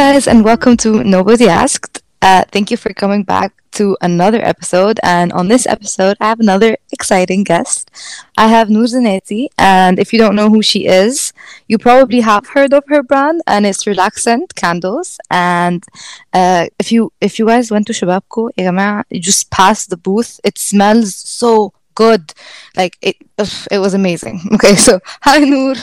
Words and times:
guys, 0.00 0.26
and 0.26 0.42
welcome 0.42 0.78
to 0.78 1.04
Nobody 1.04 1.46
Asked. 1.46 2.02
Uh, 2.22 2.42
thank 2.50 2.70
you 2.70 2.78
for 2.78 2.90
coming 2.94 3.22
back 3.22 3.52
to 3.72 3.98
another 4.00 4.40
episode. 4.42 4.98
And 5.02 5.30
on 5.34 5.48
this 5.48 5.66
episode, 5.66 6.16
I 6.22 6.28
have 6.28 6.40
another 6.40 6.78
exciting 6.90 7.44
guest. 7.44 7.90
I 8.38 8.48
have 8.48 8.70
Noor 8.70 8.86
and 9.58 9.98
if 9.98 10.14
you 10.14 10.18
don't 10.18 10.34
know 10.34 10.48
who 10.48 10.62
she 10.62 10.86
is, 10.86 11.34
you 11.68 11.76
probably 11.76 12.20
have 12.20 12.46
heard 12.46 12.72
of 12.72 12.84
her 12.88 13.02
brand, 13.02 13.42
and 13.46 13.66
it's 13.66 13.84
Relaxant 13.84 14.54
Candles. 14.54 15.18
And 15.30 15.84
uh, 16.32 16.68
if 16.78 16.90
you 16.90 17.12
if 17.20 17.38
you 17.38 17.44
guys 17.44 17.70
went 17.70 17.86
to 17.88 17.92
Shababko, 17.92 19.04
you 19.10 19.20
just 19.20 19.50
passed 19.50 19.90
the 19.90 19.98
booth. 19.98 20.40
It 20.42 20.56
smells 20.56 21.14
so 21.14 21.74
good, 21.94 22.32
like 22.74 22.96
it. 23.02 23.16
It 23.70 23.78
was 23.80 23.92
amazing. 23.92 24.40
Okay, 24.54 24.76
so 24.76 25.00
hi 25.20 25.40
Noor. 25.40 25.74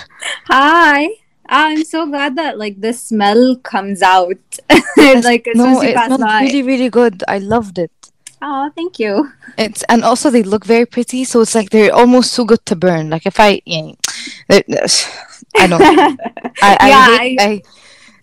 Hi. 0.47 1.26
Ah, 1.49 1.67
I'm 1.67 1.83
so 1.83 2.05
glad 2.05 2.35
that 2.35 2.57
like 2.57 2.81
the 2.81 2.93
smell 2.93 3.55
comes 3.57 4.01
out. 4.01 4.37
like 4.97 5.47
as 5.47 5.61
soon 5.61 5.73
no, 5.73 5.77
as 5.77 5.83
you 5.83 5.89
it 5.89 5.95
pass 5.95 6.13
smells 6.13 6.39
really 6.39 6.61
really 6.63 6.89
good. 6.89 7.23
I 7.27 7.39
loved 7.39 7.77
it. 7.79 7.91
Oh, 8.41 8.69
thank 8.75 8.99
you. 8.99 9.31
It's 9.57 9.83
and 9.83 10.03
also 10.03 10.29
they 10.29 10.43
look 10.43 10.65
very 10.65 10.85
pretty, 10.85 11.23
so 11.25 11.41
it's 11.41 11.55
like 11.55 11.71
they're 11.71 11.93
almost 11.93 12.35
too 12.35 12.45
good 12.45 12.63
to 12.67 12.75
burn. 12.75 13.09
Like 13.09 13.25
if 13.25 13.39
I, 13.39 13.61
yeah, 13.65 13.91
I 14.49 15.67
don't. 15.67 15.81
I 16.61 16.77
I, 16.79 16.89
Yeah, 16.89 17.17
hate, 17.19 17.39
I 17.39 17.61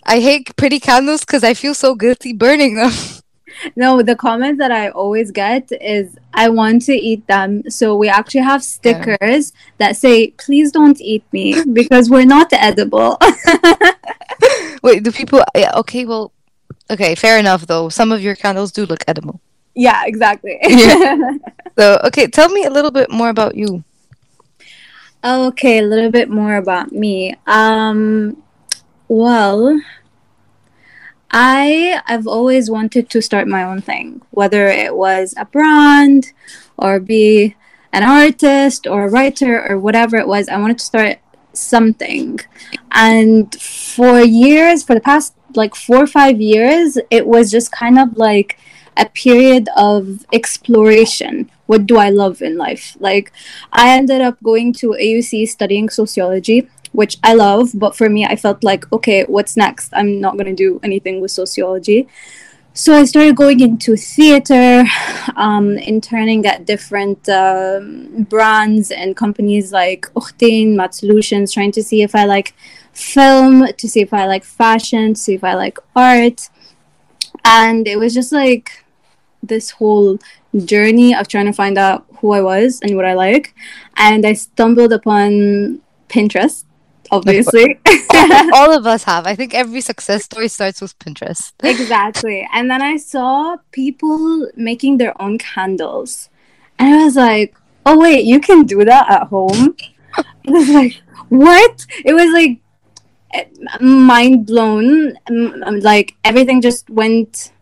I 0.06 0.20
hate 0.20 0.56
pretty 0.56 0.81
candles 0.81 1.20
because 1.22 1.44
I 1.44 1.55
feel 1.55 1.75
so 1.75 1.94
guilty 1.94 2.33
burning 2.33 2.77
them. 2.77 2.92
No, 3.77 4.02
the 4.02 4.16
comment 4.16 4.58
that 4.58 4.70
I 4.70 4.88
always 4.91 5.30
get 5.30 5.70
is 5.80 6.16
I 6.33 6.48
want 6.48 6.83
to 6.83 6.94
eat 6.94 7.27
them. 7.27 7.69
So 7.70 7.97
we 7.97 8.08
actually 8.08 8.42
have 8.42 8.62
stickers 8.62 9.52
that 9.78 9.97
say, 9.97 10.28
please 10.33 10.72
don't 10.72 11.00
eat 11.00 11.24
me 11.33 11.62
because 11.72 12.10
we're 12.10 12.25
not 12.27 12.52
edible. 12.52 13.19
Wait, 14.82 15.02
do 15.02 15.12
people? 15.12 15.42
Yeah, 15.55 15.72
okay, 15.77 16.05
well, 16.05 16.32
okay, 16.91 17.14
fair 17.14 17.38
enough. 17.38 17.66
Though 17.66 17.88
some 17.88 18.12
of 18.12 18.20
your 18.22 18.34
candles 18.36 18.72
do 18.72 18.86
look 18.86 19.05
edible. 19.08 19.41
yeah, 19.75 20.02
exactly. 20.06 20.58
Yeah. 20.69 21.32
So 21.77 21.98
okay, 22.05 22.27
tell 22.28 22.48
me 22.50 22.64
a 22.64 22.70
little 22.70 22.91
bit 22.92 23.10
more 23.10 23.28
about 23.30 23.56
you. 23.56 23.82
Okay, 25.25 25.78
a 25.78 25.82
little 25.82 26.10
bit 26.10 26.28
more 26.28 26.56
about 26.56 26.92
me. 26.92 27.34
Um, 27.47 28.42
well, 29.08 29.80
I 31.37 32.01
I've 32.07 32.29
always 32.29 32.71
wanted 32.71 33.11
to 33.11 33.21
start 33.21 33.49
my 33.49 33.65
own 33.65 33.81
thing, 33.81 34.23
whether 34.31 34.69
it 34.69 34.95
was 34.95 35.35
a 35.37 35.45
brand 35.45 36.33
or 36.79 37.01
be 37.01 37.57
an 37.93 38.05
artist 38.05 38.87
or 38.87 39.05
a 39.05 39.11
writer 39.11 39.69
or 39.69 39.77
whatever 39.79 40.17
it 40.17 40.29
was. 40.29 40.49
I 40.49 40.59
wanted 40.59 40.79
to 40.79 40.85
start 40.85 41.19
something, 41.53 42.39
and 42.93 43.53
for 43.61 44.21
years, 44.21 44.85
for 44.85 44.95
the 44.95 45.01
past 45.01 45.35
like 45.57 45.75
four 45.75 46.05
or 46.05 46.07
five 46.07 46.41
years, 46.41 46.99
it 47.11 47.27
was 47.27 47.51
just 47.51 47.73
kind 47.73 47.99
of 47.99 48.17
like 48.17 48.57
a 48.97 49.07
period 49.07 49.69
of 49.77 50.25
exploration. 50.33 51.51
What 51.67 51.87
do 51.87 51.97
I 51.97 52.11
love 52.11 52.43
in 52.43 52.57
life? 52.57 52.97
Like, 53.01 53.33
I 53.73 53.97
ended 53.97 54.21
up 54.21 54.41
going 54.43 54.73
to 54.75 54.91
AUC 54.91 55.49
studying 55.49 55.89
sociology, 55.89 56.69
which 56.95 57.19
I 57.25 57.34
love, 57.34 57.71
but 57.75 57.97
for 57.97 58.09
me, 58.09 58.25
I 58.25 58.37
felt 58.37 58.62
like, 58.62 58.91
okay, 58.93 59.25
what's 59.25 59.56
next? 59.56 59.93
I'm 59.93 60.21
not 60.21 60.37
going 60.37 60.47
to 60.47 60.55
do 60.55 60.78
anything 60.84 61.21
with 61.21 61.32
sociology. 61.32 62.06
So 62.72 62.94
I 62.94 63.05
started 63.05 63.37
going 63.37 63.60
into 63.60 63.97
theater, 63.97 64.84
um, 65.37 65.77
interning 65.78 66.47
at 66.47 66.66
different 66.66 67.28
um, 67.28 68.27
brands 68.31 68.93
and 68.93 69.16
companies 69.16 69.72
like 69.72 70.03
Uchtin, 70.15 70.77
Mat 70.77 70.94
Solutions, 70.94 71.53
trying 71.53 71.72
to 71.72 71.82
see 71.82 72.03
if 72.03 72.15
I 72.15 72.25
like 72.25 72.55
film, 72.93 73.66
to 73.76 73.88
see 73.88 74.00
if 74.00 74.15
I 74.15 74.26
like 74.26 74.44
fashion, 74.44 75.15
to 75.15 75.21
see 75.21 75.34
if 75.34 75.43
I 75.43 75.55
like 75.55 75.78
art. 75.97 76.49
And 77.44 77.88
it 77.88 77.99
was 77.99 78.15
just 78.15 78.32
like 78.32 78.84
this 79.43 79.71
whole 79.71 80.19
journey 80.65 81.15
of 81.15 81.26
trying 81.26 81.47
to 81.47 81.53
find 81.53 81.76
out 81.76 82.06
who 82.19 82.32
I 82.32 82.41
was 82.41 82.81
and 82.82 82.94
what 82.94 83.05
I 83.05 83.15
like. 83.15 83.55
And 83.97 84.25
I 84.25 84.34
stumbled 84.34 84.93
upon 84.93 85.81
Pinterest, 86.09 86.65
obviously. 87.10 87.78
All 88.54 88.76
of 88.76 88.87
us 88.87 89.04
have. 89.04 89.26
I 89.26 89.34
think 89.34 89.54
every 89.54 89.81
success 89.81 90.25
story 90.25 90.48
starts 90.48 90.81
with 90.81 90.98
Pinterest. 90.98 91.53
exactly. 91.62 92.48
And 92.53 92.70
then 92.70 92.82
I 92.82 92.97
saw 92.97 93.56
people 93.72 94.48
making 94.56 94.98
their 94.98 95.20
own 95.20 95.38
candles. 95.38 96.28
And 96.78 96.94
I 96.94 97.04
was 97.04 97.16
like, 97.16 97.56
oh, 97.87 97.98
wait, 97.98 98.25
you 98.25 98.41
can 98.41 98.64
do 98.64 98.84
that 98.84 99.10
at 99.10 99.28
home? 99.28 99.76
I 100.16 100.50
was 100.50 100.69
like, 100.69 101.00
what? 101.28 101.87
It 102.04 102.14
was 102.14 102.32
like 102.32 102.59
eh, 103.32 103.44
mind 103.81 104.47
blown. 104.47 105.14
Like 105.28 106.14
everything 106.25 106.60
just 106.60 106.88
went 106.91 107.53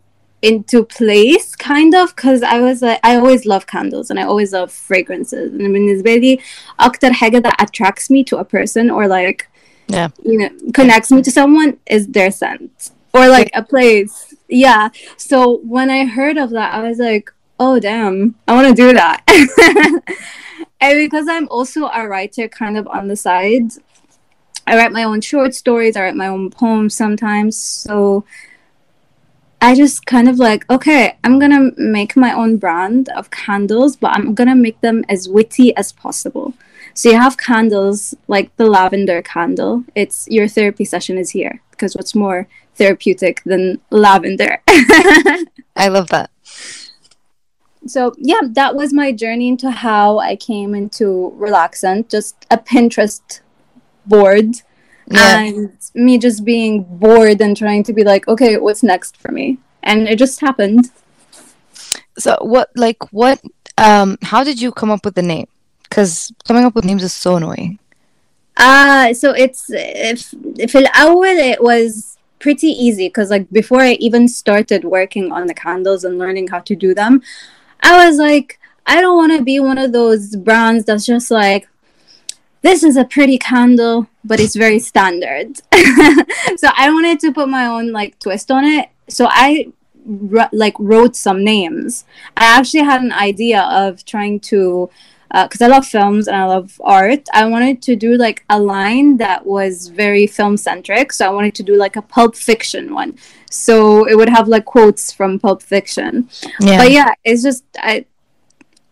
into 0.42 0.84
place 0.84 1.56
kind 1.56 1.94
of 1.94 2.14
because 2.14 2.42
I 2.44 2.60
was 2.60 2.80
like 2.80 3.00
I 3.02 3.16
always 3.16 3.44
love 3.44 3.66
candles 3.66 4.08
and 4.10 4.20
I 4.20 4.22
always 4.22 4.52
love 4.52 4.70
fragrances 4.70 5.52
and 5.52 5.60
بالنسبة 5.60 6.16
لي 6.16 6.38
أكتر 6.80 7.12
حاجة 7.12 7.42
that 7.42 7.56
attracts 7.60 8.08
me 8.08 8.22
to 8.24 8.36
a 8.38 8.44
person 8.44 8.90
or 8.90 9.08
like 9.08 9.48
Yeah. 9.88 10.08
you 10.22 10.38
know 10.38 10.50
connects 10.74 11.10
me 11.10 11.22
to 11.22 11.30
someone 11.30 11.78
is 11.86 12.06
their 12.08 12.30
scent 12.30 12.90
or 13.14 13.26
like 13.26 13.50
a 13.54 13.62
place 13.62 14.34
yeah 14.48 14.90
so 15.16 15.58
when 15.64 15.90
I 15.90 16.04
heard 16.04 16.36
of 16.38 16.50
that 16.50 16.72
I 16.74 16.88
was 16.88 16.98
like 16.98 17.32
oh 17.58 17.80
damn 17.80 18.36
I 18.46 18.54
want 18.54 18.68
to 18.68 18.74
do 18.74 18.92
that 18.92 19.18
and 20.80 20.94
because 21.04 21.26
I'm 21.26 21.48
also 21.48 21.88
a 21.88 22.06
writer 22.06 22.46
kind 22.48 22.76
of 22.78 22.86
on 22.86 23.08
the 23.08 23.16
side 23.16 23.72
I 24.68 24.76
write 24.76 24.92
my 24.92 25.02
own 25.02 25.20
short 25.20 25.52
stories 25.54 25.96
I 25.96 26.02
write 26.02 26.14
my 26.24 26.28
own 26.28 26.50
poems 26.50 26.94
sometimes 26.94 27.58
so 27.58 28.24
I 29.63 29.75
just 29.75 30.05
kind 30.05 30.27
of 30.27 30.39
like, 30.39 30.69
okay, 30.69 31.15
I'm 31.23 31.39
gonna 31.39 31.71
make 31.77 32.17
my 32.17 32.33
own 32.33 32.57
brand 32.57 33.07
of 33.15 33.31
candles, 33.31 33.95
but 33.95 34.11
I'm 34.11 34.33
gonna 34.33 34.57
make 34.57 34.81
them 34.81 35.05
as 35.07 35.29
witty 35.29 35.73
as 35.77 35.93
possible. 35.93 36.53
So 36.93 37.09
you 37.09 37.15
have 37.15 37.37
candles 37.37 38.13
like 38.27 38.53
the 38.57 38.65
lavender 38.65 39.21
candle. 39.21 39.85
It's 39.95 40.27
your 40.27 40.49
therapy 40.49 40.83
session 40.83 41.17
is 41.17 41.29
here 41.29 41.61
because 41.71 41.95
what's 41.95 42.13
more 42.13 42.49
therapeutic 42.75 43.41
than 43.45 43.79
lavender? 43.89 44.61
I 44.67 45.87
love 45.87 46.09
that. 46.09 46.29
so 47.87 48.13
yeah, 48.17 48.41
that 48.43 48.75
was 48.75 48.91
my 48.91 49.13
journey 49.13 49.47
into 49.47 49.71
how 49.71 50.19
I 50.19 50.35
came 50.35 50.75
into 50.75 51.33
Relaxant, 51.39 52.09
just 52.09 52.35
a 52.51 52.57
Pinterest 52.57 53.39
board 54.05 54.55
yeah. 55.07 55.39
and 55.39 55.77
me 55.93 56.17
just 56.17 56.43
being 56.45 56.83
bored 56.83 57.41
and 57.41 57.55
trying 57.55 57.83
to 57.83 57.93
be 57.93 58.03
like 58.03 58.27
okay 58.27 58.57
what's 58.57 58.83
next 58.83 59.17
for 59.17 59.31
me? 59.31 59.57
And 59.83 60.07
it 60.07 60.17
just 60.17 60.39
happened. 60.39 60.91
So 62.17 62.37
what 62.41 62.69
like 62.75 63.11
what 63.11 63.41
um 63.77 64.17
how 64.21 64.43
did 64.43 64.61
you 64.61 64.71
come 64.71 64.91
up 64.91 65.05
with 65.05 65.15
the 65.15 65.21
name? 65.21 65.47
Because 65.83 66.31
coming 66.47 66.63
up 66.63 66.75
with 66.75 66.85
names 66.85 67.03
is 67.03 67.13
so 67.13 67.35
annoying. 67.35 67.79
Uh 68.57 69.13
so 69.13 69.31
it's 69.31 69.65
if 69.69 70.33
if 70.57 70.75
it 70.75 71.61
was 71.61 72.13
pretty 72.43 72.67
easy 72.67 73.07
because 73.07 73.29
like 73.29 73.49
before 73.51 73.79
i 73.79 73.93
even 74.07 74.27
started 74.27 74.83
working 74.83 75.31
on 75.31 75.47
the 75.47 75.53
candles 75.53 76.03
and 76.03 76.19
learning 76.19 76.45
how 76.45 76.59
to 76.59 76.75
do 76.75 76.93
them 76.93 77.21
i 77.83 78.05
was 78.05 78.17
like 78.17 78.59
i 78.85 78.99
don't 78.99 79.15
want 79.15 79.31
to 79.31 79.41
be 79.41 79.61
one 79.61 79.77
of 79.77 79.93
those 79.93 80.35
brands 80.35 80.83
that's 80.83 81.05
just 81.05 81.31
like 81.31 81.69
this 82.63 82.81
is 82.81 82.97
a 82.97 83.05
pretty 83.05 83.37
candle, 83.37 84.07
but 84.23 84.39
it's 84.39 84.55
very 84.55 84.79
standard. 84.79 85.57
so 86.57 86.69
I 86.75 86.89
wanted 86.91 87.19
to 87.19 87.31
put 87.31 87.49
my 87.49 87.67
own 87.67 87.91
like 87.91 88.17
twist 88.19 88.49
on 88.49 88.63
it. 88.63 88.89
So 89.09 89.27
I 89.29 89.71
like 90.51 90.73
wrote 90.79 91.15
some 91.15 91.43
names. 91.43 92.05
I 92.35 92.57
actually 92.57 92.83
had 92.83 93.01
an 93.01 93.11
idea 93.11 93.61
of 93.61 94.03
trying 94.05 94.39
to 94.51 94.89
uh, 95.31 95.47
because 95.47 95.61
I 95.61 95.67
love 95.67 95.85
films 95.85 96.27
and 96.27 96.37
I 96.37 96.45
love 96.45 96.79
art. 96.83 97.27
I 97.33 97.45
wanted 97.47 97.81
to 97.83 97.95
do 97.95 98.15
like 98.15 98.45
a 98.49 98.59
line 98.59 99.17
that 99.17 99.45
was 99.45 99.87
very 99.89 100.27
film 100.27 100.57
centric. 100.57 101.11
So 101.11 101.25
I 101.25 101.31
wanted 101.31 101.55
to 101.55 101.63
do 101.63 101.75
like 101.75 101.95
a 101.95 102.01
Pulp 102.01 102.35
Fiction 102.35 102.93
one. 102.93 103.17
So 103.49 104.07
it 104.07 104.15
would 104.15 104.29
have 104.29 104.47
like 104.47 104.65
quotes 104.65 105.11
from 105.11 105.39
Pulp 105.39 105.61
Fiction. 105.61 106.29
Yeah. 106.59 106.77
But 106.77 106.91
yeah, 106.91 107.13
it's 107.25 107.43
just 107.43 107.65
I 107.77 108.05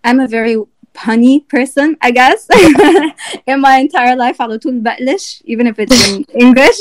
I'm 0.04 0.20
a 0.20 0.28
very 0.28 0.58
punny 0.95 1.47
person, 1.49 1.97
I 2.01 2.11
guess. 2.11 2.49
in 3.47 3.61
my 3.61 3.77
entire 3.79 4.17
life 4.17 4.41
على 4.41 4.59
طول 4.59 4.81
بقلش, 4.83 5.43
even 5.45 5.67
if 5.67 5.79
it's 5.79 6.09
in 6.09 6.25
English. 6.35 6.79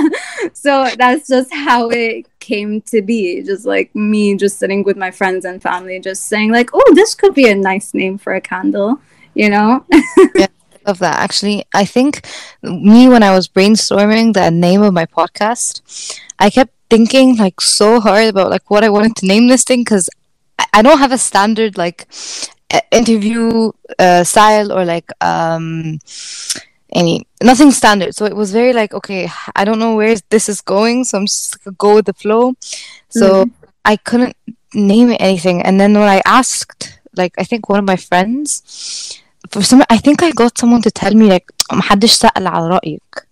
so 0.53 0.87
that's 0.97 1.27
just 1.27 1.53
how 1.53 1.89
it 1.89 2.27
came 2.39 2.81
to 2.81 3.01
be. 3.01 3.41
Just 3.41 3.65
like 3.65 3.93
me 3.95 4.35
just 4.35 4.59
sitting 4.59 4.83
with 4.83 4.97
my 4.97 5.11
friends 5.11 5.45
and 5.45 5.61
family 5.61 5.99
just 5.99 6.27
saying 6.27 6.51
like, 6.51 6.69
"Oh, 6.73 6.93
this 6.93 7.15
could 7.15 7.33
be 7.33 7.47
a 7.49 7.55
nice 7.55 7.93
name 7.93 8.17
for 8.17 8.33
a 8.33 8.41
candle." 8.41 8.99
You 9.33 9.49
know? 9.49 9.85
Love 10.87 10.99
that. 10.99 11.17
Actually, 11.17 11.65
I 11.73 11.85
think 11.85 12.11
me 12.61 13.09
when 13.09 13.23
I 13.23 13.31
was 13.31 13.47
brainstorming 13.47 14.33
the 14.33 14.51
name 14.51 14.81
of 14.83 14.93
my 14.93 15.07
podcast, 15.07 15.81
I 16.37 16.49
kept 16.51 16.71
thinking 16.89 17.37
like 17.37 17.59
so 17.59 17.99
hard 17.99 18.27
about 18.27 18.51
like 18.51 18.69
what 18.69 18.83
I 18.83 18.89
wanted 18.89 19.15
to 19.17 19.25
name 19.25 19.47
this 19.47 19.63
thing 19.63 19.81
because 19.81 20.07
I, 20.59 20.65
I 20.77 20.81
don't 20.83 20.99
have 20.99 21.11
a 21.11 21.17
standard 21.17 21.75
like 21.75 22.07
uh, 22.58 22.58
interview 22.91 23.71
uh, 23.99 24.23
style 24.23 24.71
or 24.71 24.85
like 24.85 25.09
um 25.21 25.99
any 26.93 27.25
nothing 27.43 27.71
standard. 27.71 28.15
So 28.15 28.25
it 28.25 28.35
was 28.35 28.51
very 28.51 28.73
like, 28.73 28.93
okay, 28.93 29.29
I 29.55 29.65
don't 29.65 29.79
know 29.79 29.95
where 29.95 30.15
this 30.29 30.47
is 30.49 30.61
going, 30.61 31.03
so 31.03 31.17
I'm 31.17 31.25
just 31.25 31.63
gonna 31.63 31.75
go 31.77 31.95
with 31.95 32.05
the 32.05 32.13
flow. 32.13 32.53
So 33.09 33.45
Mhm. 33.45 33.51
I 33.85 33.95
couldn't 33.97 34.35
name 34.73 35.11
it 35.11 35.21
anything. 35.21 35.61
And 35.61 35.79
then 35.79 35.93
when 35.93 36.07
I 36.07 36.21
asked, 36.25 36.99
like 37.15 37.33
I 37.37 37.43
think 37.43 37.69
one 37.69 37.79
of 37.79 37.85
my 37.85 37.95
friends, 37.95 38.61
for 39.51 39.61
some 39.63 39.83
I 39.89 39.97
think 39.97 40.23
I 40.23 40.31
got 40.31 40.57
someone 40.57 40.81
to 40.83 40.91
tell 40.91 41.13
me 41.13 41.27
like 41.27 41.47
محدش 41.71 42.11
سأل 42.13 42.47
على 42.47 42.69
رأيك. 42.69 43.27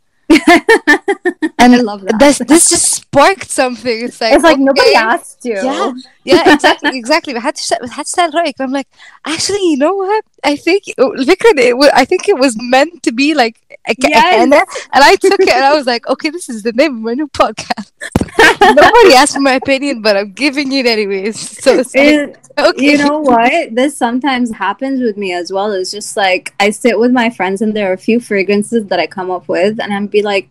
and 1.59 1.75
I 1.75 1.81
love 1.81 2.03
that. 2.03 2.19
This, 2.19 2.39
this 2.39 2.71
just 2.71 2.93
sparked 3.03 3.51
something. 3.51 4.05
It's 4.05 4.21
like, 4.21 4.35
it's 4.35 4.45
like 4.45 4.55
okay. 4.55 4.65
nobody 4.65 4.95
asked 4.95 5.45
you. 5.45 5.55
Yeah, 5.55 5.93
yeah, 6.25 6.55
exactly, 6.55 6.97
exactly. 6.99 7.35
We 7.35 7.41
had 7.41 7.57
to 7.57 7.89
had 7.91 8.07
to 8.07 8.31
right. 8.35 8.55
I'm 8.59 8.73
like, 8.73 8.89
actually, 9.27 9.63
you 9.71 9.77
know 9.77 9.95
what? 9.95 10.25
I 10.45 10.57
think 10.57 10.85
oh, 10.99 11.11
Vikram, 11.11 11.59
it 11.59 11.77
I 11.95 12.05
think 12.05 12.29
it 12.29 12.39
was 12.39 12.57
meant 12.61 13.03
to 13.05 13.13
be 13.13 13.35
like 13.35 13.61
Yes. 13.99 14.43
and, 14.43 14.53
uh, 14.55 14.65
and 14.93 15.05
I 15.05 15.15
took 15.17 15.41
it 15.41 15.49
and 15.49 15.65
I 15.65 15.75
was 15.75 15.87
like, 15.87 16.07
okay, 16.09 16.31
this 16.31 16.49
is 16.49 16.63
the 16.63 16.73
name 16.73 16.97
of 16.97 17.03
my 17.03 17.15
new 17.15 17.29
podcast. 17.29 17.93
Nobody 18.61 19.15
asked 19.15 19.35
for 19.35 19.41
my 19.41 19.55
opinion, 19.55 20.03
but 20.03 20.17
I'm 20.17 20.33
giving 20.33 20.73
it 20.73 20.87
anyways. 20.87 21.39
So 21.63 21.79
it's 21.79 21.95
like, 21.95 22.07
It- 22.07 22.39
okay, 22.59 22.93
you 22.93 22.99
know 22.99 23.21
what? 23.21 23.75
This 23.75 23.97
sometimes 23.97 24.51
happens 24.53 25.01
with 25.01 25.17
me 25.17 25.33
as 25.33 25.53
well. 25.53 25.73
It's 25.73 25.91
just 25.91 26.17
like 26.17 26.55
I 26.61 26.71
sit 26.71 26.99
with 26.99 27.13
my 27.13 27.31
friends 27.31 27.63
and 27.63 27.75
there 27.75 27.91
are 27.91 27.95
a 27.95 27.99
few 27.99 28.21
fragrances 28.21 28.87
that 28.87 28.99
I 29.01 29.07
come 29.07 29.31
up 29.31 29.49
with 29.49 29.81
and 29.81 29.93
I'm 29.93 30.07
be 30.07 30.23
like, 30.23 30.51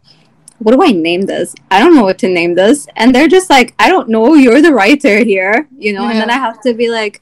what 0.59 0.71
do 0.73 0.83
I 0.83 0.91
name 0.91 1.21
this? 1.21 1.53
I 1.69 1.79
don't 1.79 1.95
know 1.95 2.03
what 2.03 2.17
to 2.19 2.27
name 2.29 2.55
this. 2.55 2.87
And 2.95 3.13
they're 3.13 3.27
just 3.27 3.49
like, 3.49 3.75
I 3.77 3.89
don't 3.89 4.09
know, 4.09 4.33
you're 4.33 4.61
the 4.61 4.73
writer 4.73 5.23
here, 5.23 5.67
you 5.77 5.93
know, 5.93 6.07
and 6.07 6.19
then 6.19 6.29
I 6.31 6.33
have 6.37 6.59
to 6.61 6.73
be 6.73 6.89
like, 6.89 7.21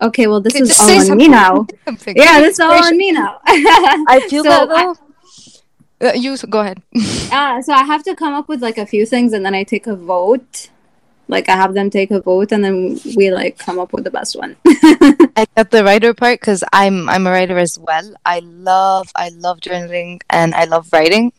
okay, 0.00 0.26
well 0.26 0.40
this 0.40 0.54
Okay, 0.56 0.64
is 0.64 0.80
all 0.80 1.10
on 1.12 1.16
me 1.16 1.28
now. 1.28 1.66
Something. 1.84 2.16
Yeah, 2.16 2.40
this 2.40 2.54
is 2.54 2.60
all 2.60 2.72
on 2.84 2.96
me 2.96 3.12
now. 3.12 3.40
I 3.46 4.26
feel 4.28 4.42
So 4.42 4.50
that 4.50 4.68
though. 4.68 4.96
Uh, 6.02 6.12
you 6.14 6.36
go 6.48 6.60
ahead. 6.60 6.82
Uh, 7.30 7.62
so 7.66 7.72
I 7.72 7.84
have 7.84 8.02
to 8.04 8.16
come 8.16 8.34
up 8.34 8.48
with 8.48 8.60
like 8.60 8.78
a 8.78 8.86
few 8.86 9.06
things 9.06 9.32
and 9.32 9.44
then 9.46 9.54
I 9.54 9.62
take 9.62 9.86
a 9.86 9.94
vote. 9.94 10.70
Like 11.28 11.48
I 11.48 11.56
have 11.56 11.72
them 11.74 11.88
take 11.88 12.10
a 12.10 12.20
vote 12.20 12.52
and 12.52 12.64
then 12.64 13.00
we 13.16 13.30
like 13.30 13.56
come 13.56 13.78
up 13.78 13.92
with 13.92 14.04
the 14.04 14.10
best 14.10 14.36
one. 14.36 14.56
I 14.66 15.46
got 15.56 15.70
the 15.70 15.84
writer 15.84 16.12
part 16.12 16.40
because 16.40 16.64
I'm 16.72 17.08
I'm 17.08 17.26
a 17.26 17.30
writer 17.30 17.56
as 17.56 17.78
well. 17.78 18.14
I 18.26 18.40
love 18.40 19.10
I 19.14 19.30
love 19.30 19.60
journaling 19.60 20.20
and 20.28 20.54
I 20.54 20.64
love 20.64 20.92
writing. 20.92 21.32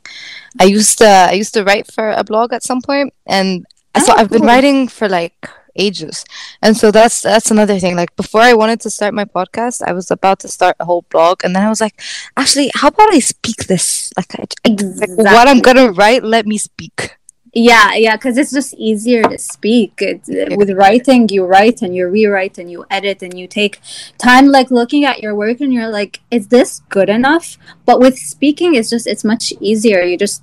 I 0.59 0.63
used 0.63 0.97
to 0.99 1.07
I 1.07 1.33
used 1.33 1.53
to 1.55 1.63
write 1.63 1.91
for 1.91 2.11
a 2.11 2.23
blog 2.23 2.53
at 2.53 2.63
some 2.63 2.81
point, 2.81 3.13
and 3.27 3.65
so 3.97 4.13
Oh, 4.13 4.15
I've 4.17 4.31
been 4.31 4.43
writing 4.43 4.87
for 4.87 5.09
like 5.09 5.47
ages. 5.75 6.25
And 6.61 6.75
so 6.75 6.91
that's 6.91 7.21
that's 7.21 7.51
another 7.51 7.79
thing. 7.79 7.95
Like 7.95 8.15
before 8.15 8.41
I 8.41 8.53
wanted 8.53 8.81
to 8.81 8.89
start 8.89 9.13
my 9.13 9.25
podcast, 9.25 9.81
I 9.81 9.93
was 9.93 10.11
about 10.11 10.39
to 10.39 10.47
start 10.47 10.75
a 10.79 10.85
whole 10.85 11.05
blog, 11.09 11.43
and 11.43 11.55
then 11.55 11.63
I 11.63 11.69
was 11.69 11.81
like, 11.81 12.01
actually, 12.37 12.71
how 12.75 12.89
about 12.89 13.13
I 13.13 13.19
speak 13.19 13.65
this? 13.65 14.11
Like, 14.17 14.35
I, 14.35 14.45
like 14.69 15.09
what 15.17 15.47
I'm 15.47 15.59
gonna 15.59 15.91
write, 15.91 16.23
let 16.23 16.45
me 16.45 16.57
speak. 16.57 17.17
Yeah, 17.55 17.93
yeah, 17.93 18.15
because 18.15 18.35
it's 18.37 18.51
just 18.51 18.73
easier 18.73 19.21
to 19.23 19.37
speak. 19.37 19.93
It's, 19.99 20.27
uh, 20.27 20.55
With 20.57 20.71
writing, 20.71 21.29
you 21.29 21.45
write 21.45 21.83
and 21.83 21.95
you 21.95 22.07
rewrite 22.07 22.57
and 22.57 22.71
you 22.71 22.83
edit 22.89 23.21
and 23.21 23.37
you 23.37 23.47
take 23.47 23.79
time, 24.17 24.47
like 24.47 24.71
looking 24.71 25.05
at 25.05 25.21
your 25.21 25.35
work 25.35 25.61
and 25.61 25.71
you're 25.71 25.89
like, 25.89 26.21
is 26.31 26.47
this 26.47 26.81
good 26.89 27.09
enough? 27.09 27.59
But 27.85 27.99
with 27.99 28.17
speaking, 28.17 28.73
it's 28.73 28.89
just 28.89 29.05
it's 29.05 29.23
much 29.23 29.53
easier. 29.61 30.01
You 30.01 30.17
just 30.17 30.41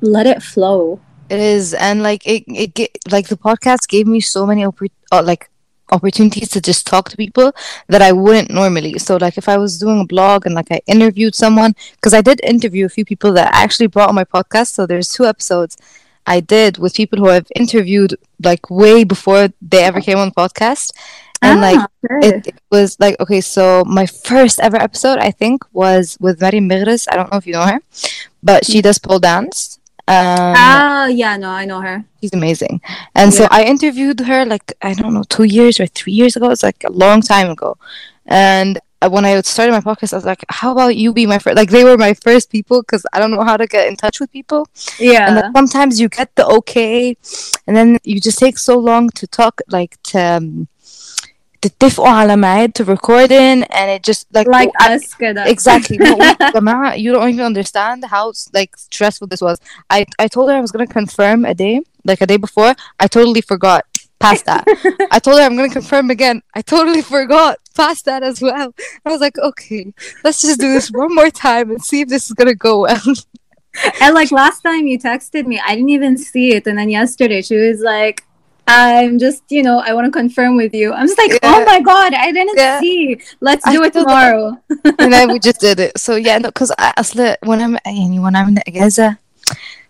let 0.00 0.26
it 0.26 0.42
flow. 0.42 1.00
It 1.30 1.38
is, 1.40 1.74
and 1.74 2.02
like 2.02 2.26
it, 2.26 2.44
it 2.48 2.98
like 3.10 3.28
the 3.28 3.36
podcast 3.36 3.88
gave 3.88 4.06
me 4.06 4.20
so 4.20 4.46
many 4.46 4.62
oppor- 4.62 4.90
uh, 5.12 5.22
like 5.22 5.50
opportunities 5.90 6.48
to 6.50 6.60
just 6.60 6.86
talk 6.86 7.08
to 7.10 7.16
people 7.16 7.52
that 7.88 8.02
I 8.02 8.12
wouldn't 8.12 8.50
normally. 8.50 8.98
So 8.98 9.16
like 9.16 9.38
if 9.38 9.48
I 9.48 9.56
was 9.56 9.78
doing 9.78 10.00
a 10.00 10.04
blog 10.06 10.46
and 10.46 10.54
like 10.54 10.70
I 10.70 10.80
interviewed 10.86 11.34
someone, 11.34 11.74
because 11.96 12.14
I 12.14 12.22
did 12.22 12.40
interview 12.44 12.86
a 12.86 12.88
few 12.88 13.04
people 13.04 13.32
that 13.34 13.54
I 13.54 13.62
actually 13.62 13.86
brought 13.88 14.08
on 14.08 14.14
my 14.14 14.24
podcast. 14.24 14.68
So 14.68 14.86
there's 14.86 15.08
two 15.08 15.26
episodes 15.26 15.76
I 16.26 16.40
did 16.40 16.78
with 16.78 16.94
people 16.94 17.18
who 17.18 17.28
I've 17.28 17.50
interviewed 17.56 18.16
like 18.42 18.70
way 18.70 19.04
before 19.04 19.48
they 19.62 19.82
ever 19.84 20.00
came 20.00 20.18
on 20.18 20.28
the 20.28 20.34
podcast, 20.34 20.92
and 21.42 21.60
like 21.60 21.78
Ah, 21.78 21.86
sure. 22.06 22.18
it, 22.20 22.46
it 22.48 22.60
was 22.70 22.98
like 23.00 23.18
okay 23.20 23.40
so 23.40 23.84
my 23.86 24.06
first 24.06 24.58
ever 24.60 24.76
episode 24.76 25.18
i 25.18 25.30
think 25.30 25.62
was 25.72 26.16
with 26.20 26.40
Mary 26.40 26.58
Migris. 26.60 27.06
i 27.10 27.16
don't 27.16 27.30
know 27.30 27.38
if 27.38 27.46
you 27.46 27.52
know 27.52 27.64
her 27.64 27.80
but 28.42 28.64
she 28.66 28.82
does 28.82 28.98
pole 28.98 29.18
dance 29.20 29.77
um, 30.08 30.54
ah, 30.56 31.06
yeah, 31.06 31.36
no, 31.36 31.50
I 31.50 31.64
know 31.64 31.80
her. 31.80 32.04
she's 32.20 32.32
amazing. 32.32 32.80
And 33.14 33.32
so 33.32 33.46
i 33.50 33.64
interviewed 33.64 34.20
her 34.20 34.44
like 34.44 34.72
i 34.82 34.94
don't 34.94 35.14
know 35.14 35.24
two 35.28 35.44
years 35.44 35.78
or 35.80 35.86
three 35.86 36.12
years 36.12 36.36
ago. 36.36 36.50
It's 36.50 36.62
like 36.62 36.82
a 36.84 36.92
long 36.92 37.20
time 37.20 37.50
ago. 37.50 37.76
And 38.26 38.78
uh, 39.00 39.08
when 39.08 39.24
i 39.24 39.40
started 39.42 39.72
my 39.72 39.80
podcast 39.80 40.12
i 40.12 40.16
was 40.16 40.24
like 40.24 40.44
how 40.48 40.72
about 40.72 40.96
you 40.96 41.12
be 41.12 41.24
my 41.24 41.38
first 41.38 41.56
like 41.56 41.70
they 41.70 41.84
were 41.84 41.96
my 41.96 42.14
first 42.14 42.50
people 42.50 42.82
because 42.82 43.06
i 43.12 43.18
don't 43.20 43.30
know 43.30 43.44
how 43.44 43.56
to 43.56 43.66
get 43.66 43.86
in 43.86 43.94
touch 43.96 44.18
with 44.20 44.30
people. 44.32 44.66
Yeah. 44.98 45.28
and 45.28 45.36
then 45.36 45.52
sometimes 45.54 46.00
you 46.00 46.08
get 46.08 46.34
the 46.34 46.46
okay 46.58 47.16
and 47.66 47.76
then 47.76 47.98
you 48.02 48.20
just 48.20 48.38
take 48.38 48.58
so 48.58 48.76
long 48.76 49.10
to 49.10 49.26
talk 49.26 49.60
like 49.68 50.02
to 50.04 50.18
um, 50.20 50.68
تتفقوا 51.61 52.07
على 52.09 52.35
ميعاد 52.35 52.71
to 52.81 52.85
record 52.85 53.31
in 53.31 53.63
and 53.63 53.89
it 53.95 54.03
just 54.03 54.25
like 54.33 54.47
like 54.47 54.69
I- 54.79 54.95
us, 54.95 55.13
كده. 55.19 55.45
exactly 55.47 55.97
no, 55.97 56.17
يا 56.21 56.51
جماعة, 56.53 56.93
you 56.95 57.13
don't 57.13 57.29
even 57.29 57.45
understand 57.45 58.03
how 58.05 58.31
like 58.53 58.75
stressful 58.77 59.27
this 59.27 59.41
was 59.41 59.57
I 59.89 60.05
I 60.19 60.27
told 60.27 60.49
her 60.49 60.55
I 60.57 60.61
was 60.61 60.71
gonna 60.71 60.87
confirm 60.99 61.45
a 61.45 61.53
day 61.53 61.75
like 62.05 62.21
a 62.21 62.27
day 62.27 62.37
before 62.37 62.71
I 62.99 63.07
totally 63.07 63.41
forgot 63.41 63.81
past 64.19 64.43
that 64.49 64.63
I 65.15 65.19
told 65.19 65.37
her 65.39 65.45
I'm 65.45 65.55
gonna 65.59 65.69
confirm 65.79 66.09
again 66.17 66.37
I 66.53 66.61
totally 66.75 67.01
forgot 67.15 67.53
past 67.81 68.01
that 68.09 68.21
as 68.23 68.37
well 68.45 68.67
I 69.05 69.07
was 69.13 69.21
like 69.25 69.37
okay 69.49 69.83
let's 70.23 70.41
just 70.41 70.59
do 70.59 70.69
this 70.75 70.87
one 71.03 71.13
more 71.19 71.31
time 71.47 71.67
and 71.71 71.81
see 71.89 71.99
if 72.03 72.07
this 72.13 72.23
is 72.27 72.33
gonna 72.39 72.55
go 72.69 72.73
well 72.87 73.13
And 74.03 74.13
like 74.19 74.31
last 74.31 74.59
time 74.67 74.83
you 74.91 74.97
texted 74.99 75.43
me, 75.51 75.57
I 75.67 75.71
didn't 75.75 75.89
even 75.99 76.15
see 76.31 76.47
it. 76.57 76.63
And 76.69 76.77
then 76.79 76.89
yesterday 76.99 77.41
she 77.41 77.55
was 77.67 77.79
like, 77.93 78.17
I'm 78.67 79.19
just, 79.19 79.43
you 79.49 79.61
know, 79.61 79.77
I 79.87 79.91
want 79.93 80.05
to 80.05 80.11
confirm 80.11 80.55
with 80.55 80.73
you. 80.73 80.93
I'm 80.93 81.05
just 81.07 81.17
like, 81.17 81.31
Yeah. 81.33 81.39
oh 81.51 81.65
my 81.71 81.79
God, 81.81 82.13
I 82.13 82.31
didn't 82.31 82.57
Yeah. 82.57 82.79
see. 82.79 83.19
Let's 83.41 83.65
I 83.67 83.73
do 83.75 83.83
it 83.83 83.93
feel 83.93 84.05
that- 84.05 84.09
tomorrow. 84.09 84.45
and 85.01 85.09
then 85.13 85.25
we 85.33 85.37
just 85.47 85.59
did 85.59 85.79
it 85.85 85.91
so 86.05 86.11
yeah 86.15 86.37
no 86.43 86.47
because 86.49 86.71
اصل 86.79 87.33
when 87.45 87.59
I'm 87.65 87.77
يعني 87.85 88.19
when 88.19 88.35
I'm 88.35 88.47
in 88.49 88.59
اجازة 88.67 89.15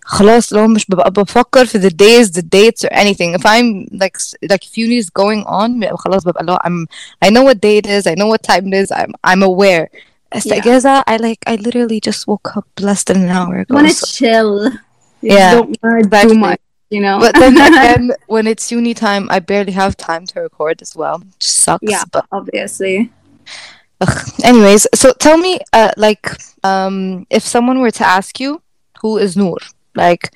خلاص 0.05 0.53
لو 0.53 0.67
مش 0.67 0.85
ببقى 0.89 1.11
بفكر 1.11 1.65
في 1.65 1.79
the 1.79 1.91
days 1.93 2.29
the 2.31 2.41
dates 2.41 2.87
or 2.87 2.93
anything 2.93 3.33
if 3.39 3.45
I'm 3.45 3.87
like 4.01 4.15
s- 4.17 4.35
like 4.51 4.63
if 4.65 4.77
uni 4.77 4.97
is 5.03 5.09
going 5.09 5.43
on 5.47 5.69
ببقى 5.79 5.97
خلاص 5.97 6.23
ببقى 6.23 6.43
لو 6.43 6.55
I'm 6.55 6.87
I 7.25 7.29
know 7.29 7.43
what 7.43 7.55
day 7.57 7.77
it 7.81 7.87
is 7.87 8.07
I 8.11 8.15
know 8.15 8.27
what 8.33 8.41
time 8.53 8.67
it 8.67 8.73
is 8.83 8.91
I'm 8.91 9.11
I'm 9.27 9.43
aware 9.43 9.87
بس 10.35 10.47
Yeah. 10.47 10.53
اجازة 10.53 11.01
I 11.01 11.13
like 11.17 11.53
I 11.53 11.55
literally 11.55 11.99
just 12.09 12.21
woke 12.27 12.57
up 12.57 12.65
less 12.81 13.03
than 13.03 13.17
an 13.17 13.29
hour 13.37 13.55
ago 13.59 13.75
want 13.75 13.87
to 13.87 13.93
so- 13.93 14.07
chill. 14.17 14.51
You 15.25 15.31
Yeah, 15.37 15.51
don't 15.55 15.69
want 15.83 15.95
to 15.97 16.01
do 16.01 16.07
exactly. 16.07 16.37
much, 16.45 16.59
you 16.90 17.00
know? 17.00 17.18
but 17.18 17.34
then 17.34 17.56
again 17.56 18.12
when 18.26 18.46
it's 18.46 18.70
uni 18.72 18.94
time 18.94 19.28
I 19.30 19.38
barely 19.40 19.72
have 19.72 19.96
time 19.96 20.26
to 20.26 20.40
record 20.40 20.80
as 20.82 20.94
well 20.96 21.22
just 21.38 21.58
sucks 21.58 21.82
Yeah. 21.82 22.04
but 22.12 22.26
Obviously. 22.32 23.10
Ugh. 24.00 24.30
Anyways, 24.44 24.86
so 24.94 25.12
tell 25.14 25.36
me, 25.38 25.58
uh, 25.72 25.90
like, 25.96 26.30
um, 26.62 27.26
if 27.30 27.42
someone 27.42 27.80
were 27.80 27.90
to 27.90 28.06
ask 28.06 28.38
you, 28.38 28.62
who 29.02 29.18
is 29.18 29.36
Noor? 29.36 29.58
Like, 29.96 30.30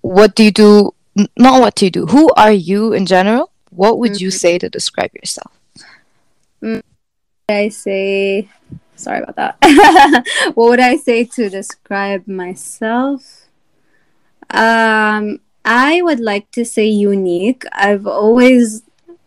what 0.00 0.36
do 0.36 0.44
you 0.44 0.52
do? 0.52 0.94
n- 1.18 1.28
Not 1.36 1.60
what 1.60 1.74
do 1.74 1.86
you 1.86 1.90
do. 1.90 2.06
Who 2.06 2.30
are 2.36 2.52
you 2.52 2.92
in 2.92 3.04
general? 3.04 3.50
What 3.70 3.98
would 3.98 4.20
you 4.20 4.30
say 4.30 4.58
to 4.58 4.68
describe 4.70 5.10
yourself? 5.12 5.50
I 7.48 7.68
say, 7.68 8.48
sorry 8.94 9.22
about 9.22 9.36
that. 9.36 9.56
what 10.54 10.68
would 10.70 10.80
I 10.80 10.94
say 10.96 11.24
to 11.24 11.50
describe 11.50 12.28
myself? 12.28 13.48
Um, 14.50 15.40
I 15.65 16.01
would 16.01 16.19
like 16.19 16.49
to 16.51 16.63
say 16.65 16.85
unique. 16.87 17.63
I've 17.73 18.07
always 18.07 18.83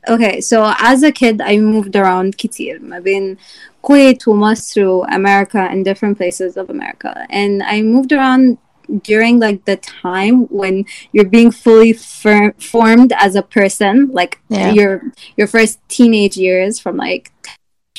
okay. 0.09 0.41
So 0.41 0.73
as 0.79 1.03
a 1.03 1.13
kid, 1.13 1.41
I 1.41 1.59
moved 1.59 1.95
around 1.97 2.37
كتير 2.37 2.81
ما 2.83 2.99
بين 2.99 3.37
Kuwait 3.83 4.27
ومصر 4.29 5.07
America 5.09 5.59
and 5.71 5.85
different 5.85 6.17
places 6.17 6.57
of 6.57 6.71
America, 6.71 7.27
and 7.31 7.63
I 7.63 7.83
moved 7.83 8.13
around 8.13 8.59
during 9.03 9.39
like 9.39 9.65
the 9.65 9.77
time 9.77 10.47
when 10.51 10.85
you're 11.13 11.29
being 11.29 11.51
fully 11.51 11.93
fir- 11.93 12.55
formed 12.59 13.13
as 13.17 13.35
a 13.37 13.43
person, 13.43 14.11
like 14.13 14.39
Yeah. 14.49 14.73
your 14.73 14.93
your 15.37 15.47
first 15.47 15.79
teenage 15.89 16.37
years 16.37 16.79
from 16.79 16.97
like 16.97 17.31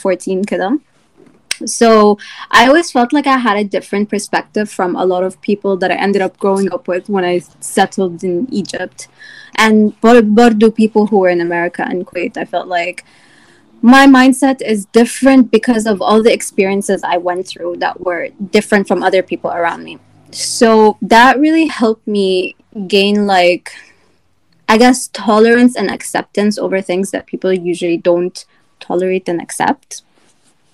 14 0.01 0.43
كده. 0.43 0.79
so 1.66 2.18
I 2.50 2.66
always 2.66 2.90
felt 2.90 3.12
like 3.12 3.26
I 3.26 3.38
had 3.38 3.56
a 3.56 3.64
different 3.64 4.08
perspective 4.08 4.70
from 4.70 4.96
a 4.96 5.04
lot 5.04 5.24
of 5.24 5.40
people 5.40 5.76
that 5.78 5.90
I 5.90 5.94
ended 5.94 6.22
up 6.22 6.38
growing 6.38 6.72
up 6.72 6.88
with 6.88 7.08
when 7.08 7.24
I 7.24 7.40
settled 7.60 8.22
in 8.24 8.46
Egypt. 8.52 9.08
And 9.56 9.98
Bordeaux 10.00 10.70
people 10.70 11.06
who 11.06 11.18
were 11.18 11.28
in 11.28 11.40
America 11.40 11.84
and 11.88 12.06
Kuwait, 12.06 12.36
I 12.36 12.44
felt 12.44 12.68
like 12.68 13.04
my 13.82 14.06
mindset 14.06 14.60
is 14.60 14.86
different 14.86 15.50
because 15.50 15.86
of 15.86 16.02
all 16.02 16.22
the 16.22 16.32
experiences 16.32 17.02
I 17.04 17.16
went 17.18 17.46
through 17.46 17.76
that 17.78 18.00
were 18.00 18.28
different 18.50 18.88
from 18.88 19.02
other 19.02 19.22
people 19.22 19.50
around 19.50 19.84
me. 19.84 19.98
So 20.30 20.98
that 21.02 21.38
really 21.38 21.66
helped 21.66 22.06
me 22.06 22.56
gain, 22.86 23.26
like, 23.26 23.72
I 24.68 24.78
guess, 24.78 25.08
tolerance 25.08 25.76
and 25.76 25.90
acceptance 25.90 26.58
over 26.58 26.80
things 26.82 27.10
that 27.12 27.26
people 27.26 27.52
usually 27.52 27.96
don't 27.96 28.44
tolerate 28.80 29.28
and 29.28 29.40
accept. 29.40 30.02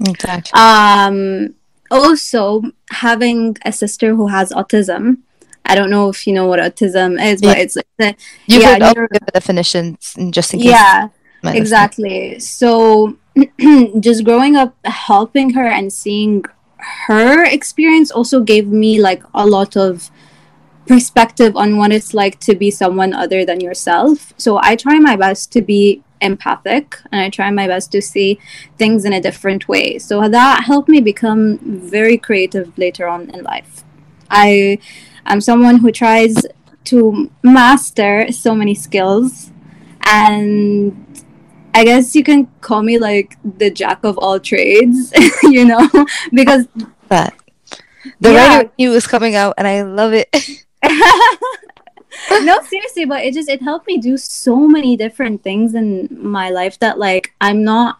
Exactly. 0.00 0.52
Um, 0.60 1.54
also 1.90 2.62
having 2.90 3.56
a 3.64 3.72
sister 3.72 4.14
who 4.14 4.28
has 4.28 4.50
autism. 4.50 5.18
I 5.66 5.74
don't 5.74 5.90
know 5.90 6.08
if 6.10 6.26
you 6.26 6.34
know 6.34 6.46
what 6.46 6.60
autism 6.60 7.22
is, 7.24 7.40
but 7.40 7.56
Yeah. 7.56 7.62
it's 7.62 7.76
like 7.76 7.86
the, 7.98 8.14
You 8.46 8.60
Yeah, 8.60 8.72
could 8.78 8.82
neuro- 8.96 9.08
give 9.12 9.24
the 9.24 9.32
definitions 9.32 10.14
and 10.18 10.32
just 10.34 10.52
in 10.54 10.60
case. 10.60 10.68
yeah, 10.70 11.08
exactly. 11.44 12.38
So 12.40 13.16
just 14.00 14.24
growing 14.24 14.56
up, 14.56 14.74
helping 14.84 15.50
her 15.54 15.66
and 15.66 15.92
seeing 15.92 16.44
her 17.06 17.44
experience 17.44 18.10
also 18.10 18.40
gave 18.40 18.68
me 18.68 19.00
like 19.00 19.22
a 19.34 19.46
lot 19.46 19.76
of 19.76 20.10
perspective 20.86 21.56
on 21.56 21.78
what 21.78 21.90
it's 21.92 22.12
like 22.12 22.38
to 22.40 22.54
be 22.54 22.70
someone 22.70 23.14
other 23.14 23.44
than 23.44 23.60
yourself. 23.60 24.34
So 24.36 24.58
I 24.62 24.76
try 24.76 24.98
my 24.98 25.16
best 25.16 25.50
to 25.52 25.62
be 25.62 26.02
empathic 26.24 26.98
and 27.12 27.20
I 27.20 27.30
try 27.30 27.50
my 27.50 27.66
best 27.66 27.92
to 27.92 28.02
see 28.02 28.38
things 28.78 29.04
in 29.04 29.12
a 29.12 29.20
different 29.20 29.68
way. 29.68 29.98
So 29.98 30.28
that 30.28 30.64
helped 30.64 30.88
me 30.88 31.00
become 31.00 31.58
very 31.58 32.16
creative 32.16 32.76
later 32.76 33.06
on 33.06 33.30
in 33.30 33.44
life. 33.44 33.84
I 34.30 34.78
am 35.26 35.40
someone 35.40 35.76
who 35.76 35.92
tries 35.92 36.34
to 36.84 37.30
master 37.42 38.32
so 38.32 38.54
many 38.54 38.74
skills 38.74 39.52
and 40.06 40.92
I 41.74 41.84
guess 41.84 42.14
you 42.14 42.22
can 42.22 42.46
call 42.60 42.82
me 42.82 42.98
like 42.98 43.36
the 43.44 43.70
jack 43.70 44.04
of 44.04 44.16
all 44.18 44.38
trades, 44.38 45.12
you 45.42 45.64
know, 45.64 45.88
because 46.32 46.66
That. 47.08 47.34
The 48.20 48.32
Yeah. 48.32 48.60
in 48.60 48.70
you 48.76 48.92
is 48.92 49.06
coming 49.06 49.34
out 49.34 49.54
and 49.58 49.66
I 49.66 49.82
love 49.82 50.12
it. 50.12 50.28
no, 52.42 52.60
seriously, 52.62 53.04
but 53.04 53.24
it 53.24 53.34
just 53.34 53.48
it 53.48 53.62
helped 53.62 53.86
me 53.86 53.98
do 53.98 54.16
so 54.16 54.68
many 54.68 54.96
different 54.96 55.42
things 55.42 55.74
in 55.74 56.08
my 56.10 56.50
life 56.50 56.78
that 56.78 56.98
like 56.98 57.34
I'm 57.40 57.64
not 57.64 57.98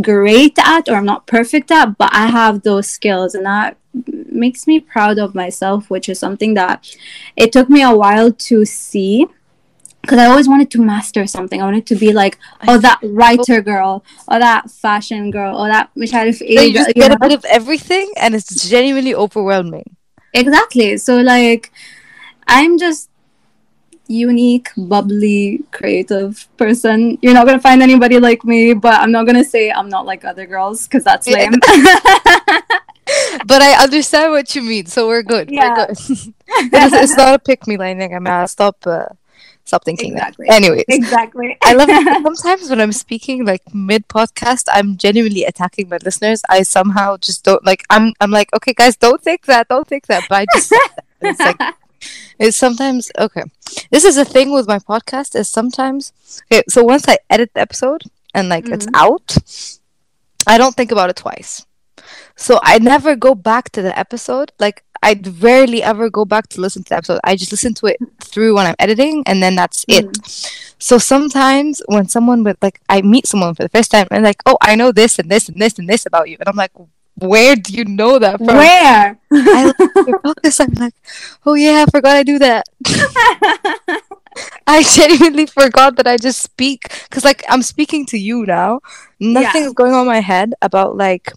great 0.00 0.58
at 0.58 0.88
or 0.88 0.94
I'm 0.94 1.04
not 1.04 1.26
perfect 1.26 1.70
at, 1.70 1.98
but 1.98 2.10
I 2.12 2.26
have 2.26 2.62
those 2.62 2.88
skills 2.88 3.34
and 3.34 3.44
that 3.46 3.76
makes 4.04 4.66
me 4.66 4.80
proud 4.80 5.18
of 5.18 5.34
myself, 5.34 5.90
which 5.90 6.08
is 6.08 6.18
something 6.18 6.54
that 6.54 6.96
it 7.36 7.52
took 7.52 7.68
me 7.68 7.82
a 7.82 7.94
while 7.94 8.32
to 8.32 8.64
see 8.64 9.26
because 10.02 10.18
I 10.18 10.26
always 10.26 10.48
wanted 10.48 10.70
to 10.72 10.80
master 10.80 11.26
something. 11.26 11.60
I 11.60 11.64
wanted 11.64 11.86
to 11.88 11.94
be 11.94 12.12
like, 12.12 12.38
oh, 12.66 12.78
that 12.78 13.00
writer 13.02 13.60
girl, 13.60 14.02
or 14.28 14.38
that 14.38 14.70
fashion 14.70 15.30
girl, 15.30 15.58
or 15.58 15.68
that 15.68 15.90
which 15.94 16.14
I 16.14 16.30
so 16.30 16.46
just 16.46 16.94
get 16.94 17.12
a 17.12 17.18
bit 17.18 17.32
of 17.32 17.44
everything, 17.44 18.10
and 18.16 18.34
it's 18.34 18.68
genuinely 18.68 19.14
overwhelming. 19.14 19.96
Exactly. 20.32 20.96
So 20.96 21.18
like, 21.18 21.70
I'm 22.46 22.78
just 22.78 23.09
unique, 24.10 24.70
bubbly, 24.76 25.62
creative 25.70 26.48
person. 26.56 27.16
You're 27.22 27.34
not 27.34 27.46
gonna 27.46 27.60
find 27.60 27.80
anybody 27.82 28.18
like 28.18 28.44
me, 28.44 28.74
but 28.74 28.94
I'm 28.94 29.12
not 29.12 29.26
gonna 29.26 29.44
say 29.44 29.70
I'm 29.70 29.88
not 29.88 30.04
like 30.04 30.24
other 30.24 30.46
girls 30.46 30.86
because 30.86 31.04
that's 31.04 31.28
lame. 31.28 31.54
But 33.46 33.62
I 33.62 33.82
understand 33.82 34.32
what 34.32 34.54
you 34.54 34.62
mean, 34.62 34.86
so 34.86 35.08
we're 35.08 35.22
good. 35.22 35.50
Yeah. 35.50 35.70
We're 35.70 35.86
good. 35.86 35.90
it's, 35.98 36.94
it's 36.94 37.16
not 37.16 37.34
a 37.34 37.38
pick 37.38 37.66
me 37.66 37.76
line. 37.76 38.00
I'm 38.00 38.10
gonna 38.24 38.46
stop. 38.46 38.76
Uh, 38.86 39.06
stop 39.64 39.84
thinking 39.84 40.12
Exactly. 40.12 40.46
that. 40.48 40.54
Anyways, 40.54 40.84
exactly. 40.88 41.56
I 41.62 41.72
love 41.74 41.88
sometimes 42.22 42.70
when 42.70 42.80
I'm 42.80 42.92
speaking 42.92 43.44
like 43.44 43.62
mid 43.74 44.06
podcast, 44.08 44.66
I'm 44.72 44.96
genuinely 44.96 45.44
attacking 45.44 45.88
my 45.88 45.98
listeners. 46.04 46.42
I 46.48 46.62
somehow 46.62 47.16
just 47.16 47.44
don't 47.44 47.64
like. 47.64 47.82
I'm 47.90 48.12
I'm 48.20 48.30
like, 48.30 48.52
okay, 48.54 48.72
guys, 48.72 48.96
don't 48.96 49.22
think 49.22 49.46
that, 49.46 49.68
don't 49.68 49.86
think 49.86 50.06
that. 50.06 50.24
But 50.28 50.42
I 50.42 50.46
just 50.54 50.68
said 50.68 50.78
that. 50.96 51.04
And 51.20 51.30
it's 51.30 51.40
like 51.40 51.60
it's 52.38 52.56
sometimes 52.56 53.10
okay. 53.18 53.44
This 53.90 54.04
is 54.04 54.16
the 54.16 54.24
thing 54.24 54.52
with 54.52 54.66
my 54.68 54.78
podcast 54.78 55.34
is 55.34 55.48
sometimes 55.48 56.12
okay. 56.50 56.62
So 56.68 56.82
once 56.82 57.08
I 57.08 57.18
edit 57.28 57.50
the 57.54 57.60
episode 57.60 58.02
and 58.34 58.48
like 58.48 58.68
it's 58.68 58.86
mm-hmm. 58.86 58.94
out, 58.94 59.36
I 60.46 60.58
don't 60.58 60.74
think 60.74 60.92
about 60.92 61.10
it 61.10 61.16
twice. 61.16 61.66
So 62.36 62.58
I 62.62 62.78
never 62.78 63.16
go 63.16 63.34
back 63.34 63.70
to 63.70 63.82
the 63.82 63.96
episode. 63.98 64.52
Like 64.58 64.82
I 65.02 65.20
rarely 65.40 65.82
ever 65.82 66.10
go 66.10 66.24
back 66.24 66.48
to 66.48 66.60
listen 66.60 66.84
to 66.84 66.88
the 66.90 66.96
episode. 66.96 67.20
I 67.24 67.36
just 67.36 67.52
listen 67.52 67.74
to 67.74 67.86
it 67.86 67.98
through 68.20 68.54
when 68.54 68.66
I'm 68.66 68.76
editing, 68.78 69.22
and 69.26 69.42
then 69.42 69.54
that's 69.56 69.84
it. 69.88 70.06
Mm-hmm. 70.06 70.74
So 70.78 70.98
sometimes 70.98 71.82
when 71.86 72.08
someone 72.08 72.44
with 72.44 72.58
like 72.62 72.80
I 72.88 73.02
meet 73.02 73.26
someone 73.26 73.54
for 73.54 73.62
the 73.62 73.68
first 73.68 73.90
time 73.90 74.06
and 74.10 74.24
like, 74.24 74.42
oh, 74.46 74.58
I 74.60 74.74
know 74.74 74.92
this 74.92 75.18
and 75.18 75.30
this 75.30 75.48
and 75.48 75.60
this 75.60 75.78
and 75.78 75.88
this 75.88 76.06
about 76.06 76.28
you, 76.28 76.36
and 76.40 76.48
I'm 76.48 76.56
like, 76.56 76.72
where 77.15 77.55
do 77.55 77.73
you 77.73 77.85
know 77.85 78.19
that 78.19 78.37
from? 78.37 78.47
Where? 78.47 79.17
I 79.31 79.65
love 79.65 80.07
your 80.07 80.19
podcast. 80.19 80.59
I'm 80.61 80.73
like, 80.73 80.93
oh 81.45 81.53
yeah, 81.53 81.85
I 81.87 81.89
forgot 81.89 82.17
I 82.17 82.23
do 82.23 82.39
that. 82.39 82.65
I 84.67 84.83
genuinely 84.83 85.45
forgot 85.45 85.95
that 85.95 86.07
I 86.07 86.17
just 86.17 86.41
speak 86.41 86.81
because 87.09 87.23
like 87.23 87.43
I'm 87.49 87.61
speaking 87.61 88.05
to 88.07 88.17
you 88.17 88.45
now. 88.45 88.81
Nothing's 89.19 89.73
going 89.73 89.93
on 89.93 90.01
in 90.01 90.07
my 90.07 90.19
head 90.19 90.53
about 90.61 90.97
like 90.97 91.31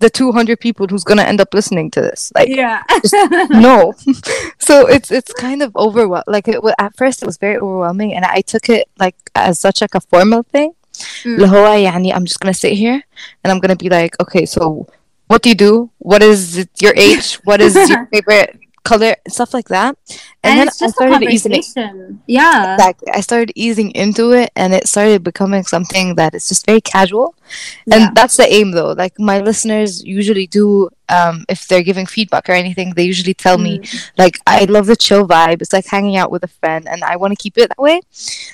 the 0.00 0.10
200 0.10 0.60
people 0.60 0.86
who's 0.86 1.04
gonna 1.04 1.22
end 1.22 1.40
up 1.40 1.54
listening 1.54 1.90
to 1.92 2.00
this. 2.02 2.30
Like 2.34 2.48
yeah. 2.48 2.82
no. 3.50 3.94
so 4.58 4.86
it's 4.86 5.10
it's 5.10 5.32
kind 5.32 5.62
of 5.62 5.74
overwhelming. 5.76 6.24
Like 6.26 6.48
it 6.48 6.62
wa- 6.62 6.74
at 6.78 6.96
first 6.96 7.22
it 7.22 7.26
was 7.26 7.38
very 7.38 7.56
overwhelming, 7.56 8.12
and 8.12 8.24
I 8.24 8.42
took 8.42 8.68
it 8.68 8.88
like 8.98 9.16
as 9.34 9.58
such 9.58 9.80
like 9.80 9.94
a 9.94 10.00
formal 10.00 10.42
thing. 10.42 10.74
Mm. 11.24 11.34
اللي 11.34 11.48
هو 11.48 11.72
يعني 11.72 12.14
I'm 12.14 12.24
just 12.24 12.38
gonna 12.38 12.54
sit 12.54 12.72
here 12.74 13.02
and 13.42 13.52
I'm 13.52 13.58
gonna 13.58 13.76
be 13.76 13.88
like, 13.88 14.14
okay, 14.20 14.46
so 14.46 14.86
what 15.29 15.43
do 15.43 15.49
you 15.49 15.55
do? 15.55 15.91
What 15.99 16.23
is 16.23 16.67
your 16.81 16.93
age? 16.95 17.35
What 17.45 17.61
is 17.61 17.75
your 17.89 18.05
favorite 18.11 18.58
color? 18.83 19.15
Stuff 19.27 19.53
like 19.53 19.67
that. 19.69 19.97
And, 20.43 20.59
And, 20.59 20.59
then 20.59 20.67
I 20.67 20.87
started 20.91 21.23
easing 21.29 21.53
it. 21.53 21.65
Yeah. 22.27 22.75
Exactly. 22.75 23.09
I 23.13 23.21
started 23.21 23.51
easing 23.55 23.91
into 23.91 24.31
it, 24.31 24.51
and 24.55 24.73
it 24.73 24.87
started 24.87 25.23
becoming 25.23 25.63
something 25.63 26.15
that 26.15 26.33
is 26.33 26.47
just 26.47 26.65
very 26.65 26.81
casual. 26.81 27.35
And 27.91 28.01
Yeah. 28.01 28.09
that's 28.13 28.37
the 28.37 28.51
aim, 28.51 28.71
though. 28.71 28.91
Like 28.93 29.19
my 29.19 29.39
listeners 29.39 30.03
usually 30.03 30.47
do, 30.47 30.89
um, 31.09 31.45
if 31.49 31.67
they're 31.67 31.83
giving 31.83 32.05
feedback 32.05 32.47
or 32.49 32.53
anything, 32.53 32.93
they 32.93 33.03
usually 33.03 33.33
tell 33.33 33.57
me, 33.57 33.81
like, 34.17 34.39
I 34.47 34.65
love 34.65 34.85
the 34.85 34.95
chill 34.95 35.27
vibe. 35.27 35.61
It's 35.61 35.73
like 35.73 35.87
hanging 35.87 36.17
out 36.17 36.31
with 36.31 36.43
a 36.43 36.47
friend, 36.47 36.87
and 36.87 37.03
I 37.03 37.15
want 37.15 37.31
to 37.31 37.41
keep 37.41 37.57
it 37.57 37.69
that 37.69 37.81
way. 37.81 38.01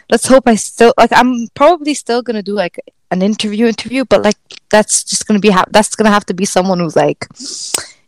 Let's 0.09 0.27
hope 0.27 0.47
I 0.47 0.55
still 0.55 0.93
like. 0.97 1.11
I'm 1.13 1.47
probably 1.53 1.93
still 1.93 2.21
gonna 2.21 2.43
do 2.43 2.53
like 2.53 2.79
an 3.11 3.21
interview, 3.21 3.67
interview, 3.67 4.05
but 4.05 4.23
like 4.23 4.37
that's 4.69 5.03
just 5.03 5.27
gonna 5.27 5.39
be 5.39 5.49
ha- 5.49 5.65
that's 5.71 5.95
gonna 5.95 6.09
have 6.09 6.25
to 6.27 6.33
be 6.33 6.45
someone 6.45 6.79
who's 6.79 6.95
like, 6.95 7.27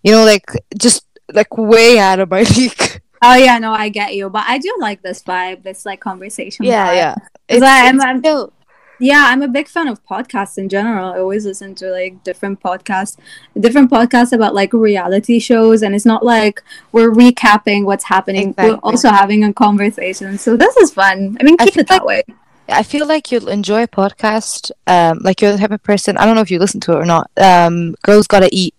you 0.03 0.12
know, 0.12 0.24
like 0.25 0.45
just 0.77 1.03
like 1.34 1.57
way 1.57 2.00
out 2.00 2.19
of 2.19 2.29
my 2.29 2.41
league. 2.57 3.01
Oh 3.24 3.36
yeah, 3.36 3.57
no, 3.57 3.74
I 3.74 3.89
get 3.89 4.13
you, 4.15 4.29
but 4.29 4.46
I 4.48 4.57
do 4.60 4.74
like 4.79 5.01
this 5.01 5.24
vibe, 5.24 5.63
this 5.63 5.86
like 5.86 6.00
conversation. 6.00 6.65
yeah, 6.65 6.89
vibe. 6.89 6.96
yeah. 6.96 7.15
It's 7.50 7.62
like, 7.62 7.84
I'm- 7.84 7.96
it's 7.96 8.05
I'm- 8.05 8.19
still- 8.19 8.53
Yeah, 9.00 9.25
I'm 9.27 9.43
a 9.43 9.48
big 9.48 9.67
fan 9.67 9.88
of 9.88 10.03
podcasts 10.05 10.57
in 10.57 10.69
general. 10.69 11.13
I 11.13 11.19
always 11.19 11.46
listen 11.46 11.75
to 11.75 11.91
like 11.91 12.24
different 12.24 12.60
podcasts, 12.62 13.15
different 13.60 13.91
podcasts 13.91 14.34
about 14.34 14.55
like 14.55 14.74
reality 14.74 15.38
shows, 15.39 15.84
and 15.84 15.93
it's 15.93 16.05
not 16.05 16.24
like 16.25 16.63
we're 16.91 17.12
recapping 17.12 17.86
what's 17.86 18.05
happening. 18.05 18.55
We're 18.57 18.79
also 18.81 19.10
having 19.10 19.43
a 19.43 19.53
conversation. 19.53 20.39
So 20.39 20.57
this 20.57 20.75
is 20.77 20.91
fun. 20.93 21.38
I 21.39 21.43
mean, 21.43 21.57
keep 21.57 21.74
feel 21.75 21.81
it 21.81 21.88
that 21.89 22.05
way. 22.05 22.24
I 22.69 22.81
feel 22.84 23.05
like 23.07 23.31
you'll 23.31 23.50
enjoy 23.50 23.84
a 23.84 23.88
podcast. 23.88 24.72
Um, 24.88 25.19
like 25.22 25.41
you're 25.41 25.51
the 25.51 25.60
type 25.60 25.72
of 25.72 25.84
person. 25.84 26.17
I 26.17 26.25
don't 26.25 26.34
know 26.36 26.41
if 26.41 26.50
you 26.51 26.57
listen 26.60 26.79
to 26.81 26.93
it 26.93 26.98
or 26.98 27.05
not. 27.05 27.29
Um, 27.38 27.96
girls 28.03 28.25
gotta 28.27 28.50
eat. 28.51 28.74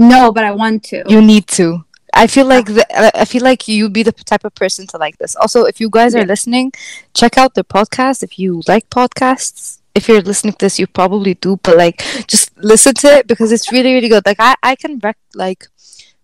No, 0.00 0.32
but 0.32 0.44
I 0.44 0.52
want 0.52 0.82
to. 0.84 1.04
You 1.06 1.20
need 1.20 1.46
to. 1.48 1.84
I 2.14 2.26
feel 2.26 2.46
like 2.46 2.66
the, 2.66 2.84
I 3.20 3.24
feel 3.24 3.42
like 3.42 3.68
you'd 3.68 3.92
be 3.92 4.02
the 4.02 4.12
type 4.12 4.44
of 4.44 4.54
person 4.54 4.86
to 4.88 4.96
like 4.96 5.18
this. 5.18 5.36
Also, 5.36 5.64
if 5.64 5.78
you 5.78 5.90
guys 5.90 6.14
are 6.14 6.20
Yeah. 6.20 6.24
listening, 6.34 6.72
check 7.14 7.36
out 7.38 7.54
the 7.54 7.64
podcast. 7.64 8.22
If 8.22 8.38
you 8.38 8.62
like 8.66 8.88
podcasts, 8.90 9.78
if 9.94 10.08
you're 10.08 10.22
listening 10.22 10.54
to 10.54 10.58
this, 10.58 10.78
you 10.78 10.86
probably 10.86 11.34
do. 11.34 11.58
But 11.62 11.76
like, 11.76 12.02
just 12.26 12.56
listen 12.56 12.94
to 12.94 13.08
it 13.18 13.26
because 13.26 13.52
it's 13.52 13.70
really, 13.70 13.92
really 13.92 14.08
good. 14.08 14.24
Like 14.24 14.40
I, 14.40 14.54
I 14.62 14.74
can 14.74 14.98
rec 15.00 15.18
like 15.34 15.66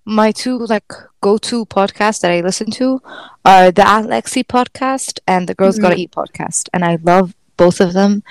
my 0.07 0.33
two 0.33 0.59
like 0.59 0.91
go-to 1.21 1.67
podcasts 1.67 2.21
that 2.23 2.31
I 2.31 2.41
listen 2.41 2.71
to 2.73 3.03
are 3.45 3.71
the 3.71 3.83
Alexi 3.83 4.43
podcast 4.45 5.19
and 5.27 5.49
the 5.49 5.55
Girls 5.55 5.79
Gotta 5.79 5.97
mm-hmm. 5.97 6.03
Eat 6.03 6.13
podcast, 6.13 6.69
and 6.73 6.85
I 6.85 6.97
love 7.03 7.35
both 7.57 7.81
of 7.81 7.93
them 7.93 8.23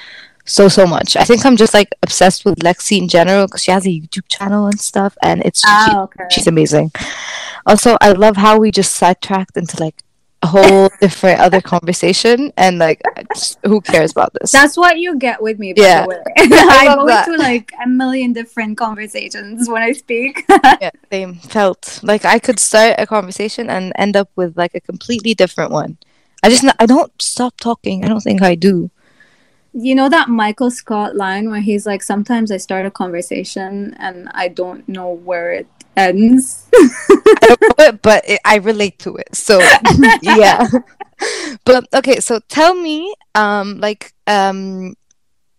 so 0.46 0.68
so 0.68 0.86
much. 0.86 1.16
I 1.16 1.24
think 1.24 1.46
I'm 1.46 1.58
just 1.58 1.74
like 1.74 1.90
obsessed 2.04 2.46
with 2.46 2.60
Lexi 2.60 2.98
in 3.00 3.08
general 3.08 3.48
because 3.48 3.64
she 3.64 3.72
has 3.72 3.86
a 3.86 3.90
YouTube 3.90 4.28
channel 4.30 4.68
and 4.68 4.80
stuff, 4.80 5.18
and 5.24 5.42
it's 5.44 5.60
she- 5.62 5.66
Ah, 5.70 6.04
okay. 6.04 6.26
she's 6.32 6.48
amazing. 6.48 6.92
Also, 7.66 7.98
I 8.02 8.12
love 8.12 8.38
how 8.38 8.60
we 8.60 8.72
just 8.72 8.94
sidetracked 8.96 9.58
into 9.58 9.82
like 9.84 9.96
a 10.44 10.48
whole 10.48 10.90
different 11.02 11.40
other 11.40 11.62
conversation, 11.62 12.54
and 12.58 12.78
like 12.78 13.02
just- 13.34 13.58
who 13.66 13.82
cares 13.82 14.12
about 14.12 14.32
this? 14.40 14.52
That's 14.52 14.78
what 14.78 15.00
you 15.00 15.18
get 15.18 15.42
with 15.42 15.58
me, 15.58 15.74
by 15.74 15.82
Yeah. 15.82 16.04
the 16.04 16.10
way. 16.10 16.24
I 16.38 16.86
love 16.88 17.00
go 17.00 17.08
that. 17.08 17.28
into 17.28 17.40
like 17.42 17.72
a 17.84 17.88
million 17.90 18.34
different 18.34 18.78
conversations 18.78 19.68
when 19.68 19.82
I 19.82 19.94
speak. 19.94 20.46
yeah, 20.82 20.92
same 21.12 21.36
felt 21.36 22.00
like 22.04 22.24
I 22.24 22.38
could 22.38 22.60
start 22.60 22.96
a 23.00 23.08
conversation 23.08 23.70
and 23.70 23.92
end 23.98 24.16
up 24.16 24.30
with 24.36 24.56
like 24.58 24.76
a 24.76 24.80
completely 24.82 25.34
different 25.34 25.72
one. 25.72 25.98
I 26.44 26.50
just 26.50 26.64
I 26.80 26.86
don't 26.86 27.12
stop 27.20 27.58
talking. 27.58 28.06
I 28.06 28.08
don't 28.08 28.22
think 28.22 28.44
I 28.44 28.54
do. 28.54 28.92
You 29.76 29.94
know 29.94 30.08
that 30.08 30.30
Michael 30.30 30.72
Scott 30.72 31.16
line 31.16 31.50
where 31.50 31.60
he's 31.60 31.86
like, 31.86 32.02
sometimes 32.02 32.50
I 32.50 32.58
start 32.58 32.86
a 32.86 32.92
conversation 32.92 33.94
and 34.00 34.30
I 34.34 34.48
don't 34.48 34.88
know 34.88 35.12
where 35.12 35.52
it 35.52 35.68
ends. 35.98 36.68
It, 36.74 38.02
but 38.02 38.24
it, 38.28 38.40
I 38.46 38.56
relate 38.56 39.00
to 39.00 39.18
it. 39.18 39.36
So 39.36 39.60
yeah. 40.22 40.66
But 41.66 41.88
okay, 41.94 42.22
so 42.22 42.40
tell 42.48 42.74
me, 42.74 43.14
um, 43.36 43.80
like, 43.82 44.14
um, 44.28 44.96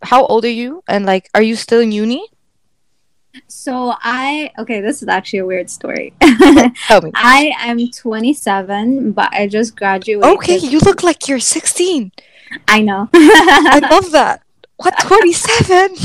how 0.02 0.24
old 0.24 0.46
are 0.46 0.48
you? 0.48 0.82
And 0.88 1.04
like, 1.04 1.28
are 1.34 1.42
you 1.42 1.54
still 1.54 1.80
in 1.80 1.92
uni? 1.92 2.26
So 3.48 3.94
I 4.00 4.50
okay, 4.58 4.80
this 4.80 5.02
is 5.02 5.08
actually 5.08 5.40
a 5.40 5.46
weird 5.46 5.68
story. 5.68 6.14
Tell 6.86 7.02
me. 7.02 7.10
I 7.14 7.52
am 7.58 7.90
27, 7.90 9.12
but 9.12 9.30
I 9.30 9.46
just 9.46 9.76
graduated. 9.76 10.24
Okay, 10.38 10.56
you 10.56 10.78
look 10.78 11.02
like 11.02 11.28
you're 11.28 11.38
16. 11.38 12.12
I 12.68 12.82
know. 12.82 13.08
I 13.12 13.80
love 13.90 14.10
that. 14.12 14.42
What 14.76 14.94
27? 15.00 15.96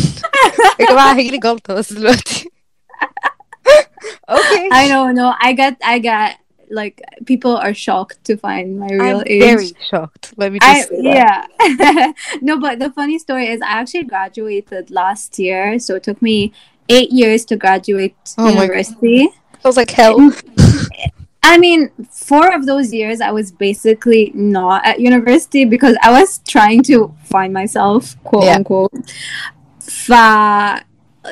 okay. 4.30 4.70
I 4.72 4.88
don't 4.88 5.16
know. 5.16 5.34
I 5.40 5.54
got 5.54 5.76
I 5.84 6.00
got 6.00 6.38
like 6.70 7.02
people 7.26 7.56
are 7.58 7.74
shocked 7.74 8.24
to 8.26 8.38
find 8.38 8.80
my 8.80 8.88
real 8.90 9.20
I'm 9.20 9.28
age. 9.28 9.42
Very 9.42 9.72
shocked. 9.90 10.34
Let 10.38 10.54
me 10.54 10.60
just 10.60 10.92
I, 10.92 10.96
yeah. 10.96 12.14
no, 12.42 12.60
but 12.60 12.80
the 12.80 12.92
funny 12.92 13.20
story 13.20 13.48
is 13.48 13.62
I 13.62 13.72
actually 13.82 14.06
graduated 14.06 14.90
last 14.90 15.38
year, 15.38 15.78
so 15.80 15.96
it 15.96 16.04
took 16.04 16.22
me 16.22 16.54
eight 16.90 17.12
years 17.12 17.46
to 17.46 17.58
graduate 17.58 18.16
oh 18.38 18.50
university. 18.50 19.26
My 19.26 19.34
God. 19.54 19.64
was 19.66 19.78
like 19.78 19.92
hell. 19.92 20.32
I 21.44 21.58
mean, 21.58 21.90
four 22.10 22.54
of 22.54 22.66
those 22.66 22.94
years 22.94 23.20
I 23.20 23.32
was 23.32 23.52
basically 23.52 24.32
not 24.36 24.86
at 24.86 25.00
university 25.00 25.66
because 25.66 25.98
I 26.02 26.12
was 26.12 26.40
trying 26.48 26.84
to 26.84 27.14
find 27.26 27.52
myself, 27.54 28.16
quote 28.24 28.46
Yeah. 28.46 28.56
unquote. 28.56 28.92
Fa, 29.80 30.84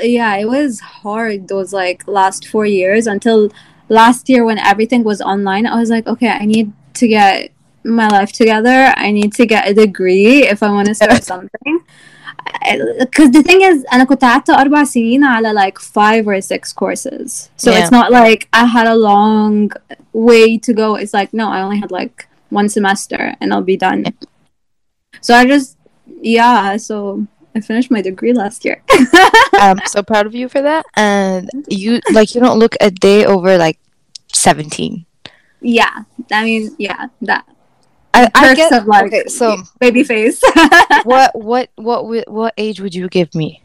yeah, 0.02 0.36
it 0.36 0.46
was 0.48 0.80
hard 0.80 1.48
those 1.48 1.74
like 1.74 2.08
last 2.08 2.48
four 2.48 2.66
years 2.66 3.08
until 3.08 3.50
last 3.88 4.30
year 4.30 4.44
when 4.46 4.58
everything 4.58 5.04
was 5.04 5.22
online. 5.22 5.66
I 5.66 5.80
was 5.80 5.90
like, 5.90 6.08
okay, 6.08 6.30
I 6.30 6.46
need 6.46 6.74
to 6.96 7.08
get 7.08 7.52
my 7.84 8.08
life 8.08 8.32
together. 8.32 8.94
I 8.98 9.12
need 9.12 9.34
to 9.34 9.46
get 9.46 9.70
a 9.70 9.74
degree 9.74 10.44
if 10.48 10.62
I 10.64 10.72
want 10.72 10.88
to 10.88 10.96
start 10.96 11.24
something 11.34 11.80
Because 12.99 13.31
the 13.31 13.43
thing 13.43 13.61
is, 13.63 13.85
أنا 13.93 14.05
كنت 14.05 14.25
قعدت 14.25 14.51
أربع 14.51 14.85
سنين 14.85 15.25
على 15.25 15.53
like 15.53 15.79
five 15.79 16.27
or 16.27 16.41
six 16.41 16.73
courses. 16.73 17.51
So 17.57 17.71
Yeah. 17.71 17.79
it's 17.81 17.91
not 17.91 18.11
like 18.11 18.49
I 18.53 18.65
had 18.65 18.87
a 18.87 18.95
long 18.95 19.71
way 20.13 20.59
to 20.59 20.73
go. 20.73 20.95
It's 20.97 21.15
like, 21.15 21.33
no, 21.35 21.49
I 21.49 21.61
only 21.63 21.79
had 21.79 21.91
like 21.91 22.27
one 22.51 22.69
semester 22.69 23.35
and 23.41 23.53
I'll 23.53 23.63
be 23.63 23.77
done. 23.77 24.05
So 25.21 25.35
I 25.35 25.45
just, 25.47 25.77
yeah, 26.21 26.77
so 26.77 27.27
I 27.55 27.61
finished 27.61 27.91
my 27.91 28.03
degree 28.03 28.33
last 28.33 28.65
year. 28.65 28.83
I'm 29.55 29.79
so 29.87 30.03
proud 30.03 30.27
of 30.27 30.35
you 30.35 30.49
for 30.49 30.63
that. 30.63 30.85
And 30.97 31.49
you, 31.69 32.01
like, 32.13 32.35
you 32.35 32.41
don't 32.41 32.59
look 32.59 32.77
a 32.81 32.91
day 32.91 33.25
over 33.25 33.57
like 33.59 33.79
17. 34.33 35.07
yeah, 35.61 36.03
I 36.33 36.45
mean, 36.45 36.75
yeah, 36.79 37.07
that 37.23 37.45
I, 38.14 38.30
I 38.34 38.56
get 38.56 38.74
of 38.74 38.88
like 38.88 39.06
okay, 39.08 39.28
so 39.28 39.58
baby 39.80 40.04
face. 40.04 40.42
what 41.04 41.32
what 41.36 41.70
what 41.76 42.28
what 42.28 42.54
age 42.58 42.82
would 42.82 42.96
you 42.96 43.08
give 43.08 43.34
me? 43.36 43.64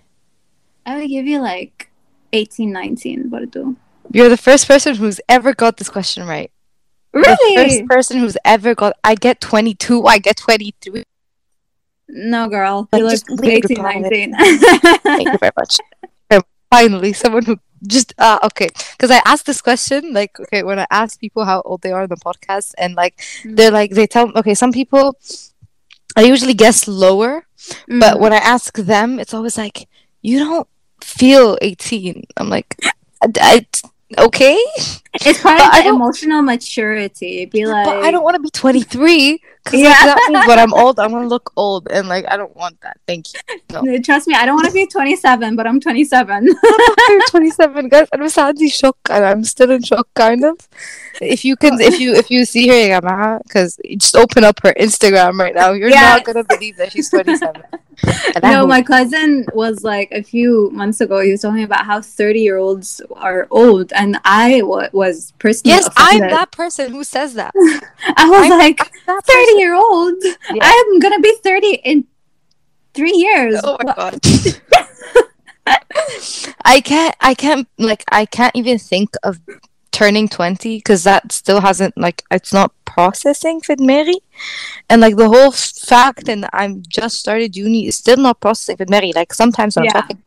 I 0.86 0.98
would 0.98 1.08
give 1.08 1.26
you 1.26 1.40
like 1.40 1.90
18, 2.32 2.70
19, 2.70 3.28
Bardo. 3.28 3.76
You're 4.12 4.28
the 4.28 4.36
first 4.36 4.68
person 4.68 4.96
who's 4.96 5.20
ever 5.28 5.54
got 5.54 5.78
this 5.78 5.88
question 5.88 6.26
right. 6.26 6.50
Really? 7.12 7.56
The 7.56 7.62
first 7.62 7.86
person 7.88 8.18
who's 8.18 8.36
ever 8.44 8.74
got. 8.74 8.96
I 9.02 9.14
get 9.14 9.40
22. 9.40 10.04
I 10.04 10.18
get 10.18 10.36
23. 10.36 11.04
No, 12.08 12.48
girl. 12.48 12.88
Like, 12.92 13.00
You 13.00 13.08
look 13.08 13.44
18, 13.44 13.82
19. 13.82 14.34
Thank 14.36 15.28
you 15.28 15.38
very 15.38 15.52
much. 15.56 15.78
Finally, 16.74 17.12
someone 17.12 17.44
who 17.44 17.56
just 17.86 18.14
uh 18.18 18.38
okay, 18.48 18.68
because 18.96 19.10
I 19.10 19.20
asked 19.24 19.46
this 19.46 19.60
question 19.62 20.12
like 20.12 20.32
okay 20.44 20.62
when 20.62 20.78
I 20.78 20.86
ask 20.90 21.20
people 21.20 21.44
how 21.44 21.60
old 21.68 21.82
they 21.82 21.92
are 21.92 22.04
in 22.04 22.10
the 22.10 22.16
podcast 22.28 22.72
and 22.78 22.94
like 22.96 23.14
they're 23.44 23.70
like 23.70 23.90
they 23.92 24.06
tell 24.06 24.32
okay 24.40 24.54
some 24.54 24.72
people 24.72 25.16
I 26.16 26.22
usually 26.22 26.54
guess 26.54 26.88
lower 26.88 27.46
but 28.02 28.14
Mm. 28.16 28.20
when 28.22 28.32
I 28.32 28.42
ask 28.54 28.76
them 28.76 29.18
it's 29.20 29.34
always 29.34 29.56
like 29.56 29.88
you 30.22 30.38
don't 30.38 30.68
feel 31.02 31.58
18 31.62 32.24
I'm 32.38 32.48
like 32.48 32.76
I, 33.22 33.30
I- 33.40 33.66
okay. 34.18 34.58
It's 35.14 35.40
part 35.40 35.58
but 35.58 35.78
of 35.78 35.84
the 35.84 35.88
emotional 35.90 36.42
maturity. 36.42 37.46
Be 37.46 37.66
like, 37.66 37.86
but 37.86 38.04
I 38.04 38.10
don't 38.10 38.22
want 38.24 38.34
to 38.36 38.42
be 38.42 38.50
23 38.50 39.38
because 39.38 39.42
yeah. 39.72 40.16
Like, 40.30 40.58
I'm 40.58 40.74
old, 40.74 40.98
I'm 40.98 41.10
gonna 41.10 41.28
look 41.28 41.52
old, 41.56 41.88
and 41.90 42.08
like 42.08 42.24
I 42.28 42.36
don't 42.36 42.54
want 42.56 42.80
that. 42.82 42.98
Thank 43.06 43.26
you. 43.32 43.40
No. 43.72 43.98
Trust 43.98 44.28
me, 44.28 44.34
I 44.34 44.46
don't 44.46 44.56
want 44.56 44.68
to 44.68 44.72
be 44.72 44.86
27, 44.86 45.56
but 45.56 45.66
I'm 45.66 45.80
27. 45.80 46.48
27, 47.30 47.88
guys. 47.88 48.08
I'm 48.12 48.28
sadly 48.28 48.68
shocked, 48.68 49.10
and 49.10 49.24
I'm 49.24 49.44
still 49.44 49.70
in 49.70 49.82
shock, 49.82 50.08
kind 50.14 50.44
of. 50.44 50.56
If 51.20 51.44
you 51.44 51.56
can, 51.56 51.80
if 51.80 52.00
you 52.00 52.14
if 52.14 52.30
you 52.30 52.44
see 52.44 52.68
her, 52.68 53.40
because 53.44 53.78
just 53.96 54.16
open 54.16 54.44
up 54.44 54.60
her 54.62 54.74
Instagram 54.74 55.38
right 55.38 55.54
now, 55.54 55.72
you're 55.72 55.88
yes. 55.88 56.18
not 56.18 56.24
gonna 56.24 56.44
believe 56.44 56.76
that 56.76 56.92
she's 56.92 57.10
27 57.10 57.62
no, 58.42 58.66
my 58.66 58.82
cousin 58.82 59.46
was 59.52 59.84
like 59.84 60.10
a 60.12 60.22
few 60.22 60.70
months 60.70 61.00
ago. 61.00 61.20
He 61.20 61.30
was 61.30 61.42
talking 61.42 61.62
about 61.64 61.84
how 61.84 62.00
30 62.00 62.40
year 62.40 62.56
olds 62.58 63.00
are 63.16 63.46
old, 63.50 63.92
and 63.92 64.18
I 64.24 64.60
w- 64.60 64.88
was 64.92 65.32
personally 65.38 65.76
yes 65.76 65.88
I'm 65.96 66.20
that 66.20 66.50
person 66.52 66.92
who 66.92 67.04
says 67.04 67.34
that 67.34 67.52
I 68.16 68.28
was 68.28 68.50
I'm- 68.50 68.58
like, 68.58 68.80
30 69.06 69.52
year 69.58 69.74
old? 69.74 70.16
Yeah. 70.52 70.62
I'm 70.62 70.98
gonna 70.98 71.20
be 71.20 71.34
30 71.42 71.74
in 71.84 72.06
three 72.94 73.12
years. 73.14 73.60
Oh 73.64 73.76
my 73.82 73.92
god. 73.94 74.20
I 76.64 76.80
can't 76.80 77.14
I 77.20 77.34
can't 77.34 77.66
like 77.78 78.04
I 78.10 78.26
can't 78.26 78.54
even 78.54 78.78
think 78.78 79.14
of 79.22 79.40
turning 79.92 80.28
20 80.28 80.76
because 80.78 81.04
that 81.04 81.32
still 81.32 81.60
hasn't 81.60 81.96
like 81.96 82.22
it's 82.30 82.52
not 82.52 82.72
processing 82.94 83.60
for 83.66 83.74
Mary. 83.78 84.18
And 84.88 85.00
like 85.04 85.16
the 85.16 85.28
whole 85.34 85.50
fact 85.52 86.28
and 86.32 86.42
I'm 86.52 86.72
just 86.98 87.14
started 87.24 87.56
uni 87.56 87.80
is 87.88 87.96
still 88.04 88.16
not 88.26 88.40
processing 88.44 88.76
for 88.80 88.86
Mary. 88.88 89.12
Like 89.20 89.34
sometimes 89.42 89.76
when 89.76 89.84
Yeah. 89.86 89.92
I'm 89.94 90.02
talking 90.02 90.22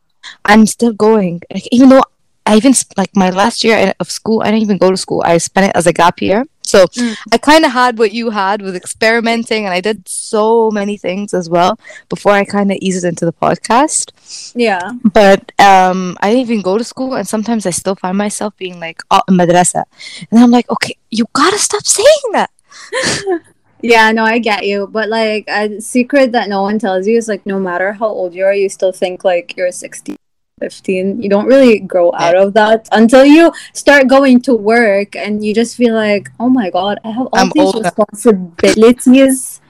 I'm 0.51 0.65
still 0.75 0.93
going. 0.93 1.41
Like 1.53 1.67
even 1.71 1.89
though 1.89 2.03
I 2.45 2.55
even 2.59 2.73
like 3.01 3.13
my 3.23 3.29
last 3.41 3.63
year 3.63 3.93
of 4.01 4.07
school 4.19 4.41
I 4.43 4.47
didn't 4.51 4.63
even 4.67 4.77
go 4.85 4.89
to 4.91 4.97
school. 5.05 5.21
I 5.25 5.37
spent 5.39 5.67
it 5.69 5.75
as 5.79 5.87
a 5.87 5.93
gap 6.01 6.21
year. 6.21 6.43
So 6.73 6.79
Mm. 6.99 7.15
I 7.35 7.37
kind 7.49 7.63
of 7.67 7.71
had 7.71 7.93
what 8.01 8.11
you 8.19 8.25
had 8.41 8.57
with 8.65 8.75
experimenting 8.75 9.61
and 9.65 9.73
I 9.77 9.79
did 9.89 9.99
so 10.07 10.69
many 10.79 10.95
things 11.05 11.33
as 11.39 11.45
well 11.55 11.71
before 12.13 12.33
I 12.39 12.43
kind 12.43 12.69
of 12.73 12.77
eased 12.87 13.05
into 13.11 13.23
the 13.29 13.35
podcast. 13.45 14.05
Yeah. 14.65 14.83
but 15.19 15.41
um 15.71 15.99
I 16.21 16.25
didn't 16.29 16.45
even 16.49 16.61
go 16.69 16.75
to 16.81 16.83
school 16.93 17.11
and 17.19 17.25
sometimes 17.35 17.63
I 17.69 17.73
still 17.81 17.95
find 18.03 18.17
myself 18.25 18.51
being 18.63 18.77
like 18.85 18.99
oh 19.15 19.23
madrasa. 19.39 19.83
And 20.29 20.35
I'm 20.43 20.51
like 20.57 20.67
okay 20.75 20.95
you 21.17 21.23
gotta 21.41 21.59
stop 21.69 21.85
saying 21.99 22.27
that 22.37 22.49
Yeah, 23.81 24.11
no, 24.11 24.23
I 24.23 24.39
get 24.39 24.65
you. 24.65 24.87
But 24.87 25.09
like 25.09 25.45
a 25.47 25.79
secret 25.79 26.31
that 26.31 26.49
no 26.49 26.61
one 26.61 26.79
tells 26.79 27.07
you 27.07 27.17
is 27.17 27.27
like 27.27 27.45
no 27.45 27.59
matter 27.59 27.93
how 27.93 28.07
old 28.07 28.33
you 28.33 28.43
are, 28.45 28.53
you 28.53 28.69
still 28.69 28.91
think 28.91 29.23
like 29.23 29.55
you're 29.55 29.71
16, 29.71 30.15
15. 30.59 31.21
You 31.21 31.29
don't 31.29 31.45
really 31.45 31.79
grow 31.79 32.11
out 32.13 32.35
of 32.35 32.53
that 32.53 32.87
until 32.91 33.25
you 33.25 33.51
start 33.73 34.07
going 34.07 34.41
to 34.41 34.55
work 34.55 35.15
and 35.15 35.45
you 35.45 35.53
just 35.53 35.77
feel 35.77 35.93
like, 35.93 36.29
oh 36.39 36.49
my 36.49 36.69
god, 36.69 36.99
I 37.03 37.11
have 37.11 37.27
all 37.27 37.39
I'm 37.39 37.51
these 37.53 37.63
old 37.63 37.75
now." 37.75 37.81
responsibilities. 37.83 39.61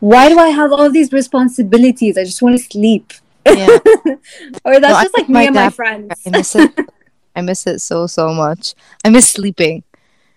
Why 0.00 0.28
do 0.28 0.38
I 0.38 0.50
have 0.50 0.72
all 0.72 0.90
these 0.90 1.12
responsibilities? 1.12 2.16
I 2.16 2.22
just 2.24 2.40
want 2.40 2.56
to 2.56 2.62
sleep. 2.62 3.12
yeah 3.44 3.78
Or 4.64 4.78
that's 4.78 4.94
I 4.94 5.04
just 5.04 5.16
like 5.16 5.28
me 5.28 5.46
and 5.46 5.54
my 5.54 5.70
friends. 5.70 6.12
I 6.26 6.30
miss 6.30 6.54
it 6.54 6.70
I 7.36 7.40
miss 7.40 7.66
it 7.66 7.80
so 7.80 8.06
so 8.06 8.34
much 8.34 8.74
I 9.04 9.10
miss 9.10 9.30
sleeping 9.30 9.84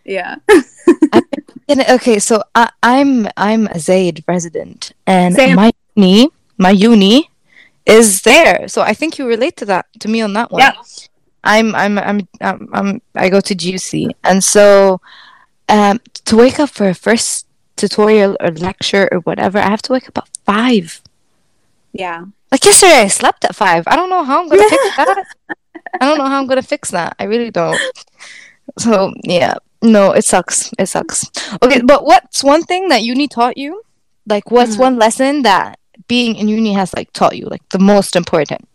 Yeah. 0.06 0.38
And, 1.71 1.89
okay, 1.89 2.19
so 2.19 2.43
I, 2.53 2.69
I'm 2.84 3.27
I'm 3.38 3.67
a 3.67 3.79
Zaid 3.79 4.23
resident, 4.27 4.91
and 5.07 5.36
Same. 5.36 5.55
my 5.55 5.71
uni 5.95 6.29
my 6.57 6.71
uni 6.71 7.29
is 7.86 8.21
there. 8.21 8.67
So 8.67 8.81
I 8.81 8.93
think 8.93 9.17
you 9.17 9.25
relate 9.27 9.57
to 9.57 9.65
that 9.65 9.86
to 9.99 10.07
me 10.07 10.21
on 10.21 10.34
that 10.34 10.51
one. 10.51 10.62
Yeah. 10.62 10.73
I'm 11.43 11.73
I'm 11.75 11.97
I'm 11.97 12.27
I'm, 12.39 12.69
I'm 12.73 13.01
I 13.15 13.29
go 13.29 13.41
to 13.41 13.55
GUC, 13.55 14.12
and 14.23 14.43
so 14.43 15.01
um 15.69 15.99
to 16.25 16.36
wake 16.36 16.60
up 16.60 16.69
for 16.69 16.88
a 16.89 16.93
first 16.93 17.47
tutorial 17.75 18.38
or 18.39 18.51
lecture 18.51 19.10
or 19.12 19.19
whatever, 19.19 19.57
I 19.57 19.69
have 19.69 19.81
to 19.84 19.93
wake 19.93 20.07
up 20.07 20.17
at 20.19 20.29
five. 20.45 21.01
Yeah. 21.93 22.25
Like 22.51 22.63
yesterday, 22.65 23.01
I 23.01 23.07
slept 23.07 23.45
at 23.45 23.55
five. 23.55 23.88
I 23.88 23.95
don't 23.95 24.10
know 24.10 24.23
how 24.23 24.41
I'm 24.41 24.49
gonna 24.49 24.69
fix 24.69 24.84
that. 24.97 25.25
I 25.99 26.05
don't 26.05 26.17
know 26.17 26.27
how 26.27 26.38
I'm 26.39 26.47
gonna 26.47 26.62
fix 26.62 26.91
that. 26.91 27.15
I 27.17 27.23
really 27.23 27.51
don't. 27.51 27.79
So 28.77 29.13
yeah, 29.23 29.55
no 29.82 30.12
it 30.12 30.26
sucks. 30.26 30.72
It 30.78 30.88
sucks. 30.88 31.30
Okay 31.62 31.82
but 31.82 32.06
what's 32.06 32.44
one 32.44 32.63
thing 32.63 32.89
that 32.89 33.04
uni 33.04 33.28
taught 33.28 33.58
you? 33.58 33.84
Like 34.28 34.52
what's 34.52 34.76
mm. 34.76 34.80
one 34.80 35.00
lesson 35.00 35.44
that 35.44 35.80
being 36.08 36.36
in 36.36 36.48
uni 36.48 36.74
has 36.74 36.94
like 36.94 37.12
taught 37.13 37.38
you 37.38 37.46
like 37.46 37.67
the 37.70 37.80
most 37.80 38.15
important? 38.15 38.67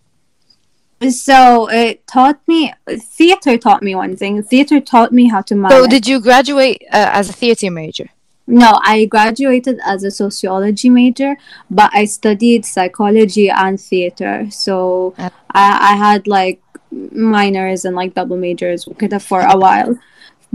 So 1.11 1.69
it 1.71 2.07
taught 2.07 2.41
me 2.49 2.73
theater 2.89 3.59
taught 3.59 3.83
me 3.83 3.95
one 3.95 4.17
thing. 4.17 4.43
Theater 4.43 4.81
taught 4.81 5.13
me 5.13 5.29
how 5.29 5.43
to 5.43 5.55
manage. 5.55 5.77
so 5.77 5.87
did 5.87 6.07
you 6.07 6.21
graduate 6.21 6.83
uh, 6.93 7.11
as 7.13 7.29
a 7.29 7.33
theater 7.33 7.71
major? 7.71 8.09
No 8.49 8.79
i 8.83 9.07
graduated 9.07 9.81
as 9.85 10.05
a 10.05 10.11
sociology 10.11 10.89
major 10.89 11.37
but 11.69 11.91
i 11.93 12.05
studied 12.05 12.65
psychology 12.65 13.51
and 13.51 13.81
theater. 13.81 14.47
So 14.51 15.15
uh. 15.19 15.31
i, 15.51 15.93
I 15.93 15.97
had 15.97 16.27
like 16.27 16.63
minors 16.91 17.85
and 17.85 17.97
like 17.97 18.15
double 18.15 18.37
majors 18.37 18.89
for 19.21 19.41
a 19.41 19.57
while. 19.57 19.99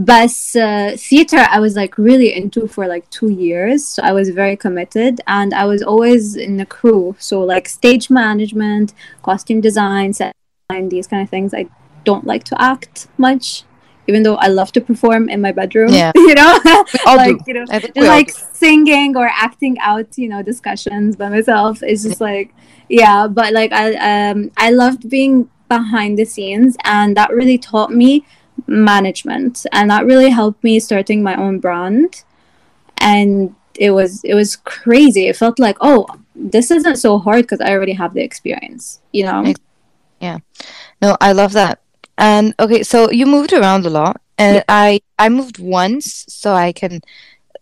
But 0.03 0.35
uh, 0.55 0.97
theater, 0.97 1.45
I 1.49 1.59
was 1.59 1.75
like 1.75 1.95
really 1.97 2.33
into 2.33 2.67
for 2.67 2.87
like 2.87 3.07
two 3.11 3.29
years. 3.29 3.85
So 3.85 4.01
I 4.01 4.13
was 4.13 4.29
very 4.29 4.55
committed 4.55 5.21
and 5.27 5.53
I 5.53 5.65
was 5.65 5.83
always 5.83 6.35
in 6.35 6.57
the 6.57 6.65
crew. 6.65 7.15
So 7.19 7.41
like 7.41 7.69
stage 7.69 8.09
management, 8.09 8.93
costume 9.21 9.61
design, 9.61 10.13
set 10.13 10.33
design, 10.69 10.89
these 10.89 11.05
kind 11.05 11.21
of 11.21 11.29
things 11.29 11.53
I 11.53 11.67
don't 12.03 12.25
like 12.25 12.43
to 12.45 12.59
act 12.59 13.09
much 13.17 13.63
even 14.07 14.23
though 14.23 14.35
I 14.35 14.47
love 14.47 14.71
to 14.73 14.81
perform 14.81 15.29
in 15.29 15.39
my 15.39 15.51
bedroom. 15.51 15.93
Yeah. 15.93 16.11
you 16.15 16.33
know, 16.33 16.59
like 17.05 17.37
do. 17.37 17.43
you 17.47 17.53
know, 17.53 17.65
just 17.65 17.95
like 17.95 18.31
singing 18.31 19.15
or 19.15 19.29
acting 19.31 19.77
out, 19.79 20.17
you 20.17 20.27
know, 20.27 20.41
discussions 20.41 21.15
by 21.15 21.29
myself. 21.29 21.83
It's 21.83 22.03
just 22.03 22.19
like 22.19 22.53
yeah, 22.89 23.27
but 23.27 23.53
like 23.53 23.71
I 23.71 24.31
um 24.31 24.51
I 24.57 24.71
loved 24.71 25.09
being 25.09 25.49
behind 25.69 26.17
the 26.17 26.25
scenes, 26.25 26.75
and 26.83 27.15
that 27.15 27.29
really 27.29 27.59
taught 27.59 27.91
me 27.91 28.25
management, 28.67 29.65
and 29.71 29.89
that 29.89 30.05
really 30.05 30.29
helped 30.29 30.63
me 30.63 30.79
starting 30.79 31.23
my 31.23 31.35
own 31.35 31.59
brand, 31.59 32.23
and 32.97 33.55
it 33.75 33.91
was 33.91 34.23
it 34.23 34.33
was 34.35 34.55
crazy. 34.55 35.27
It 35.27 35.35
felt 35.37 35.59
like 35.59 35.77
oh. 35.81 36.05
This 36.33 36.71
isn't 36.71 36.95
so 36.95 37.19
hard 37.19 37.43
because 37.43 37.61
I 37.61 37.71
already 37.71 37.91
have 37.93 38.13
the 38.15 38.23
experience, 38.23 38.99
you 39.11 39.25
know. 39.25 39.53
yeah 40.19 40.39
No, 41.01 41.17
I 41.21 41.33
love 41.33 41.51
that. 41.53 41.79
And 42.17 42.53
okay, 42.59 42.83
so 42.83 43.11
you 43.11 43.25
moved 43.25 43.53
around 43.53 43.85
a 43.85 43.89
lot, 43.89 44.21
and 44.37 44.55
Yeah. 44.55 44.63
I 44.69 45.01
I 45.19 45.29
moved 45.29 45.59
once, 45.59 46.25
so 46.29 46.53
I 46.53 46.71
can 46.71 47.01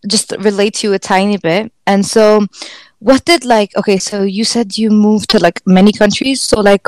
just 0.07 0.31
relate 0.39 0.75
to 0.75 0.87
you 0.87 0.93
a 0.93 0.99
tiny 0.99 1.37
bit. 1.37 1.71
And 1.85 2.05
so, 2.05 2.45
what 2.99 3.25
did 3.25 3.43
like 3.45 3.75
okay, 3.75 3.97
so 3.97 4.23
you 4.23 4.43
said 4.45 4.77
you 4.77 4.89
moved 4.91 5.29
to 5.31 5.39
like 5.39 5.61
many 5.65 5.91
countries, 5.91 6.41
so 6.41 6.61
like 6.61 6.87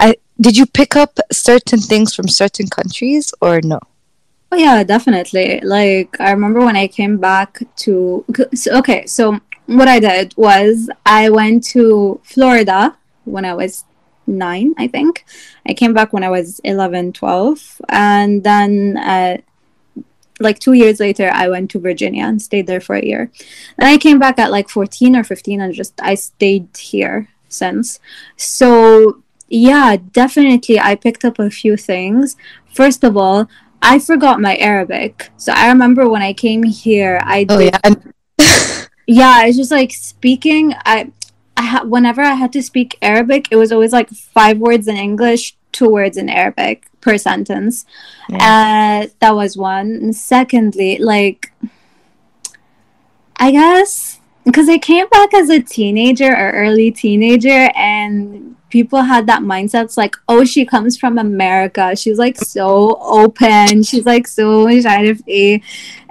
I 0.00 0.16
did 0.40 0.56
you 0.56 0.66
pick 0.66 0.96
up 0.96 1.18
certain 1.32 1.80
things 1.80 2.14
from 2.14 2.28
certain 2.28 2.68
countries 2.68 3.32
or 3.40 3.60
no? 3.62 3.80
Oh 4.50 4.56
yeah, 4.56 4.82
definitely. 4.82 5.60
Like 5.60 6.20
I 6.20 6.30
remember 6.30 6.60
when 6.60 6.76
I 6.76 6.86
came 6.86 7.18
back 7.18 7.60
to 7.76 8.24
okay, 8.68 9.06
so 9.06 9.40
what 9.66 9.88
I 9.88 10.00
did 10.00 10.34
was 10.36 10.88
I 11.04 11.28
went 11.28 11.64
to 11.74 12.20
Florida 12.24 12.96
when 13.24 13.44
I 13.44 13.54
was 13.54 13.84
9, 14.26 14.74
I 14.78 14.88
think. 14.88 15.24
I 15.68 15.74
came 15.74 15.92
back 15.92 16.12
when 16.12 16.24
I 16.24 16.30
was 16.30 16.60
11, 16.60 17.12
12 17.12 17.80
and 17.88 18.42
then 18.44 18.96
uh 18.96 19.38
like 20.40 20.60
2 20.60 20.74
years 20.74 21.00
later 21.00 21.30
I 21.34 21.48
went 21.48 21.70
to 21.72 21.80
Virginia 21.80 22.24
and 22.24 22.40
stayed 22.40 22.66
there 22.66 22.80
for 22.80 22.94
a 22.94 23.04
year. 23.04 23.30
Then 23.76 23.88
I 23.88 23.98
came 23.98 24.18
back 24.18 24.38
at 24.38 24.50
like 24.52 24.68
14 24.68 25.16
or 25.16 25.24
15 25.24 25.60
and 25.60 25.74
just 25.74 26.00
I 26.00 26.14
stayed 26.14 26.68
here 26.76 27.28
since. 27.48 27.98
So 28.36 29.22
yeah, 29.48 29.96
definitely 29.96 30.78
I 30.78 30.94
picked 30.94 31.24
up 31.24 31.38
a 31.38 31.50
few 31.50 31.76
things. 31.76 32.36
First 32.72 33.04
of 33.04 33.16
all, 33.16 33.48
I 33.80 33.98
forgot 33.98 34.40
my 34.40 34.56
Arabic. 34.56 35.30
So 35.36 35.52
I 35.52 35.68
remember 35.68 36.08
when 36.08 36.22
I 36.22 36.32
came 36.32 36.62
here, 36.62 37.20
I 37.22 37.46
Oh 37.48 37.58
did, 37.58 37.74
yeah, 37.84 37.94
yeah, 39.06 39.46
it's 39.46 39.56
just 39.56 39.70
like 39.70 39.92
speaking. 39.92 40.74
I, 40.84 41.12
I 41.56 41.62
ha- 41.62 41.84
whenever 41.84 42.22
I 42.22 42.34
had 42.34 42.52
to 42.52 42.62
speak 42.62 42.98
Arabic, 43.00 43.48
it 43.50 43.56
was 43.56 43.72
always 43.72 43.92
like 43.92 44.10
five 44.10 44.58
words 44.58 44.86
in 44.88 44.96
English, 44.96 45.56
two 45.72 45.88
words 45.88 46.16
in 46.16 46.28
Arabic 46.28 46.86
per 47.00 47.16
sentence. 47.18 47.86
Uh, 48.32 49.06
that 49.20 49.34
was 49.34 49.56
one. 49.56 49.92
And 49.92 50.14
secondly, 50.16 50.98
like, 50.98 51.52
I 53.36 53.52
guess 53.52 54.20
because 54.44 54.68
I 54.68 54.78
came 54.78 55.06
back 55.08 55.34
as 55.34 55.50
a 55.50 55.60
teenager 55.60 56.30
or 56.32 56.50
early 56.52 56.90
teenager, 56.90 57.70
and 57.76 58.47
people 58.69 59.01
had 59.01 59.27
that 59.27 59.41
mindset. 59.41 59.85
It's 59.85 59.97
like, 59.97 60.15
oh, 60.27 60.45
she 60.45 60.65
comes 60.65 60.97
from 60.97 61.17
America. 61.17 61.95
She's 61.95 62.17
like 62.17 62.37
so 62.37 62.97
open. 63.01 63.83
She's 63.83 64.05
like 64.05 64.27
so 64.27 64.65
sharifi. 64.65 65.61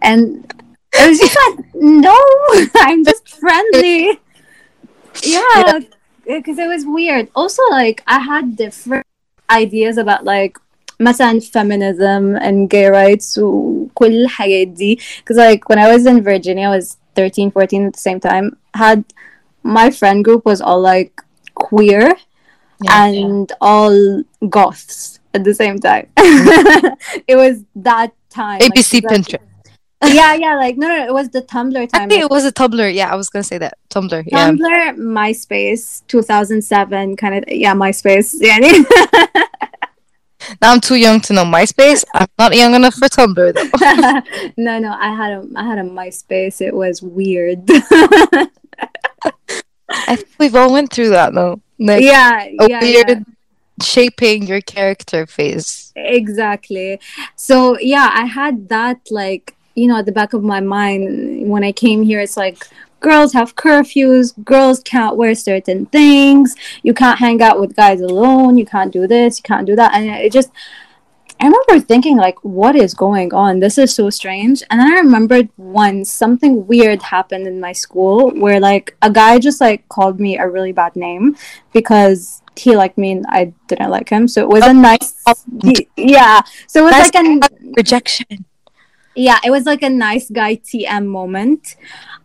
And 0.01 0.53
I 0.98 1.09
was 1.09 1.18
just 1.18 1.37
like, 1.37 1.75
no, 1.75 2.16
I'm 2.77 3.05
just 3.05 3.29
friendly. 3.29 4.20
Yeah, 5.22 5.81
because 6.27 6.59
it 6.59 6.68
was 6.68 6.85
weird. 6.87 7.29
Also, 7.35 7.62
like, 7.70 8.03
I 8.07 8.18
had 8.18 8.57
different 8.57 9.07
ideas 9.51 9.98
about 9.98 10.25
like 10.25 10.57
مثلا 11.01 11.40
feminism 11.40 12.37
and 12.37 12.70
gay 12.70 12.87
rights 12.87 13.38
وكل 13.38 14.25
الحاجات 14.25 14.68
دي 14.68 14.98
because 15.18 15.37
like 15.37 15.68
when 15.68 15.79
I 15.79 15.92
was 15.92 16.07
in 16.07 16.22
Virginia 16.22 16.68
I 16.68 16.77
was 16.77 16.96
13 17.14 17.51
14 17.51 17.87
at 17.87 17.92
the 17.92 17.98
same 17.98 18.20
time 18.20 18.57
had 18.75 19.05
my 19.62 19.90
friend 19.90 20.25
group 20.25 20.44
was 20.44 20.61
all 20.61 20.81
like 20.81 21.20
queer 21.55 22.14
Yeah. 22.82 23.06
and 23.06 23.52
all 23.60 24.24
goths 24.50 25.20
at 25.34 25.44
the 25.44 25.54
same 25.54 25.80
time 25.80 26.08
it 26.18 27.36
was 27.36 27.63
that 27.76 28.13
time 28.30 28.60
ABC 28.60 29.04
like- 29.04 29.13
Pinterest. 29.13 29.40
yeah 30.04 30.36
yeah 30.36 30.56
like 30.56 30.78
no 30.78 30.88
no 30.88 31.06
it 31.06 31.13
was 31.13 31.30
the 31.30 31.42
Tumblr 31.42 31.76
I 31.76 32.08
think 32.08 32.12
like, 32.12 32.22
it 32.22 32.30
was 32.30 32.46
a 32.46 32.52
Tumblr. 32.52 32.94
Yeah, 32.94 33.12
I 33.12 33.16
was 33.16 33.30
gonna 33.30 33.44
say 33.44 33.58
that 33.58 33.80
Tumblr. 33.90 34.24
Yeah. 34.28 34.52
Tumblr 34.52 34.98
MySpace 34.98 36.04
2007 36.08 37.16
kind 37.18 37.36
of 37.36 37.44
yeah 37.48 37.74
MySpace 37.74 38.36
yeah 38.40 38.60
Now 40.62 40.72
I'm 40.72 40.80
too 40.80 40.96
young 40.96 41.20
to 41.22 41.34
know 41.34 41.44
MySpace. 41.44 42.06
I'm 42.13 42.28
not 42.38 42.56
young 42.56 42.74
enough 42.74 42.94
for 42.94 43.10
Tumblr 43.10 43.54
though. 43.54 44.52
no, 44.58 44.80
no, 44.80 44.92
I 44.98 45.13
had 45.13 45.32
a 45.34 45.46
I 45.56 45.66
had 45.66 45.78
a 45.80 45.82
MySpace. 45.84 46.62
It 46.62 46.74
was 46.74 47.02
weird. 47.02 47.63
I 49.90 50.16
think 50.16 50.30
we've 50.40 50.56
all 50.56 50.72
went 50.72 50.94
through 50.94 51.10
that 51.10 51.34
though. 51.34 51.60
Like 51.80 52.04
yeah, 52.04 52.46
a 52.60 52.68
yeah, 52.68 52.84
yeah, 52.84 53.20
shaping 53.82 54.48
your 54.48 54.62
character 54.62 55.26
phase. 55.26 55.94
exactly. 55.96 57.00
So 57.36 57.78
yeah, 57.80 58.10
I 58.13 58.26
had 58.26 58.70
that 58.70 59.00
like 59.12 59.56
you 59.76 59.88
know 59.88 59.98
at 59.98 60.06
the 60.06 60.12
back 60.12 60.34
of 60.34 60.44
my 60.44 60.60
mind 60.60 61.50
when 61.50 61.63
I 61.63 61.72
came 61.72 62.04
here. 62.04 62.20
It's 62.20 62.38
like 62.38 62.68
girls 63.00 63.34
have 63.34 63.56
curfews. 63.56 64.34
Girls 64.44 64.82
can't 64.82 65.18
wear 65.18 65.36
certain 65.36 65.86
things. 65.88 66.56
You 66.84 66.94
can't 66.94 67.20
hang 67.20 67.42
out 67.42 67.60
with 67.60 67.76
guys 67.76 68.02
alone. 68.02 68.58
You 68.58 68.66
can't 68.66 68.92
do 68.92 69.08
this. 69.08 69.40
You 69.40 69.44
can't 69.44 69.68
do 69.68 69.76
that. 69.76 69.94
And 69.94 70.06
it 70.08 70.32
just 70.32 70.52
I 71.39 71.45
remember 71.45 71.86
thinking 71.86 72.17
like, 72.17 72.43
what 72.43 72.76
is 72.76 72.93
going 72.93 73.34
on? 73.34 73.60
This 73.60 73.78
is 73.78 73.93
so 73.93 74.10
strange. 74.10 74.63
And 74.69 74.80
then 74.80 74.91
I 74.91 74.95
remembered 74.95 75.50
once 75.58 76.12
something 76.12 76.65
weird 76.65 77.02
happened 77.02 77.45
in 77.45 77.60
my 77.60 77.73
school 77.73 78.32
where 78.32 78.60
like 78.60 78.95
a 79.02 79.12
guy 79.12 79.38
just 79.38 79.62
like 79.62 79.88
called 79.89 80.19
me 80.19 80.38
a 80.38 80.47
really 80.47 80.71
bad 80.71 80.95
name 80.95 81.36
because 81.73 82.41
he 82.56 82.76
liked 82.76 82.97
me 82.97 83.12
and 83.12 83.26
I 83.30 83.54
didn't 83.67 83.91
like 83.91 84.10
him. 84.10 84.28
So 84.28 84.41
it 84.41 84.50
was 84.50 84.65
a 84.65 84.73
nice, 84.73 85.23
yeah. 85.95 86.41
So 86.67 86.88
it 86.88 86.91
was 86.91 87.13
like 87.13 87.15
a 87.15 87.71
rejection. 87.76 88.45
yeah, 89.15 89.38
it 89.43 89.52
was 89.52 89.65
like 89.65 89.84
a 89.84 89.89
nice 89.89 90.30
guy 90.30 90.56
TM 90.56 91.06
moment. 91.06 91.76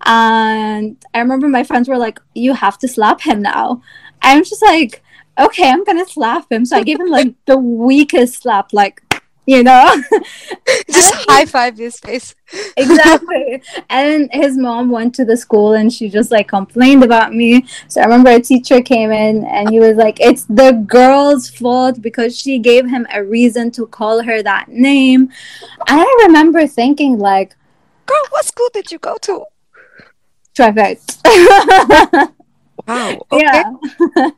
And 0.05 0.97
I 1.15 1.19
remember 1.21 1.49
my 1.49 1.65
friends 1.65 1.89
were 1.89 1.99
like, 1.99 2.19
You 2.35 2.55
have 2.55 2.79
to 2.79 2.89
slap 2.89 3.21
him 3.21 3.43
now. 3.43 3.83
I'm 4.23 4.45
just 4.45 4.63
like, 4.63 5.03
Okay, 5.39 5.69
I'm 5.69 5.85
gonna 5.85 6.07
slap 6.07 6.51
him. 6.51 6.65
So 6.65 6.77
I 6.77 6.83
gave 6.83 7.01
him 7.01 7.09
like 7.09 7.35
the 7.47 7.57
weakest 7.57 8.43
slap, 8.43 8.73
like, 8.73 9.02
you 9.47 9.63
know? 9.63 10.03
Just 10.91 11.15
high 11.29 11.47
five 11.47 11.77
his 11.77 11.99
face. 11.99 12.35
exactly. 12.77 13.63
And 13.89 14.29
his 14.33 14.57
mom 14.57 14.91
went 14.91 15.15
to 15.17 15.25
the 15.25 15.37
school 15.37 15.73
and 15.73 15.93
she 15.93 16.09
just 16.09 16.31
like 16.31 16.49
complained 16.49 17.03
about 17.03 17.33
me. 17.35 17.67
So 17.89 18.01
I 18.01 18.05
remember 18.05 18.31
a 18.31 18.41
teacher 18.41 18.81
came 18.81 19.11
in 19.11 19.45
and 19.45 19.71
he 19.71 19.81
was 19.81 19.97
like, 19.97 20.21
It's 20.21 20.45
the 20.45 20.73
girl's 20.87 21.49
fault 21.49 22.01
because 22.03 22.39
she 22.39 22.59
gave 22.59 22.89
him 22.89 23.07
a 23.13 23.25
reason 23.25 23.71
to 23.73 23.87
call 23.87 24.23
her 24.23 24.43
that 24.43 24.69
name. 24.69 25.31
And 25.89 26.01
I 26.01 26.25
remember 26.27 26.67
thinking, 26.67 27.19
like, 27.19 27.57
Girl, 28.07 28.23
what 28.31 28.45
school 28.45 28.69
did 28.73 28.93
you 28.93 28.99
go 28.99 29.17
to? 29.23 29.45
Trifect. 30.55 32.33
Wow. 32.87 33.27
Okay. 33.33 33.45
Yeah. 33.45 33.73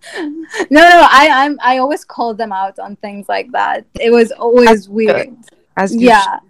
no, 0.70 0.80
no, 0.80 1.08
I 1.10 1.28
I'm 1.32 1.58
I 1.62 1.78
always 1.78 2.04
called 2.04 2.38
them 2.38 2.52
out 2.52 2.78
on 2.78 2.96
things 2.96 3.28
like 3.28 3.50
that. 3.52 3.84
It 4.00 4.10
was 4.10 4.32
always 4.32 4.68
That's 4.68 4.88
weird. 4.88 5.34
As 5.76 5.94
you 5.94 6.08
Yeah. 6.08 6.22
should. 6.22 6.40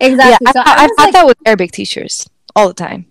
Exactly. 0.00 0.46
Yeah, 0.46 0.52
so 0.52 0.60
I, 0.60 0.70
I, 0.70 0.82
I, 0.82 0.82
was 0.82 0.92
had 0.98 1.04
like, 1.04 1.12
that 1.14 1.26
with 1.26 1.38
Arabic 1.46 1.72
teachers 1.72 2.28
all 2.54 2.68
the 2.68 2.74
time. 2.74 3.06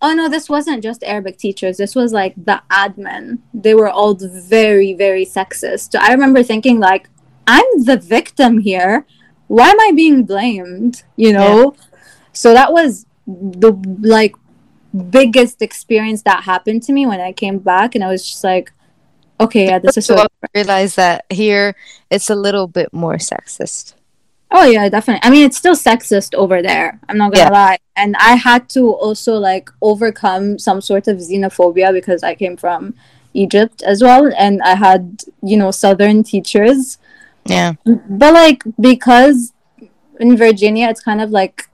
oh 0.00 0.14
no, 0.14 0.28
this 0.28 0.48
wasn't 0.48 0.82
just 0.82 1.02
Arabic 1.04 1.38
teachers. 1.38 1.76
This 1.76 1.94
was 1.94 2.12
like 2.12 2.34
the 2.36 2.62
admin. 2.70 3.40
They 3.52 3.74
were 3.74 3.88
all 3.90 4.14
very, 4.14 4.94
very 4.94 5.26
sexist. 5.26 5.92
So 5.92 5.98
I 6.00 6.12
remember 6.12 6.42
thinking 6.42 6.78
like, 6.80 7.08
I'm 7.46 7.84
the 7.84 7.96
victim 7.96 8.58
here. 8.60 9.06
Why 9.48 9.70
am 9.70 9.80
I 9.80 9.92
being 9.94 10.24
blamed? 10.24 11.02
You 11.16 11.32
know? 11.32 11.74
So 12.32 12.52
that 12.52 12.72
was 12.72 13.06
the 13.26 13.72
like 14.00 14.34
biggest 14.98 15.62
experience 15.62 16.22
that 16.22 16.44
happened 16.44 16.82
to 16.84 16.92
me 16.92 17.06
when 17.06 17.20
I 17.20 17.32
came 17.32 17.58
back 17.58 17.94
and 17.94 18.04
I 18.04 18.08
was 18.08 18.26
just 18.26 18.44
like, 18.44 18.72
okay, 19.40 19.66
yeah, 19.66 19.78
this 19.78 19.96
is 19.96 20.10
I 20.10 20.26
realized 20.54 20.96
that 20.96 21.24
here 21.30 21.74
it's 22.10 22.30
a 22.30 22.34
little 22.34 22.66
bit 22.66 22.92
more 22.92 23.16
sexist. 23.16 23.94
Oh 24.50 24.64
yeah, 24.64 24.88
definitely. 24.88 25.26
I 25.28 25.30
mean, 25.30 25.44
it's 25.44 25.58
still 25.58 25.74
sexist 25.74 26.34
over 26.34 26.62
there. 26.62 26.98
I'm 27.08 27.18
not 27.18 27.34
gonna 27.34 27.52
lie. 27.52 27.78
And 27.96 28.16
I 28.16 28.34
had 28.34 28.68
to 28.70 28.90
also 28.90 29.34
like 29.34 29.70
overcome 29.82 30.58
some 30.58 30.80
sort 30.80 31.06
of 31.06 31.18
xenophobia 31.18 31.92
because 31.92 32.22
I 32.22 32.34
came 32.34 32.56
from 32.56 32.94
Egypt 33.34 33.82
as 33.82 34.02
well, 34.02 34.32
and 34.38 34.62
I 34.62 34.74
had 34.74 35.22
you 35.42 35.56
know 35.56 35.70
Southern 35.70 36.22
teachers. 36.22 36.98
Yeah. 37.44 37.74
But 37.84 38.32
like 38.32 38.62
because 38.80 39.52
in 40.18 40.36
Virginia, 40.36 40.88
it's 40.88 41.02
kind 41.02 41.20
of 41.20 41.30
like 41.30 41.68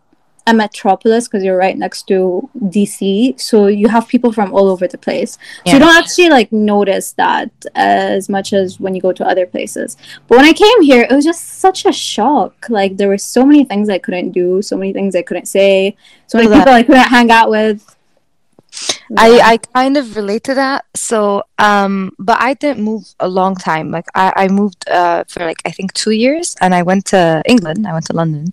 a 0.46 0.52
metropolis 0.52 1.26
because 1.26 1.42
you're 1.42 1.56
right 1.56 1.76
next 1.78 2.02
to 2.08 2.48
DC. 2.64 3.40
So 3.40 3.66
you 3.66 3.88
have 3.88 4.06
people 4.08 4.30
from 4.32 4.52
all 4.52 4.68
over 4.68 4.86
the 4.86 4.98
place. 4.98 5.38
So 5.66 5.72
you 5.72 5.78
don't 5.78 5.96
actually 5.96 6.28
like 6.28 6.52
notice 6.52 7.12
that 7.12 7.50
as 7.74 8.28
much 8.28 8.52
as 8.52 8.78
when 8.78 8.94
you 8.94 9.00
go 9.00 9.12
to 9.12 9.26
other 9.26 9.46
places. 9.46 9.96
But 10.28 10.36
when 10.36 10.44
I 10.44 10.52
came 10.52 10.82
here, 10.82 11.02
it 11.08 11.10
was 11.14 11.24
just 11.24 11.60
such 11.60 11.86
a 11.86 11.92
shock. 11.92 12.66
Like 12.68 12.98
there 12.98 13.08
were 13.08 13.18
so 13.18 13.44
many 13.46 13.64
things 13.64 13.88
I 13.88 13.98
couldn't 13.98 14.32
do, 14.32 14.60
so 14.60 14.76
many 14.76 14.92
things 14.92 15.16
I 15.16 15.22
couldn't 15.22 15.46
say, 15.46 15.96
so 16.26 16.38
many 16.38 16.50
people 16.54 16.72
I 16.72 16.82
couldn't 16.82 17.08
hang 17.08 17.30
out 17.30 17.48
with. 17.50 17.96
I, 19.16 19.40
I 19.52 19.56
kind 19.58 19.96
of 19.96 20.16
relate 20.16 20.42
to 20.44 20.54
that. 20.54 20.84
So, 20.96 21.44
um, 21.58 22.10
but 22.18 22.40
I 22.40 22.54
didn't 22.54 22.82
move 22.82 23.04
a 23.20 23.28
long 23.28 23.54
time. 23.54 23.90
Like 23.90 24.06
I, 24.14 24.32
I 24.36 24.48
moved 24.48 24.88
uh, 24.88 25.24
for 25.28 25.44
like 25.44 25.58
I 25.64 25.70
think 25.70 25.92
two 25.94 26.10
years, 26.10 26.56
and 26.60 26.74
I 26.74 26.82
went 26.82 27.06
to 27.06 27.40
England. 27.46 27.86
I 27.86 27.92
went 27.92 28.06
to 28.06 28.12
London, 28.14 28.52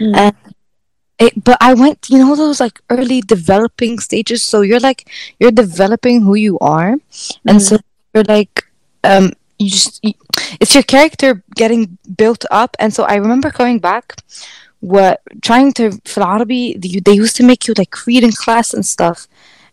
Mm. 0.00 0.16
and 0.16 0.36
it, 1.18 1.42
but 1.42 1.56
I 1.60 1.74
went, 1.74 2.08
you 2.08 2.18
know, 2.18 2.36
those 2.36 2.60
like 2.60 2.80
early 2.90 3.20
developing 3.20 3.98
stages. 3.98 4.42
So 4.42 4.60
you're 4.60 4.80
like, 4.80 5.08
you're 5.38 5.50
developing 5.50 6.22
who 6.22 6.34
you 6.34 6.58
are. 6.60 6.92
Mm-hmm. 6.96 7.48
And 7.48 7.62
so 7.62 7.76
mm-hmm. 7.76 7.84
you're 8.14 8.24
like, 8.24 8.64
um, 9.04 9.32
you 9.58 9.70
just, 9.70 10.04
you, 10.04 10.14
it's 10.60 10.74
your 10.74 10.84
character 10.84 11.42
getting 11.56 11.98
built 12.16 12.44
up. 12.50 12.76
And 12.78 12.94
so 12.94 13.04
I 13.04 13.16
remember 13.16 13.50
coming 13.50 13.80
back, 13.80 14.16
what 14.80 15.20
trying 15.42 15.72
to, 15.72 16.00
for 16.04 16.44
they 16.44 17.12
used 17.12 17.36
to 17.36 17.42
make 17.42 17.66
you 17.66 17.74
like 17.76 18.06
read 18.06 18.22
in 18.22 18.30
class 18.30 18.72
and 18.72 18.86
stuff 18.86 19.26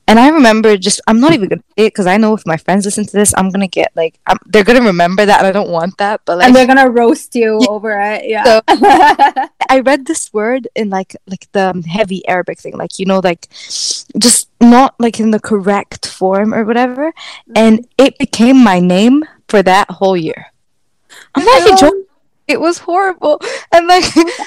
and 0.08 0.20
I 0.20 0.30
remember 0.30 0.78
just, 0.78 1.02
I'm 1.08 1.20
not 1.20 1.34
even 1.34 1.50
gonna 1.50 1.64
say 1.78 1.86
it 1.88 1.94
because 1.94 2.06
I 2.08 2.18
know 2.18 2.34
if 2.34 2.46
my 2.46 2.58
friends 2.58 2.86
listen 2.86 3.06
to 3.06 3.12
this, 3.12 3.34
I'm 3.38 3.50
gonna 3.50 3.68
get 3.68 3.92
like, 3.96 4.20
I'm, 4.28 4.38
they're 4.46 4.64
gonna 4.64 4.82
remember 4.84 5.26
that, 5.26 5.40
and 5.40 5.48
I 5.48 5.52
don't 5.52 5.70
want 5.70 5.98
that. 5.98 6.22
But 6.26 6.38
like, 6.38 6.48
and 6.48 6.56
they're 6.56 6.68
gonna 6.68 6.90
roast 6.90 7.36
you 7.36 7.60
Yeah. 7.62 7.68
over 7.70 8.00
it. 8.00 8.26
Yeah. 8.26 8.44
So- 8.44 8.62
I 9.70 9.80
read 9.84 10.06
this 10.06 10.32
word 10.34 10.68
in 10.76 10.90
like 10.90 11.16
like 11.28 11.48
the 11.54 11.84
heavy 11.88 12.26
Arabic 12.28 12.60
thing, 12.60 12.78
like 12.78 13.00
you 13.00 13.06
know, 13.06 13.20
like 13.20 13.48
just 14.20 14.50
not 14.62 14.96
like 15.00 15.20
in 15.20 15.32
the 15.32 15.40
correct 15.40 16.08
form 16.08 16.54
or 16.54 16.64
whatever, 16.66 17.12
and 17.56 17.88
it 17.98 18.18
became 18.18 18.64
my 18.64 18.80
name 18.80 19.24
for 19.48 19.62
that 19.64 19.90
whole 19.90 20.16
year. 20.18 20.48
I'm 21.34 21.44
not 21.46 21.62
even 21.62 21.78
joking. 21.78 22.06
It 22.48 22.62
was 22.62 22.78
horrible, 22.78 23.42
and 23.72 23.88
like, 23.88 24.06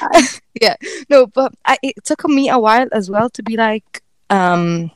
yeah, 0.62 0.76
no, 1.10 1.26
but 1.26 1.52
I, 1.64 1.78
it 1.82 2.04
took 2.04 2.24
me 2.28 2.48
a 2.48 2.58
while 2.58 2.86
as 2.92 3.10
well 3.10 3.28
to 3.30 3.42
be 3.42 3.56
like, 3.56 4.02
um, 4.30 4.92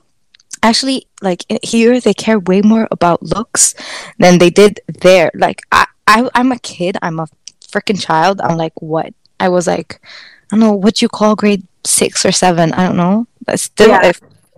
actually, 0.62 1.06
like 1.20 1.44
here 1.62 2.00
they 2.00 2.14
care 2.14 2.38
way 2.38 2.62
more 2.62 2.88
about 2.90 3.22
looks 3.22 3.74
than 4.18 4.38
they 4.38 4.50
did 4.50 4.80
there. 5.00 5.30
Like, 5.34 5.62
I, 5.72 5.86
I 6.06 6.28
I'm 6.34 6.52
a 6.52 6.58
kid. 6.58 6.96
I'm 7.02 7.18
a 7.20 7.26
freaking 7.60 8.00
child. 8.00 8.40
I'm 8.40 8.56
like, 8.56 8.72
what? 8.80 9.12
I 9.40 9.48
was 9.48 9.66
like, 9.66 10.00
I 10.02 10.56
don't 10.56 10.60
know 10.60 10.72
what 10.74 11.02
you 11.02 11.08
call 11.08 11.34
grade 11.34 11.66
six 11.84 12.24
or 12.24 12.32
seven. 12.32 12.72
I 12.72 12.86
don't 12.86 12.96
know. 12.96 13.26
That's 13.46 13.62
still 13.64 13.88
Yeah. 13.88 14.10
a 14.10 14.14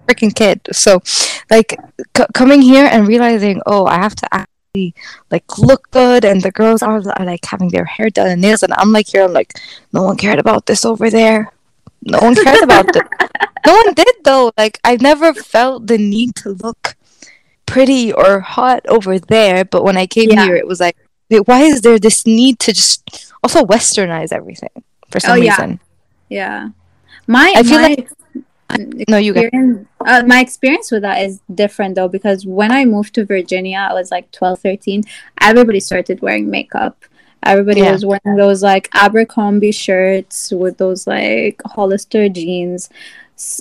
freaking 0.07 0.35
kid. 0.35 0.61
So, 0.73 1.01
like, 1.51 1.79
c- 2.17 2.25
coming 2.35 2.61
here 2.61 2.85
and 2.87 3.09
realizing, 3.09 3.63
oh, 3.67 3.87
I 3.87 3.97
have 3.97 4.15
to 4.17 4.29
actually 4.35 4.95
like 5.31 5.57
look 5.59 5.89
good, 5.93 6.25
and 6.25 6.43
the 6.43 6.51
girls 6.51 6.83
are, 6.83 7.01
are 7.17 7.25
like 7.25 7.45
having 7.45 7.69
their 7.69 7.85
hair 7.85 8.11
done 8.11 8.29
and 8.29 8.41
nails, 8.43 8.63
and 8.63 8.73
I'm 8.75 8.93
like 8.93 9.07
here, 9.09 9.23
I'm 9.25 9.33
like, 9.33 9.55
no 9.93 10.03
one 10.03 10.17
cared 10.17 10.39
about 10.41 10.67
this 10.67 10.85
over 10.85 11.09
there. 11.11 11.53
No 12.03 12.19
one 12.19 12.35
cared 12.35 12.63
about 12.63 12.93
this. 12.93 13.03
No 13.67 13.73
one 13.75 13.95
did 13.95 14.09
though. 14.25 14.53
Like, 14.57 14.79
I 14.85 14.97
never 15.01 15.33
felt 15.35 15.87
the 15.87 15.99
need 15.99 16.35
to 16.37 16.51
look 16.51 16.97
pretty 17.67 18.13
or 18.13 18.41
hot 18.41 18.85
over 18.89 19.19
there, 19.19 19.65
but 19.65 19.85
when 19.85 19.97
I 19.97 20.07
came 20.07 20.31
Yeah. 20.31 20.45
here, 20.45 20.57
it 20.57 20.67
was 20.67 20.81
like, 20.81 20.97
wait, 21.31 21.47
why 21.49 21.63
is 21.63 21.81
there 21.81 21.99
this 21.99 22.27
need 22.27 22.59
to 22.61 22.73
just 22.73 23.33
also 23.43 23.65
westernize 23.65 24.33
everything 24.33 24.71
for 25.11 25.19
some 25.21 25.33
Oh, 25.33 25.35
yeah. 25.37 25.53
reason? 25.53 25.81
Yeah. 26.29 26.69
My 27.27 27.53
I 27.57 27.63
feel 27.63 27.81
my 27.81 27.89
like- 27.89 28.11
No, 29.09 29.17
you 29.19 29.33
get 29.33 29.53
uh, 30.05 30.23
my 30.27 30.41
experience 30.41 30.91
with 30.91 31.03
that 31.03 31.23
is 31.23 31.41
different 31.55 31.95
though 31.95 32.09
because 32.09 32.45
when 32.45 32.73
I 32.73 32.85
moved 32.85 33.15
to 33.15 33.25
Virginia, 33.25 33.87
I 33.91 33.95
was 33.95 34.11
like 34.11 34.31
12, 34.33 34.59
13. 34.61 35.05
Everybody 35.41 35.81
started 35.81 36.21
wearing 36.21 36.51
makeup. 36.51 37.05
Everybody 37.43 37.81
Yeah. 37.83 37.93
was 37.93 38.05
wearing 38.05 38.37
those 38.37 38.63
like 38.63 38.89
Abercrombie 38.95 39.73
shirts 39.73 40.51
with 40.51 40.79
those 40.79 41.07
like 41.07 41.61
Hollister 41.67 42.29
jeans. 42.29 42.89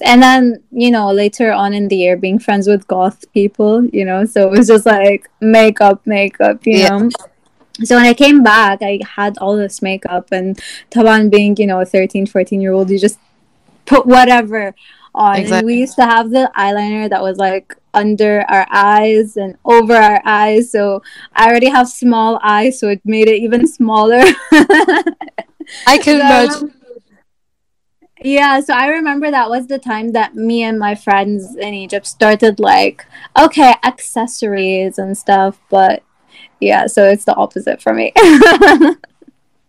And 0.05 0.21
then, 0.21 0.63
you 0.71 0.91
know, 0.91 1.11
later 1.11 1.51
on 1.51 1.73
in 1.73 1.87
the 1.87 1.95
year, 1.95 2.15
being 2.17 2.39
friends 2.39 2.67
with 2.67 2.87
goth 2.87 3.31
people, 3.33 3.85
you 3.87 4.05
know, 4.05 4.25
so 4.25 4.47
it 4.47 4.57
was 4.57 4.67
just 4.67 4.85
like 4.85 5.29
makeup, 5.41 6.05
makeup, 6.05 6.65
you 6.65 6.79
Yeah. 6.79 6.89
know. 6.89 7.09
So 7.83 7.95
when 7.95 8.05
I 8.05 8.13
came 8.13 8.43
back, 8.43 8.79
I 8.83 8.99
had 9.15 9.37
all 9.39 9.55
this 9.57 9.81
makeup, 9.81 10.29
and 10.31 10.57
Taban 10.91 11.31
being, 11.31 11.55
you 11.57 11.65
know, 11.67 11.79
a 11.81 11.85
13, 11.85 12.25
14 12.27 12.61
year 12.61 12.71
old, 12.73 12.89
you 12.89 12.99
just 12.99 13.19
put 13.85 14.05
whatever 14.05 14.75
on. 15.15 15.45
And 15.45 15.65
we 15.65 15.75
used 15.75 15.95
to 15.97 16.05
have 16.05 16.29
the 16.31 16.51
eyeliner 16.57 17.09
that 17.09 17.21
was 17.21 17.37
like 17.37 17.75
under 17.93 18.41
our 18.49 18.67
eyes 18.71 19.37
and 19.37 19.57
over 19.65 19.93
our 19.95 20.21
eyes. 20.25 20.71
So 20.71 21.01
I 21.33 21.47
already 21.47 21.69
have 21.69 21.89
small 21.89 22.39
eyes, 22.43 22.79
so 22.79 22.89
it 22.89 23.01
made 23.05 23.27
it 23.27 23.37
even 23.41 23.67
smaller. 23.67 24.23
I 25.85 25.97
can 25.97 26.19
So 26.19 26.21
imagine. 26.21 26.73
Yeah, 28.23 28.59
so 28.59 28.73
I 28.73 28.87
remember 28.87 29.29
that 29.29 29.49
was 29.49 29.67
the 29.67 29.79
time 29.79 30.13
that 30.13 30.35
me 30.35 30.63
and 30.63 30.79
my 30.79 30.95
friends 30.95 31.55
in 31.55 31.73
Egypt 31.73 32.07
started 32.07 32.59
like, 32.59 33.05
okay, 33.37 33.75
accessories 33.83 34.97
and 34.97 35.17
stuff, 35.17 35.59
but 35.69 36.03
yeah, 36.59 36.87
so 36.87 37.05
it's 37.05 37.25
the 37.25 37.35
opposite 37.35 37.81
for 37.81 37.93
me. 37.93 38.13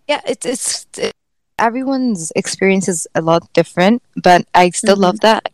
Yeah, 0.07 0.21
it's 0.27 0.45
it's 0.45 0.87
it, 0.99 1.15
everyone's 1.59 2.33
experience 2.37 2.89
is 2.89 3.07
a 3.15 3.23
lot 3.23 3.51
different, 3.53 4.03
but 4.17 4.47
I 4.55 4.71
still 4.71 4.97
love 4.97 5.17
mm-hmm. 5.17 5.41
that. 5.41 5.53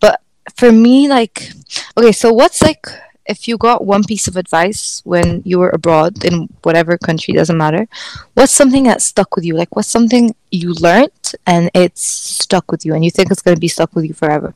But 0.00 0.20
for 0.56 0.72
me, 0.72 1.08
like, 1.08 1.52
okay, 1.96 2.12
so 2.12 2.32
what's 2.32 2.62
like 2.62 2.86
if 3.26 3.46
you 3.46 3.58
got 3.58 3.84
one 3.84 4.02
piece 4.04 4.26
of 4.26 4.36
advice 4.36 5.02
when 5.04 5.42
you 5.44 5.58
were 5.58 5.70
abroad 5.70 6.24
in 6.24 6.48
whatever 6.62 6.96
country, 6.98 7.34
doesn't 7.34 7.56
matter, 7.56 7.86
what's 8.34 8.52
something 8.52 8.84
that 8.84 9.02
stuck 9.02 9.36
with 9.36 9.44
you? 9.44 9.54
Like, 9.54 9.76
what's 9.76 9.88
something 9.88 10.34
you 10.50 10.72
learned 10.74 11.32
and 11.46 11.70
it's 11.74 12.02
stuck 12.02 12.70
with 12.70 12.84
you 12.84 12.94
and 12.94 13.04
you 13.04 13.10
think 13.10 13.30
it's 13.30 13.42
going 13.42 13.56
to 13.56 13.60
be 13.60 13.68
stuck 13.68 13.94
with 13.94 14.04
you 14.04 14.14
forever? 14.14 14.54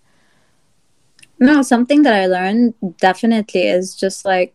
No, 1.39 1.63
something 1.63 2.03
that 2.03 2.15
I 2.15 2.27
learned 2.27 2.75
definitely 2.99 3.67
is 3.67 3.97
just 3.97 4.25
like 4.25 4.55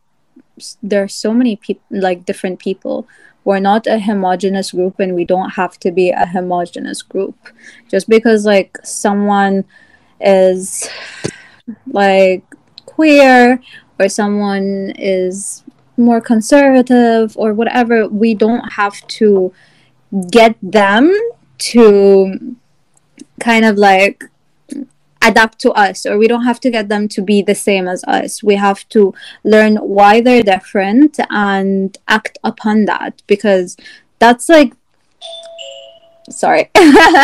there 0.82 1.04
are 1.04 1.08
so 1.08 1.34
many 1.34 1.56
people, 1.56 1.84
like 1.90 2.26
different 2.26 2.60
people. 2.60 3.08
We're 3.44 3.60
not 3.60 3.88
a 3.88 4.00
homogenous 4.00 4.72
group, 4.72 5.00
and 5.00 5.16
we 5.16 5.26
don't 5.26 5.52
have 5.52 5.80
to 5.80 5.92
be 5.92 6.10
a 6.10 6.26
homogenous 6.26 7.02
group. 7.02 7.36
Just 7.90 8.10
because 8.10 8.46
like 8.46 8.78
someone 8.84 9.66
is 10.20 10.90
like 11.88 12.44
queer 12.86 13.62
or 14.00 14.10
someone 14.10 14.94
is 14.98 15.64
more 15.98 16.22
conservative 16.22 17.36
or 17.38 17.54
whatever, 17.54 18.08
we 18.08 18.34
don't 18.34 18.74
have 18.74 19.06
to 19.08 19.54
get 20.32 20.56
them 20.62 21.14
to 21.58 22.56
kind 23.40 23.66
of 23.66 23.78
like 23.78 24.24
adapt 25.22 25.60
to 25.60 25.72
us 25.72 26.06
or 26.06 26.18
we 26.18 26.28
don't 26.28 26.44
have 26.44 26.60
to 26.60 26.70
get 26.70 26.90
them 26.90 27.08
to 27.08 27.22
be 27.22 27.42
the 27.42 27.56
same 27.56 27.88
as 27.88 28.04
us. 28.06 28.44
We 28.44 28.56
have 28.56 28.88
to 28.90 29.14
learn 29.44 29.78
why 29.78 30.22
they're 30.22 30.44
different 30.44 31.20
and 31.30 31.98
act 32.08 32.38
upon 32.44 32.86
that 32.86 33.22
because 33.28 33.78
that's 34.20 34.50
like 34.50 34.74
sorry 36.30 36.70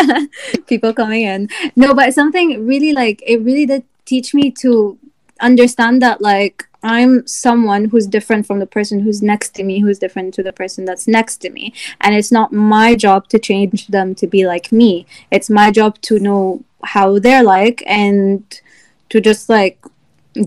people 0.68 0.94
coming 0.94 1.24
in. 1.24 1.50
No 1.76 1.94
but 1.94 2.14
something 2.14 2.66
really 2.66 2.94
like 2.94 3.22
it 3.26 3.42
really 3.42 3.66
did 3.66 3.84
teach 4.06 4.34
me 4.34 4.52
to 4.52 4.98
understand 5.44 6.02
that 6.02 6.22
like 6.22 6.68
i'm 6.84 7.26
someone 7.28 7.86
who's 7.86 8.08
different 8.08 8.46
from 8.46 8.60
the 8.60 8.66
person 8.66 9.00
who's 9.00 9.22
next 9.22 9.50
to 9.50 9.64
me 9.64 9.80
who's 9.80 10.00
different 10.00 10.34
to 10.34 10.44
the 10.44 10.54
person 10.54 10.86
that's 10.86 11.08
next 11.08 11.38
to 11.38 11.50
me 11.50 11.74
and 12.02 12.16
it's 12.16 12.32
not 12.32 12.52
my 12.52 12.96
job 12.96 13.28
to 13.28 13.38
change 13.40 13.88
them 13.88 14.16
to 14.16 14.28
be 14.28 14.46
like 14.46 14.72
me 14.72 15.06
it's 15.32 15.50
my 15.50 15.72
job 15.72 16.00
to 16.02 16.20
know 16.20 16.64
how 16.84 17.20
they're 17.20 17.44
like 17.44 17.84
and 17.86 18.62
to 19.10 19.22
just 19.22 19.50
like 19.50 19.78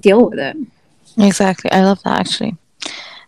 deal 0.00 0.28
with 0.28 0.38
it 0.38 0.56
Exactly. 1.18 1.70
I 1.72 1.82
love 1.82 2.02
that 2.02 2.20
actually. 2.20 2.56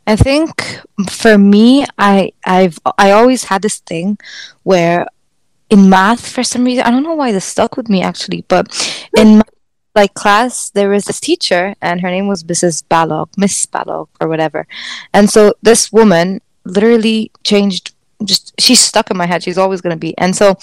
I 0.07 0.17
think 0.17 0.81
for 1.11 1.37
me, 1.37 1.85
I 1.99 2.33
I've 2.45 2.79
I 2.97 3.11
always 3.11 3.45
had 3.45 3.63
this 3.63 3.79
thing 3.79 4.19
where 4.63 5.07
in 5.71 5.91
math 5.91 6.27
for 6.27 6.43
some 6.43 6.65
reason 6.65 6.85
I 6.85 6.91
don't 6.91 7.03
know 7.03 7.15
why 7.15 7.33
this 7.33 7.45
stuck 7.45 7.77
with 7.77 7.89
me 7.89 8.03
actually, 8.03 8.45
but 8.49 8.69
in 9.17 9.39
my, 9.39 9.43
like 9.95 10.15
class 10.15 10.71
there 10.71 10.91
was 10.91 11.05
this 11.05 11.21
teacher 11.21 11.75
and 11.83 12.01
her 12.01 12.11
name 12.11 12.27
was 12.27 12.45
Mrs. 12.45 12.85
Balog, 12.85 13.29
Miss 13.37 13.67
Balog 13.67 14.09
or 14.21 14.29
whatever, 14.29 14.67
and 15.13 15.31
so 15.31 15.55
this 15.63 15.93
woman 15.93 16.41
literally 16.65 17.31
changed. 17.45 17.95
Just 18.25 18.53
she's 18.61 18.81
stuck 18.81 19.11
in 19.11 19.17
my 19.17 19.27
head. 19.27 19.43
She's 19.43 19.59
always 19.59 19.81
gonna 19.81 19.97
be, 19.97 20.17
and 20.19 20.35
so 20.35 20.57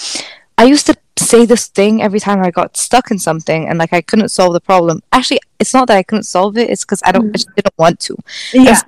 I 0.57 0.65
used 0.65 0.85
to 0.87 0.95
say 1.17 1.45
this 1.45 1.67
thing 1.67 2.01
every 2.01 2.19
time 2.19 2.43
I 2.43 2.51
got 2.51 2.75
stuck 2.75 3.11
in 3.11 3.19
something 3.19 3.67
and 3.67 3.79
like 3.79 3.93
I 3.93 4.01
couldn't 4.01 4.29
solve 4.29 4.53
the 4.53 4.59
problem. 4.59 5.01
Actually, 5.11 5.39
it's 5.59 5.73
not 5.73 5.87
that 5.87 5.97
I 5.97 6.03
couldn't 6.03 6.23
solve 6.23 6.57
it; 6.57 6.69
it's 6.69 6.83
because 6.83 7.01
I 7.05 7.11
don't, 7.11 7.29
I 7.29 7.31
just 7.31 7.55
didn't 7.55 7.73
want 7.77 7.99
to. 8.01 8.17
yeah 8.53 8.81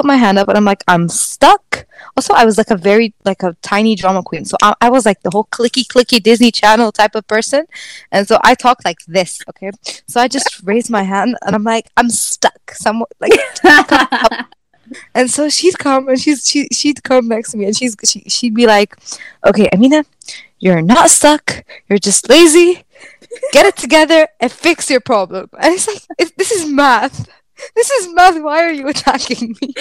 put 0.00 0.06
my 0.06 0.16
hand 0.16 0.38
up 0.38 0.48
and 0.48 0.56
I'm 0.56 0.64
like, 0.64 0.82
I'm 0.88 1.08
stuck. 1.08 1.86
Also, 2.16 2.32
I 2.32 2.44
was 2.46 2.56
like 2.56 2.70
a 2.70 2.76
very 2.76 3.12
like 3.24 3.42
a 3.42 3.54
tiny 3.60 3.94
drama 3.94 4.22
queen, 4.22 4.44
so 4.46 4.56
I, 4.62 4.74
I 4.80 4.88
was 4.90 5.04
like 5.04 5.20
the 5.22 5.30
whole 5.30 5.44
clicky 5.44 5.84
clicky 5.86 6.22
Disney 6.22 6.50
Channel 6.50 6.90
type 6.90 7.14
of 7.14 7.26
person, 7.26 7.66
and 8.10 8.26
so 8.26 8.38
I 8.42 8.54
talk 8.54 8.78
like 8.84 9.04
this. 9.06 9.42
Okay, 9.48 9.70
so 10.06 10.20
I 10.20 10.28
just 10.28 10.62
raised 10.64 10.90
my 10.90 11.02
hand 11.02 11.36
and 11.42 11.54
I'm 11.54 11.64
like, 11.64 11.90
I'm 11.96 12.08
stuck. 12.10 12.72
Somewhat 12.72 13.10
like. 13.20 13.32
And 15.14 15.30
so 15.30 15.48
she'd 15.48 15.78
come 15.78 16.08
and 16.08 16.20
she's 16.20 16.44
she 16.44 16.66
she'd 16.72 17.04
come 17.04 17.28
next 17.28 17.52
to 17.52 17.56
me 17.56 17.66
and 17.66 17.76
she's 17.76 17.94
she, 18.04 18.24
she'd 18.26 18.56
be 18.56 18.66
like, 18.66 18.96
"Okay, 19.46 19.68
Amina, 19.72 20.04
you're 20.58 20.82
not 20.82 21.10
stuck. 21.10 21.62
You're 21.88 22.00
just 22.00 22.28
lazy. 22.28 22.82
Get 23.52 23.66
it 23.66 23.76
together 23.76 24.26
and 24.40 24.50
fix 24.50 24.90
your 24.90 24.98
problem." 24.98 25.48
And 25.60 25.74
it's 25.74 25.86
like, 25.86 26.02
it, 26.18 26.36
"This 26.36 26.50
is 26.50 26.66
math. 26.66 27.28
This 27.74 27.90
is 27.90 28.14
math. 28.14 28.40
Why 28.42 28.64
are 28.64 28.72
you 28.72 28.88
attacking 28.88 29.56
me?" 29.60 29.74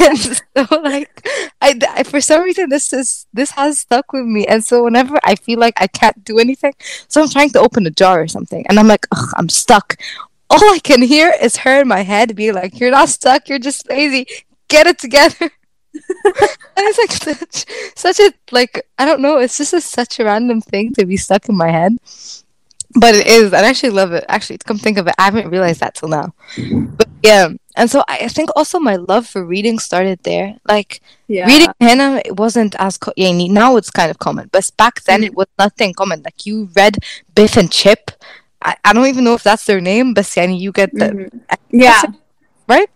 and 0.00 0.18
so 0.18 0.66
like, 0.82 1.26
I, 1.60 1.78
I 1.90 2.02
for 2.02 2.20
some 2.20 2.42
reason 2.42 2.68
this 2.68 2.92
is 2.92 3.26
this 3.32 3.50
has 3.52 3.80
stuck 3.80 4.12
with 4.12 4.24
me. 4.24 4.46
And 4.46 4.64
so 4.64 4.84
whenever 4.84 5.18
I 5.24 5.34
feel 5.36 5.58
like 5.58 5.74
I 5.76 5.86
can't 5.86 6.24
do 6.24 6.38
anything, 6.38 6.74
so 7.08 7.22
I'm 7.22 7.28
trying 7.28 7.50
to 7.50 7.60
open 7.60 7.86
a 7.86 7.90
jar 7.90 8.20
or 8.20 8.28
something, 8.28 8.66
and 8.68 8.78
I'm 8.78 8.88
like, 8.88 9.06
I'm 9.36 9.48
stuck 9.48 9.96
all 10.50 10.74
I 10.74 10.78
can 10.78 11.02
hear 11.02 11.34
is 11.40 11.56
her 11.58 11.80
in 11.80 11.88
my 11.88 12.02
head 12.02 12.36
be 12.36 12.52
like, 12.52 12.78
"You're 12.78 12.90
not 12.90 13.08
stuck. 13.08 13.48
You're 13.48 13.58
just 13.58 13.88
lazy. 13.88 14.26
Get 14.68 14.86
it 14.86 14.98
together." 14.98 15.50
and 15.94 16.84
it's 16.90 16.98
like 16.98 17.36
such, 17.38 17.66
such 17.96 18.20
a 18.20 18.32
like 18.50 18.86
I 18.98 19.04
don't 19.04 19.20
know. 19.20 19.38
It's 19.38 19.58
just 19.58 19.72
a, 19.72 19.80
such 19.80 20.20
a 20.20 20.24
random 20.24 20.60
thing 20.60 20.92
to 20.94 21.06
be 21.06 21.16
stuck 21.16 21.48
in 21.48 21.56
my 21.56 21.70
head, 21.70 21.96
but 22.94 23.14
it 23.14 23.26
is. 23.26 23.52
I 23.52 23.62
actually 23.64 23.90
love 23.90 24.12
it. 24.12 24.24
Actually, 24.28 24.58
to 24.58 24.64
come 24.64 24.78
think 24.78 24.98
of 24.98 25.06
it, 25.08 25.14
I 25.18 25.24
haven't 25.24 25.50
realized 25.50 25.80
that 25.80 25.94
till 25.94 26.08
now. 26.08 26.32
But 26.96 27.08
yeah, 27.22 27.48
and 27.76 27.90
so 27.90 28.04
I, 28.08 28.18
I 28.22 28.28
think 28.28 28.50
also 28.54 28.78
my 28.78 28.96
love 28.96 29.26
for 29.26 29.44
reading 29.44 29.78
started 29.78 30.20
there. 30.22 30.56
Like 30.68 31.00
yeah. 31.26 31.46
reading 31.46 31.68
henna, 31.80 32.22
it 32.24 32.36
wasn't 32.36 32.74
as 32.78 32.96
co- 32.98 33.12
yeah, 33.16 33.32
now 33.48 33.76
it's 33.76 33.90
kind 33.90 34.10
of 34.10 34.18
common, 34.18 34.48
but 34.52 34.68
back 34.76 35.02
then 35.04 35.22
Mm. 35.22 35.26
it 35.26 35.34
was 35.34 35.46
nothing 35.58 35.92
common. 35.94 36.22
Like 36.24 36.46
you 36.46 36.68
read 36.76 36.98
Biff 37.34 37.56
and 37.56 37.70
Chip. 37.70 38.10
I, 38.62 38.76
I 38.84 38.92
don't 38.92 39.06
even 39.06 39.24
know 39.24 39.34
if 39.34 39.42
that's 39.42 39.64
their 39.66 39.80
name, 39.80 40.14
but 40.14 40.24
yani, 40.24 40.58
you 40.58 40.72
get 40.72 40.90
the 40.92 41.10
Mhm. 41.10 41.40
Yeah. 41.70 42.02
right? 42.68 42.88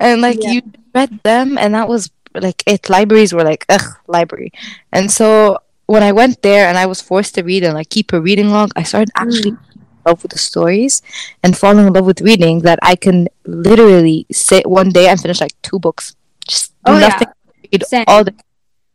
And 0.00 0.20
like 0.20 0.42
Yeah. 0.42 0.50
you 0.50 0.62
read 0.94 1.20
them, 1.22 1.56
and 1.58 1.74
that 1.74 1.88
was 1.88 2.10
like 2.34 2.62
it. 2.66 2.90
Libraries 2.90 3.32
were 3.32 3.44
like 3.44 3.64
ugh, 3.68 3.96
library. 4.08 4.52
And 4.92 5.10
so 5.10 5.58
when 5.87 6.03
I 6.03 6.11
went 6.11 6.41
there 6.41 6.67
and 6.69 6.77
I 6.77 6.85
was 6.85 7.01
forced 7.01 7.35
to 7.35 7.41
read 7.43 7.63
and 7.63 7.73
like 7.73 7.89
keep 7.89 8.13
a 8.13 8.19
reading 8.21 8.49
log, 8.51 8.71
I 8.75 8.83
started 8.83 9.11
actually 9.15 9.51
Mm. 9.51 9.57
in 10.05 10.11
love 10.11 10.19
with 10.23 10.31
the 10.31 10.39
stories 10.39 11.01
and 11.43 11.51
falling 11.57 11.85
in 11.87 11.93
love 11.93 12.05
with 12.11 12.21
reading. 12.21 12.55
That 12.67 12.79
I 12.81 12.95
can 12.95 13.27
literally 13.45 14.25
sit 14.31 14.63
one 14.79 14.89
day 14.89 15.07
and 15.09 15.19
finish 15.19 15.39
like 15.41 15.55
two 15.61 15.79
books, 15.79 16.15
just 16.47 16.65
do 16.85 16.91
Oh, 16.93 16.97
yeah. 16.97 17.07
nothing, 17.07 17.27
read 17.71 17.85
Same. 17.85 18.05
all 18.07 18.23
the. 18.23 18.33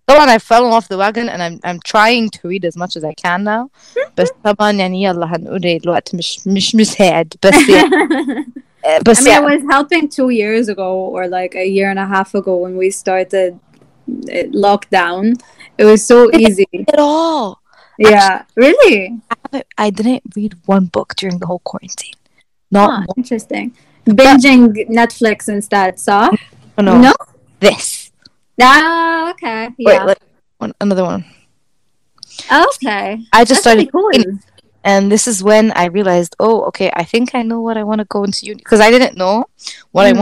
So 0.08 0.16
on, 0.22 0.28
I 0.28 0.38
fell 0.38 0.64
off 0.72 0.86
the 0.88 0.98
wagon 1.04 1.28
and 1.28 1.40
I'm 1.46 1.56
I'm 1.68 1.80
trying 1.92 2.30
to 2.36 2.40
read 2.52 2.64
as 2.70 2.76
much 2.82 2.92
as 2.98 3.02
I 3.04 3.14
can 3.24 3.42
now. 3.44 3.70
بس 4.16 4.28
طبعا 4.44 4.70
يعني 4.72 5.02
يلا 5.02 5.26
هنقول 5.36 5.66
الوقت 5.66 6.14
مش 6.14 6.40
مش 6.46 6.74
مساعد 6.74 7.34
بس 7.44 7.54
يعني 7.68 8.46
بس 9.08 9.18
I 9.20 9.22
mean, 9.22 9.26
يعني 9.28 9.46
it 9.46 9.50
was 9.50 9.62
helping 9.74 10.08
two 10.08 10.30
years 10.30 10.68
ago 10.68 10.90
or 11.14 11.26
like 11.28 11.54
a 11.56 11.66
year 11.76 11.90
and 11.90 11.98
a 11.98 12.06
half 12.06 12.34
ago 12.34 12.56
when 12.56 12.76
we 12.76 12.90
started 12.90 13.52
uh, 13.54 13.69
lockdown. 14.07 15.39
It 15.77 15.85
was 15.85 16.05
so 16.05 16.29
easy. 16.33 16.67
at 16.87 16.99
all. 16.99 17.59
Yeah, 17.97 18.43
really? 18.55 19.19
I- 19.53 19.63
I 19.77 19.89
didn't 19.89 20.23
read 20.35 20.55
one 20.65 20.85
book 20.85 21.13
during 21.15 21.37
the 21.39 21.45
whole 21.45 21.59
quarantine. 21.59 22.15
Not 22.71 22.89
Huh, 23.05 23.13
interesting. 23.17 23.75
Binging 24.05 24.73
Netflix 24.89 25.47
instead, 25.49 25.99
so? 25.99 26.31
No, 26.77 26.97
No? 26.99 27.13
this. 27.59 28.11
Ah, 28.59 29.29
okay. 29.31 29.69
Wait, 29.77 29.93
Yeah. 29.93 30.03
like, 30.05 30.19
one, 30.57 30.73
another 30.81 31.03
one. 31.03 31.25
okay. 32.51 33.19
I 33.33 33.43
just 33.45 33.63
That's 33.63 33.85
started, 33.85 33.91
cool. 33.91 34.09
and 34.83 35.11
this 35.11 35.27
is 35.27 35.43
when 35.43 35.71
I 35.73 35.85
realized, 35.85 36.35
oh, 36.39 36.63
okay, 36.73 36.89
I 36.95 37.03
think 37.03 37.35
I 37.35 37.43
know 37.43 37.61
what 37.61 37.77
I 37.77 37.83
want 37.83 37.99
to 37.99 38.05
go 38.05 38.23
into 38.23 38.45
uni 38.45 38.57
because 38.57 38.79
I 38.79 38.89
didn't 38.89 39.17
know 39.17 39.45
what 39.91 40.05
I 40.07 40.13
Mhm. 40.13 40.19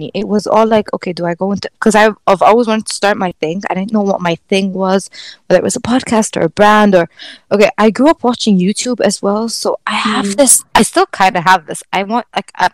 Wanted. 0.00 0.18
It 0.20 0.28
was 0.28 0.46
all 0.46 0.66
like, 0.66 0.92
okay, 0.94 1.12
do 1.12 1.26
I 1.26 1.34
go 1.34 1.52
into? 1.52 1.70
Because 1.74 1.94
I've, 1.94 2.16
I've 2.26 2.42
always 2.42 2.66
wanted 2.66 2.86
to 2.86 2.94
start 2.94 3.16
my 3.16 3.32
thing. 3.32 3.62
I 3.70 3.74
didn't 3.74 3.92
know 3.92 4.02
what 4.02 4.20
my 4.20 4.36
thing 4.48 4.72
was, 4.72 5.10
whether 5.46 5.58
it 5.60 5.64
was 5.64 5.76
a 5.76 5.80
podcast 5.80 6.36
or 6.36 6.42
a 6.44 6.48
brand 6.50 6.94
or. 6.94 7.08
Okay, 7.52 7.70
I 7.78 7.90
grew 7.90 8.08
up 8.08 8.22
watching 8.24 8.58
YouTube 8.58 9.00
as 9.00 9.20
well, 9.22 9.48
so 9.48 9.78
I 9.86 9.94
have 9.94 10.26
Mhm. 10.26 10.36
this. 10.36 10.64
I 10.74 10.82
still 10.82 11.06
kind 11.06 11.36
of 11.36 11.44
have 11.44 11.66
this. 11.66 11.82
I 11.92 12.02
want 12.04 12.26
like, 12.34 12.52
uh, 12.58 12.68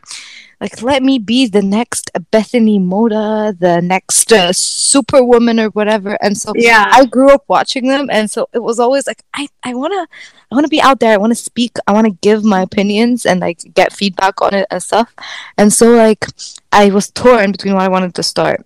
like 0.61 0.81
let 0.83 1.03
me 1.03 1.19
be 1.19 1.47
the 1.47 1.62
next 1.62 2.11
Bethany 2.31 2.79
Mota, 2.79 3.55
the 3.59 3.81
next 3.83 4.33
uh, 4.33 4.53
Superwoman 4.53 5.61
or 5.61 5.69
whatever. 5.71 6.16
And 6.23 6.37
so 6.37 6.53
Yeah. 6.55 6.88
I 6.90 7.05
grew 7.05 7.31
up 7.31 7.45
watching 7.49 7.88
them, 7.88 8.09
and 8.11 8.31
so 8.31 8.49
it 8.53 8.62
was 8.62 8.79
always 8.79 9.07
like 9.07 9.23
I, 9.35 9.49
I 9.62 9.75
wanna, 9.75 10.07
I 10.51 10.55
wanna 10.55 10.69
be 10.69 10.81
out 10.81 11.01
there. 11.01 11.12
I 11.12 11.19
wanna 11.19 11.35
speak. 11.35 11.77
I 11.87 11.92
wanna 11.92 12.11
give 12.11 12.45
my 12.45 12.62
opinions 12.62 13.27
and 13.27 13.40
like 13.40 13.61
get 13.75 13.92
feedback 13.92 14.40
on 14.40 14.55
it 14.55 14.66
and 14.71 14.83
stuff. 14.83 15.12
And 15.59 15.73
so 15.73 15.92
like 15.95 16.25
I 16.73 16.90
was 16.90 17.11
torn 17.11 17.53
between 17.53 17.75
what 17.75 17.83
I 17.85 17.88
wanted 17.88 18.14
to 18.14 18.23
start. 18.23 18.64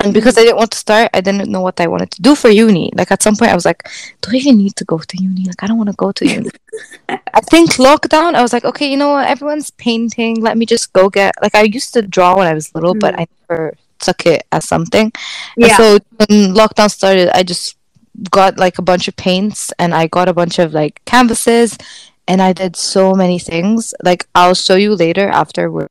And 0.00 0.12
because 0.12 0.36
I 0.36 0.42
didn't 0.42 0.58
want 0.58 0.72
to 0.72 0.78
start, 0.78 1.10
I 1.14 1.20
didn't 1.20 1.50
know 1.50 1.62
what 1.62 1.80
I 1.80 1.86
wanted 1.86 2.10
to 2.12 2.22
do 2.22 2.34
for 2.34 2.50
uni. 2.50 2.90
Like 2.94 3.10
at 3.10 3.22
some 3.22 3.34
point, 3.36 3.50
I 3.50 3.54
was 3.54 3.64
like, 3.64 3.88
"Do 4.20 4.30
I 4.32 4.36
even 4.36 4.58
need 4.58 4.76
to 4.76 4.84
go 4.84 4.98
to 4.98 5.16
uni? 5.22 5.44
Like 5.44 5.62
I 5.62 5.66
don't 5.66 5.78
want 5.78 5.90
to 5.90 5.96
go 5.96 6.12
to 6.12 6.26
uni." 6.26 6.50
I 7.08 7.40
think 7.40 7.70
lockdown, 7.72 8.34
I 8.34 8.42
was 8.42 8.52
like, 8.52 8.64
"Okay, 8.64 8.90
you 8.90 8.96
know 8.96 9.12
what? 9.12 9.28
Everyone's 9.28 9.70
painting. 9.70 10.42
Let 10.42 10.58
me 10.58 10.66
just 10.66 10.92
go 10.92 11.08
get." 11.08 11.34
Like 11.40 11.54
I 11.54 11.62
used 11.62 11.94
to 11.94 12.02
draw 12.02 12.36
when 12.36 12.46
I 12.46 12.54
was 12.54 12.74
little, 12.74 12.94
but 12.94 13.14
mm. 13.14 13.20
I 13.20 13.26
never 13.48 13.74
took 13.98 14.26
it 14.26 14.44
as 14.52 14.66
something. 14.68 15.12
And 15.56 15.66
Yeah. 15.66 15.76
so 15.76 15.98
when 16.16 16.54
lockdown 16.54 16.90
started, 16.90 17.30
I 17.36 17.42
just 17.42 17.76
got 18.30 18.58
like 18.58 18.78
a 18.78 18.82
bunch 18.82 19.08
of 19.08 19.16
paints 19.16 19.72
and 19.78 19.94
I 19.94 20.06
got 20.06 20.28
a 20.28 20.34
bunch 20.34 20.58
of 20.58 20.72
like 20.72 21.00
canvases 21.04 21.76
and 22.28 22.40
I 22.42 22.52
did 22.52 22.76
so 22.76 23.14
many 23.14 23.38
things. 23.38 23.94
Like 24.02 24.26
I'll 24.34 24.54
show 24.54 24.76
you 24.76 24.94
later 24.94 25.28
after 25.28 25.70
we're 25.70 25.88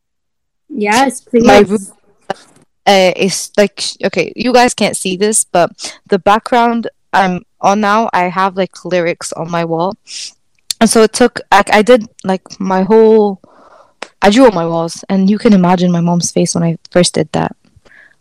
yes, 0.70 1.22
please. 1.22 1.46
my 1.46 1.60
room 1.60 1.86
uh, 2.86 3.14
is 3.16 3.52
like 3.58 3.82
okay, 4.04 4.34
you 4.36 4.54
guys 4.54 4.74
can't 4.74 4.98
see 4.98 5.18
this, 5.18 5.44
but 5.44 6.00
the 6.08 6.20
background 6.20 6.88
I'm 7.14 7.46
on 7.62 7.80
now, 7.80 8.10
I 8.14 8.24
have 8.30 8.58
like 8.58 8.86
lyrics 8.86 9.34
on 9.34 9.50
my 9.50 9.66
wall. 9.66 9.98
And 10.82 10.90
so 10.90 11.02
it 11.04 11.14
took 11.14 11.40
I 11.52 11.82
did 11.82 12.08
like 12.24 12.60
my 12.60 12.84
whole 12.84 13.42
I 14.22 14.30
drew 14.30 14.46
on 14.46 14.54
my 14.54 14.66
walls 14.66 15.04
and 15.10 15.30
you 15.30 15.38
can 15.38 15.54
imagine 15.54 15.92
my 15.92 16.02
mom's 16.02 16.32
face 16.32 16.54
when 16.54 16.64
I 16.64 16.78
first 16.92 17.14
did 17.14 17.32
that. 17.32 17.56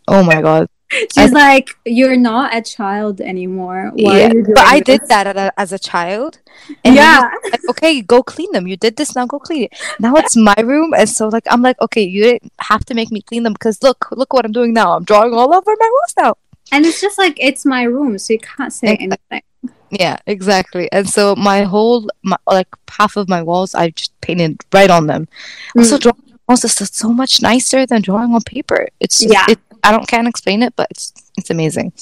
Oh 0.07 0.23
my 0.23 0.41
god. 0.41 0.69
She's 1.15 1.33
like, 1.33 1.71
you're 1.85 2.17
not 2.17 2.55
a 2.55 2.63
child 2.63 3.21
anymore. 3.21 3.93
Why 3.95 4.19
yeah, 4.19 4.27
are 4.27 4.35
you 4.35 4.43
doing 4.45 4.55
but 4.55 4.67
I 4.67 4.81
did 4.81 5.01
that 5.09 5.27
at 5.27 5.37
a, 5.37 5.53
as 5.59 5.73
a 5.73 5.79
child. 5.79 6.39
And 6.85 6.95
Yeah. 6.97 7.29
like, 7.51 7.69
okay, 7.71 8.01
go 8.01 8.23
clean 8.23 8.51
them. 8.53 8.67
You 8.67 8.77
did 8.77 8.97
this, 8.97 9.15
now 9.17 9.27
go 9.27 9.39
clean 9.39 9.65
it. 9.65 9.73
Now 9.99 10.15
it's 10.17 10.37
my 10.37 10.55
room, 10.63 10.95
and 10.95 11.09
so 11.09 11.29
like 11.29 11.47
I'm 11.51 11.63
like, 11.63 11.81
okay, 11.81 12.03
you 12.03 12.23
didn't 12.23 12.53
have 12.61 12.85
to 12.87 12.95
make 12.95 13.11
me 13.11 13.23
clean 13.23 13.43
them 13.43 13.53
because 13.55 13.83
look, 13.83 14.09
look 14.13 14.33
what 14.33 14.45
I'm 14.45 14.53
doing 14.53 14.73
now. 14.73 14.97
I'm 14.97 15.05
drawing 15.05 15.35
all 15.35 15.53
over 15.55 15.73
my 15.79 15.91
walls 15.93 16.15
now. 16.17 16.35
And 16.73 16.87
it's 16.87 17.01
just 17.01 17.19
like, 17.19 17.37
it's 17.39 17.65
my 17.67 17.83
room, 17.83 18.19
so 18.19 18.33
you 18.33 18.39
can't 18.39 18.73
say 18.73 18.95
Exactly. 18.95 19.19
anything. 19.31 19.43
Yeah, 19.91 20.19
exactly. 20.27 20.91
And 20.93 21.09
so 21.09 21.37
my 21.37 21.63
whole 21.63 22.09
my, 22.23 22.37
like 22.47 22.69
half 22.91 23.17
of 23.17 23.29
my 23.29 23.43
walls, 23.43 23.75
I 23.75 23.91
just 23.91 24.19
painted 24.21 24.61
right 24.73 24.91
on 24.91 25.07
them. 25.07 25.29
Also, 25.77 25.97
Mm. 25.97 26.01
drawing 26.01 26.34
walls 26.49 26.65
is 26.65 26.75
so 26.93 27.09
much 27.13 27.43
nicer 27.43 27.87
than 27.87 28.03
drawing 28.03 28.35
on 28.35 28.43
paper. 28.43 28.89
It's 29.01 29.21
just, 29.21 29.33
Yeah. 29.33 29.47
it, 29.49 29.59
I 29.83 29.91
don't 29.93 30.09
can't 30.09 30.29
explain 30.29 30.63
it, 30.63 30.75
but 30.77 30.89
it's 30.91 31.13
it's 31.37 31.51
amazing. 31.51 31.93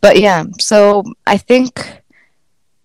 But 0.00 0.18
yeah, 0.20 0.44
so 0.58 1.02
I 1.26 1.36
think 1.38 2.02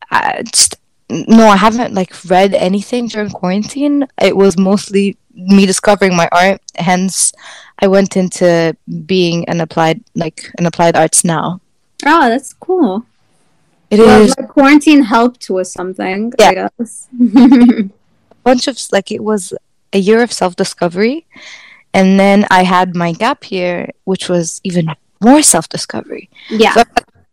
I 0.10 0.44
just 0.44 0.76
no, 1.10 1.48
I 1.48 1.58
haven't 1.58 1.94
like 1.94 2.14
read 2.30 2.54
anything 2.54 3.08
during 3.08 3.30
quarantine. 3.30 4.08
It 4.22 4.36
was 4.36 4.58
mostly 4.58 5.18
me 5.34 5.66
discovering 5.66 6.16
my 6.16 6.28
art. 6.32 6.62
Hence, 6.76 7.34
I 7.80 7.88
went 7.88 8.16
into 8.18 8.76
being 9.06 9.48
an 9.50 9.62
applied 9.62 10.02
like 10.16 10.50
an 10.58 10.66
applied 10.66 10.96
arts 10.96 11.24
now. 11.24 11.60
Oh, 12.06 12.30
that's 12.30 12.54
cool. 12.54 13.06
It 13.90 14.00
is 14.00 14.06
Well, 14.08 14.26
like 14.40 14.48
quarantine 14.50 15.04
helped 15.04 15.50
with 15.50 15.68
something, 15.68 16.34
I 16.40 16.54
guess. 16.54 17.08
bunch 18.44 18.68
of 18.68 18.80
like 18.92 19.12
it 19.12 19.22
was 19.24 19.54
a 19.94 20.00
year 20.00 20.22
of 20.22 20.32
self 20.32 20.56
discovery, 20.56 21.26
and 21.94 22.20
then 22.20 22.46
I 22.52 22.64
had 22.64 22.96
my 22.96 23.14
gap 23.14 23.52
year, 23.52 23.90
which 24.06 24.30
was 24.30 24.62
even 24.64 24.94
more 25.22 25.42
self 25.42 25.70
discovery. 25.70 26.30
yeah. 26.50 26.74
So 26.74 26.84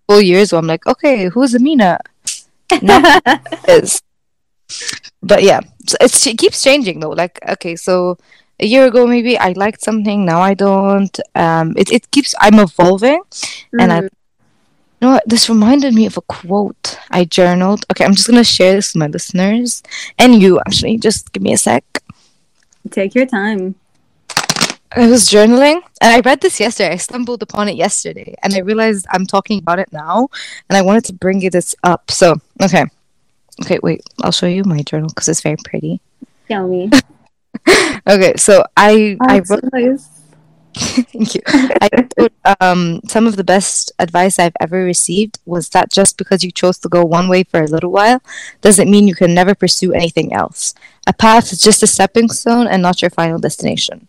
full 0.09 0.21
years 0.21 0.53
where 0.53 0.59
I'm 0.59 0.67
like, 0.67 0.87
okay, 0.87 1.29
who's 1.29 1.55
Amina? 1.55 1.99
No. 2.83 3.21
Is 3.69 4.03
but 5.23 5.43
yeah, 5.43 5.61
so 5.87 5.97
it's, 6.01 6.27
it 6.27 6.39
keeps 6.39 6.63
changing 6.63 7.01
though. 7.01 7.11
Like 7.11 7.39
okay, 7.49 7.77
so 7.77 8.19
a 8.61 8.67
year 8.67 8.87
ago 8.87 9.07
maybe 9.07 9.39
I 9.39 9.53
liked 9.53 9.83
something, 9.83 10.25
now 10.25 10.41
I 10.41 10.55
don't. 10.55 11.19
Um, 11.35 11.75
it 11.77 11.91
it 11.93 12.11
keeps 12.11 12.35
I'm 12.41 12.59
evolving, 12.59 13.23
and 13.79 13.93
I. 13.93 14.01
Mm. 14.01 14.09
You 15.01 15.07
know 15.07 15.13
what? 15.15 15.29
This 15.29 15.49
reminded 15.49 15.95
me 15.95 16.07
of 16.07 16.17
a 16.17 16.23
quote 16.23 16.99
I 17.11 17.25
journaled. 17.25 17.87
Okay, 17.91 18.05
I'm 18.05 18.15
just 18.15 18.27
gonna 18.27 18.43
share 18.43 18.75
this 18.75 18.95
with 18.95 19.01
my 19.01 19.07
listeners 19.07 19.83
and 20.19 20.43
you. 20.43 20.59
Actually, 20.67 20.99
just 20.99 21.33
give 21.33 21.43
me 21.43 21.53
a 21.53 21.57
sec. 21.57 21.98
Take 22.89 23.15
your 23.15 23.27
time. 23.27 23.75
I 24.91 25.07
was 25.07 25.29
journaling 25.29 25.83
and 26.01 26.15
I 26.15 26.21
read 26.21 26.41
this 26.41 26.59
yesterday. 26.59 26.93
I 26.93 26.97
stumbled 26.97 27.43
upon 27.43 27.69
it 27.69 27.77
yesterday 27.77 28.35
and 28.43 28.55
I 28.55 28.61
realized 28.61 29.07
I'm 29.11 29.27
talking 29.27 29.59
about 29.59 29.79
it 29.79 29.93
now 29.93 30.29
and 30.69 30.77
I 30.77 30.83
wanted 30.83 31.05
to 31.07 31.13
bring 31.13 31.41
you 31.43 31.51
this 31.51 31.75
up. 31.85 32.11
So, 32.11 32.37
okay. 32.63 32.87
Okay, 33.63 33.79
wait. 33.83 34.03
I'll 34.23 34.33
show 34.33 34.47
you 34.47 34.65
my 34.65 34.83
journal 34.83 35.09
because 35.09 35.29
it's 35.29 35.43
very 35.43 35.57
pretty. 35.65 36.01
Tell 36.49 36.67
me. 36.67 36.91
Okay, 38.07 38.35
so 38.37 38.65
I 38.77 39.19
I 39.21 39.41
That's 39.41 39.51
wrote 39.51 39.65
nice. 39.73 40.09
Thank 40.75 41.35
you. 41.35 41.41
I 41.47 41.89
wrote, 42.17 42.33
um, 42.61 43.01
some 43.07 43.27
of 43.27 43.37
the 43.37 43.45
best 43.45 43.93
advice 43.99 44.39
I've 44.39 44.57
ever 44.61 44.85
received 44.85 45.39
was 45.45 45.69
that 45.71 45.91
just 45.91 46.19
because 46.19 46.45
you 46.45 46.51
chose 46.51 46.79
to 46.79 46.89
go 46.89 47.05
one 47.05 47.29
way 47.29 47.45
for 47.45 47.63
a 47.63 47.67
little 47.67 47.91
while 47.91 48.21
doesn't 48.61 48.91
mean 48.91 49.09
you 49.09 49.15
can 49.15 49.35
never 49.35 49.55
pursue 49.55 49.93
anything 49.93 50.33
else. 50.33 50.75
A 51.07 51.13
path 51.13 51.53
is 51.53 51.61
just 51.61 51.83
a 51.83 51.87
stepping 51.87 52.29
stone 52.29 52.67
and 52.67 52.83
not 52.83 53.03
your 53.03 53.11
final 53.11 53.39
destination. 53.39 54.09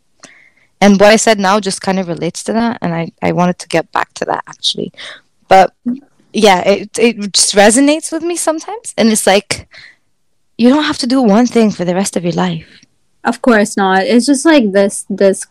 And 0.81 0.99
what 0.99 1.09
I 1.09 1.15
said 1.15 1.39
now 1.39 1.59
just 1.59 1.81
kind 1.81 1.99
of 1.99 2.07
relates 2.07 2.43
to 2.45 2.53
that, 2.53 2.79
and 2.81 2.93
I, 2.93 3.11
I 3.21 3.31
wanted 3.31 3.59
to 3.59 3.67
get 3.67 3.91
back 3.91 4.13
to 4.15 4.25
that 4.25 4.43
actually. 4.47 4.93
But 5.47 5.73
yeah, 6.33 6.61
it, 6.61 6.97
it 6.97 7.33
just 7.33 7.55
resonates 7.55 8.11
with 8.11 8.23
me 8.23 8.35
sometimes. 8.35 8.93
And 8.97 9.09
it's 9.09 9.27
like, 9.27 9.67
you 10.57 10.69
don't 10.69 10.83
have 10.83 10.97
to 10.99 11.07
do 11.07 11.21
one 11.21 11.47
thing 11.47 11.71
for 11.71 11.85
the 11.85 11.95
rest 11.95 12.15
of 12.15 12.23
your 12.23 12.33
life. 12.33 12.81
Of 13.23 13.41
course 13.41 13.75
not. 13.75 14.03
It's 14.03 14.25
just 14.25 14.45
like 14.45 14.71
this 14.71 15.05
this 15.09 15.45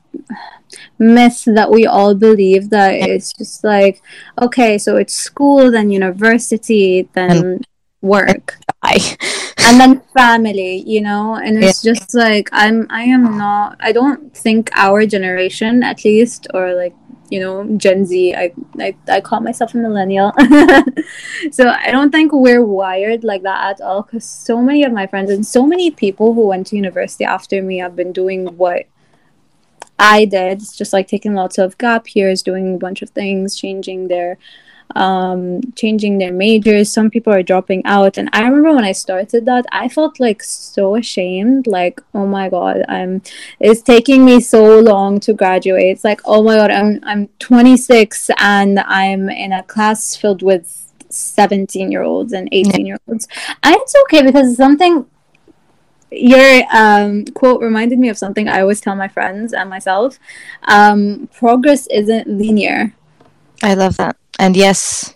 myth 0.98 1.44
that 1.46 1.70
we 1.70 1.86
all 1.86 2.14
believe 2.14 2.70
that 2.70 2.94
it's 2.94 3.32
just 3.32 3.64
like 3.64 4.02
okay, 4.40 4.78
so 4.78 4.96
it's 4.96 5.14
school, 5.14 5.70
then 5.70 5.90
university, 5.90 7.08
then 7.12 7.60
work, 8.00 8.58
and 8.82 9.80
then 9.80 10.00
family, 10.16 10.82
you 10.86 11.00
know. 11.00 11.34
And 11.34 11.62
it's 11.62 11.82
just 11.82 12.14
like 12.14 12.48
I'm 12.52 12.86
I 12.90 13.02
am 13.04 13.36
not. 13.36 13.76
I 13.80 13.92
don't 13.92 14.34
think 14.36 14.70
our 14.74 15.06
generation, 15.06 15.82
at 15.82 16.04
least, 16.04 16.46
or 16.54 16.74
like 16.74 16.94
you 17.30 17.40
know 17.40 17.76
Gen 17.76 18.06
Z. 18.06 18.34
I 18.34 18.52
I, 18.78 18.96
I 19.08 19.20
call 19.20 19.40
myself 19.40 19.74
a 19.74 19.78
millennial, 19.78 20.32
so 21.50 21.68
I 21.68 21.90
don't 21.90 22.10
think 22.10 22.32
we're 22.32 22.64
wired 22.64 23.24
like 23.24 23.42
that 23.42 23.70
at 23.70 23.80
all. 23.80 24.02
Because 24.02 24.24
so 24.24 24.62
many 24.62 24.84
of 24.84 24.92
my 24.92 25.06
friends 25.06 25.30
and 25.30 25.46
so 25.46 25.66
many 25.66 25.90
people 25.90 26.34
who 26.34 26.46
went 26.46 26.68
to 26.68 26.76
university 26.76 27.24
after 27.24 27.62
me 27.62 27.78
have 27.78 27.96
been 27.96 28.12
doing 28.12 28.46
what 28.56 28.86
I 29.98 30.24
did. 30.24 30.62
It's 30.62 30.76
just 30.76 30.92
like 30.92 31.08
taking 31.08 31.34
lots 31.34 31.58
of 31.58 31.78
gap 31.78 32.14
years, 32.14 32.42
doing 32.42 32.74
a 32.74 32.78
bunch 32.78 33.02
of 33.02 33.10
things, 33.10 33.56
changing 33.56 34.08
their 34.08 34.38
um 34.96 35.60
changing 35.76 36.16
their 36.18 36.32
majors. 36.32 36.90
Some 36.90 37.10
people 37.10 37.32
are 37.32 37.42
dropping 37.42 37.84
out. 37.84 38.16
And 38.16 38.30
i 38.32 38.40
remember 38.40 38.72
when 38.74 38.84
i 38.84 38.92
started 38.92 39.44
that 39.44 39.66
i 39.70 39.86
felt 39.86 40.18
like 40.18 40.42
so 40.42 40.96
ashamed. 40.96 41.66
Like 41.66 42.00
oh 42.14 42.26
my 42.26 42.48
god 42.48 42.84
i'm 42.88 43.20
it's 43.60 43.82
taking 43.82 44.24
me 44.24 44.40
so 44.40 44.80
long 44.80 45.20
to 45.20 45.34
graduate. 45.34 45.84
It's 45.84 46.04
like 46.04 46.22
oh 46.24 46.42
my 46.42 46.56
god 46.56 46.70
i'm 46.70 47.00
i'm 47.02 47.28
26 47.38 48.30
and 48.38 48.80
i'm 48.80 49.28
in 49.28 49.52
a 49.52 49.62
class 49.62 50.16
filled 50.16 50.42
with 50.42 50.90
17 51.10 51.90
year 51.92 52.02
olds 52.02 52.32
and 52.32 52.48
18 52.52 52.86
year 52.86 52.98
olds 53.08 53.28
and 53.62 53.74
it's 53.76 53.94
okay 54.04 54.22
because 54.22 54.56
something 54.56 55.06
your 56.10 56.62
um, 56.72 57.24
quote 57.26 57.60
reminded 57.62 57.98
me 57.98 58.08
of 58.08 58.18
something 58.18 58.48
I 58.48 58.60
always 58.62 58.80
tell 58.80 58.96
my 58.96 59.08
friends 59.08 59.52
and 59.52 59.68
myself. 59.70 60.18
Um, 60.64 61.28
progress 61.34 61.86
isn't 61.88 62.28
linear. 62.28 62.94
I 63.62 63.74
love 63.74 63.96
that. 63.98 64.16
And 64.38 64.56
yes, 64.56 65.14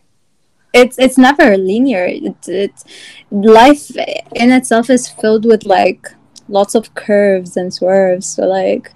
It's 0.73 0.99
it's 0.99 1.19
never 1.19 1.57
linear. 1.59 2.07
It's 2.09 2.49
it's 2.49 2.85
life 3.31 3.91
in 4.35 4.53
itself 4.53 4.91
is 4.91 5.09
filled 5.09 5.45
with 5.45 5.65
like 5.67 6.09
lots 6.49 6.75
of 6.75 6.95
curves 6.95 7.57
and 7.57 7.73
swerves. 7.73 8.27
So 8.27 8.47
like, 8.47 8.93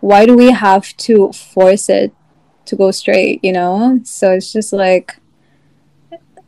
why 0.00 0.26
do 0.26 0.36
we 0.36 0.50
have 0.52 0.96
to 1.08 1.32
force 1.32 1.88
it 1.90 2.12
to 2.66 2.76
go 2.76 2.90
straight? 2.90 3.44
You 3.44 3.52
know. 3.52 4.00
So 4.04 4.32
it's 4.32 4.52
just 4.52 4.72
like 4.72 5.19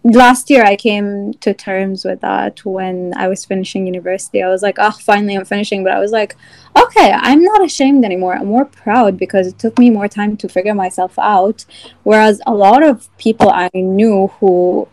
last 0.05 0.51
year 0.51 0.65
I 0.65 0.77
came 0.77 1.33
to 1.35 1.55
terms 1.55 2.05
with 2.05 2.21
that 2.21 2.65
when 2.65 3.13
I 3.17 3.29
was 3.29 3.45
finishing 3.45 3.87
university. 3.87 4.43
I 4.43 4.49
was 4.49 4.63
like, 4.63 4.77
oh, 4.79 4.91
finally 4.91 5.37
I'm 5.37 5.45
finishing. 5.45 5.85
But 5.85 5.93
I 5.93 6.01
was 6.01 6.13
like, 6.13 6.37
okay, 6.77 7.13
I'm 7.13 7.43
not 7.43 7.65
ashamed 7.65 8.05
anymore. 8.05 8.35
I'm 8.35 8.47
more 8.47 8.65
proud 8.65 9.17
because 9.19 9.47
it 9.47 9.59
took 9.59 9.79
me 9.79 9.91
more 9.91 10.09
time 10.09 10.37
to 10.39 10.49
figure 10.49 10.75
myself 10.75 11.19
out. 11.19 11.65
Whereas 12.03 12.41
a 12.47 12.55
lot 12.55 12.83
of 12.83 13.09
people 13.19 13.51
I 13.51 13.71
knew 13.75 14.29
who 14.39 14.89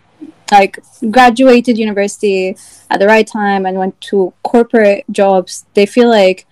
like 0.51 0.80
graduated 1.12 1.78
university 1.78 2.57
at 2.89 2.99
the 2.99 3.07
right 3.07 3.28
time 3.28 3.66
and 3.66 3.78
went 3.78 3.99
to 4.01 4.34
corporate 4.43 5.05
jobs, 5.12 5.66
they 5.74 5.86
feel 5.86 6.10
like 6.10 6.45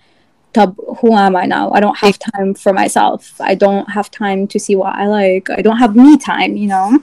who 1.00 1.12
am 1.12 1.36
I 1.36 1.46
now? 1.46 1.70
I 1.70 1.78
don't 1.78 1.98
have 1.98 2.18
time 2.18 2.54
for 2.54 2.72
myself. 2.72 3.40
I 3.40 3.54
don't 3.54 3.88
have 3.90 4.10
time 4.10 4.48
to 4.48 4.58
see 4.58 4.74
what 4.74 4.96
I 4.96 5.06
like. 5.06 5.48
I 5.50 5.62
don't 5.62 5.76
have 5.76 5.94
me 5.94 6.16
time, 6.16 6.56
you 6.56 6.66
know? 6.66 6.98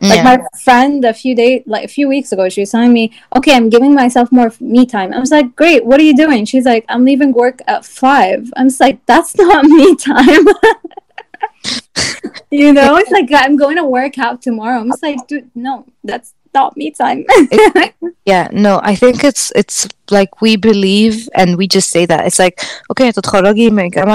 Like 0.00 0.16
yeah. 0.16 0.22
my 0.22 0.40
friend 0.64 1.04
a 1.04 1.12
few 1.12 1.34
days, 1.34 1.62
like 1.66 1.84
a 1.84 1.88
few 1.88 2.08
weeks 2.08 2.32
ago, 2.32 2.48
she 2.48 2.62
was 2.62 2.70
telling 2.70 2.92
me, 2.92 3.12
"Okay, 3.36 3.54
I'm 3.54 3.68
giving 3.68 3.94
myself 3.94 4.32
more 4.32 4.50
me 4.58 4.86
time." 4.86 5.12
I 5.12 5.20
was 5.20 5.30
like, 5.30 5.54
"Great, 5.56 5.84
what 5.84 6.00
are 6.00 6.04
you 6.04 6.16
doing?" 6.16 6.46
She's 6.46 6.64
like, 6.64 6.86
"I'm 6.88 7.04
leaving 7.04 7.32
work 7.32 7.60
at 7.66 7.84
5 7.84 8.50
I'm 8.56 8.68
just 8.68 8.80
like, 8.80 9.04
"That's 9.04 9.36
not 9.36 9.66
me 9.66 9.94
time." 9.96 10.46
you 12.50 12.72
know, 12.72 12.96
it's 12.96 13.10
like 13.10 13.30
I'm 13.32 13.56
going 13.56 13.76
to 13.76 13.84
work 13.84 14.18
out 14.18 14.40
tomorrow. 14.40 14.80
I'm 14.80 14.88
just 14.88 15.02
like, 15.02 15.26
"Dude, 15.26 15.50
no, 15.54 15.84
that's 16.02 16.32
not 16.54 16.78
me 16.78 16.90
time." 16.90 17.26
it, 17.28 17.94
yeah, 18.24 18.48
no, 18.52 18.80
I 18.82 18.94
think 18.94 19.22
it's 19.22 19.52
it's 19.54 19.86
like 20.10 20.40
we 20.40 20.56
believe 20.56 21.28
and 21.34 21.56
we 21.56 21.68
just 21.68 21.90
say 21.90 22.06
that 22.06 22.26
it's 22.26 22.38
like 22.38 22.62
okay, 22.90 23.08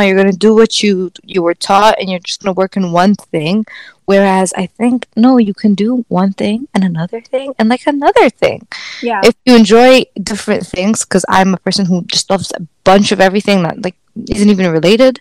you're 0.02 0.18
gonna 0.18 0.32
do 0.32 0.56
what 0.56 0.82
you 0.82 1.12
you 1.24 1.44
were 1.44 1.54
taught 1.54 2.00
and 2.00 2.10
you're 2.10 2.20
just 2.20 2.42
gonna 2.42 2.54
work 2.54 2.76
in 2.76 2.92
one 2.92 3.14
thing 3.14 3.66
Whereas 4.06 4.54
I 4.56 4.68
think 4.68 5.08
no, 5.16 5.38
you 5.38 5.54
can 5.54 5.74
do 5.76 6.06
one 6.08 6.34
thing 6.34 6.68
and 6.74 6.84
another 6.84 7.22
thing 7.22 7.54
and 7.58 7.70
like 7.70 7.86
another 7.88 8.30
thing. 8.30 8.68
yeah, 9.02 9.22
If 9.24 9.36
you 9.46 9.56
enjoy 9.56 10.04
different 10.22 10.66
things, 10.66 11.04
because 11.04 11.26
I'm 11.28 11.54
a 11.54 11.58
person 11.58 11.86
who 11.86 12.04
just 12.06 12.30
loves 12.30 12.52
a 12.56 12.62
bunch 12.84 13.12
of 13.12 13.20
everything 13.20 13.64
that 13.64 13.82
like 13.84 13.96
isn't 14.30 14.50
even 14.50 14.72
related. 14.72 15.20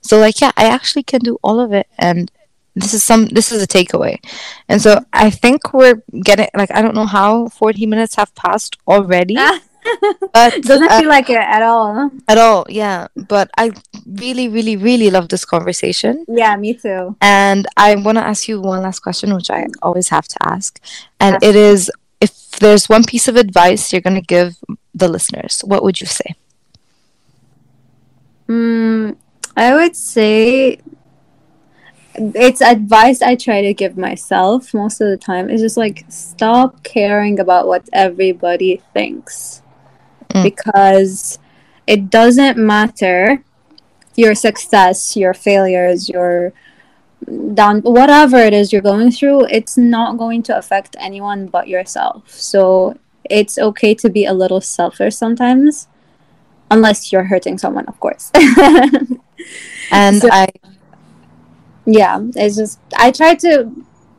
So 0.00 0.18
like 0.18 0.40
yeah, 0.40 0.52
I 0.56 0.66
actually 0.66 1.04
can 1.04 1.20
do 1.20 1.38
all 1.42 1.60
of 1.60 1.72
it 1.72 1.86
and 1.98 2.30
this 2.74 2.92
is 2.92 3.04
some 3.04 3.26
this 3.26 3.52
is 3.52 3.62
a 3.62 3.66
takeaway. 3.68 4.18
And 4.68 4.82
so 4.82 5.04
I 5.12 5.30
think 5.30 5.72
we're 5.72 6.02
getting 6.22 6.48
like 6.56 6.70
I 6.74 6.82
don't 6.82 6.94
know 6.94 7.06
how 7.06 7.48
40 7.48 7.86
minutes 7.86 8.16
have 8.16 8.34
passed 8.34 8.76
already. 8.88 9.38
But 10.32 10.62
doesn't 10.62 10.90
uh, 10.90 10.98
feel 10.98 11.08
like 11.10 11.28
it 11.28 11.36
at 11.36 11.62
all. 11.62 12.10
at 12.26 12.38
all, 12.38 12.64
yeah. 12.70 13.08
But 13.28 13.50
I 13.58 13.70
really, 14.06 14.48
really, 14.48 14.76
really 14.76 15.10
love 15.10 15.28
this 15.28 15.44
conversation. 15.44 16.24
Yeah, 16.28 16.56
me 16.56 16.74
too. 16.74 17.16
And 17.20 17.66
I 17.76 17.94
want 17.96 18.18
to 18.18 18.24
ask 18.24 18.48
you 18.48 18.60
one 18.60 18.82
last 18.82 19.00
question, 19.00 19.34
which 19.34 19.50
I 19.50 19.66
always 19.82 20.08
have 20.08 20.28
to 20.28 20.36
ask. 20.42 20.80
And 21.20 21.42
it 21.42 21.56
is 21.56 21.90
if 22.20 22.50
there's 22.52 22.88
one 22.88 23.04
piece 23.04 23.28
of 23.28 23.36
advice 23.36 23.92
you're 23.92 24.02
going 24.02 24.20
to 24.20 24.26
give 24.26 24.56
the 24.94 25.08
listeners, 25.08 25.60
what 25.64 25.82
would 25.82 26.00
you 26.00 26.06
say? 26.06 26.34
Mm, 28.48 29.16
I 29.56 29.74
would 29.74 29.96
say 29.96 30.78
it's 32.14 32.60
advice 32.60 33.22
I 33.22 33.34
try 33.34 33.62
to 33.62 33.74
give 33.74 33.96
myself 33.96 34.72
most 34.72 35.00
of 35.00 35.08
the 35.08 35.16
time. 35.16 35.50
It's 35.50 35.62
just 35.62 35.76
like 35.76 36.04
stop 36.08 36.82
caring 36.84 37.40
about 37.40 37.66
what 37.66 37.88
everybody 37.92 38.82
thinks 38.92 39.62
Mm. 40.34 40.42
because 40.42 41.38
it 41.86 42.10
doesn't 42.10 42.56
matter 42.56 43.44
your 44.16 44.34
success, 44.34 45.16
your 45.16 45.34
failures, 45.34 46.08
your 46.08 46.52
down 47.54 47.80
whatever 47.82 48.36
it 48.36 48.52
is 48.52 48.72
you're 48.72 48.82
going 48.82 49.10
through, 49.10 49.46
it's 49.46 49.78
not 49.78 50.18
going 50.18 50.42
to 50.42 50.56
affect 50.56 50.94
anyone 50.98 51.46
but 51.46 51.68
yourself. 51.68 52.28
So 52.30 52.98
it's 53.30 53.56
okay 53.58 53.94
to 53.94 54.10
be 54.10 54.26
a 54.26 54.34
little 54.34 54.60
selfish 54.60 55.16
sometimes 55.16 55.88
unless 56.70 57.12
you're 57.12 57.24
hurting 57.24 57.56
someone, 57.58 57.86
of 57.86 57.98
course. 58.00 58.30
And 59.90 60.20
So- 60.20 60.28
I 60.32 60.48
yeah 61.86 62.18
it's 62.34 62.56
just 62.56 62.80
i 62.96 63.10
try 63.10 63.34
to 63.34 63.70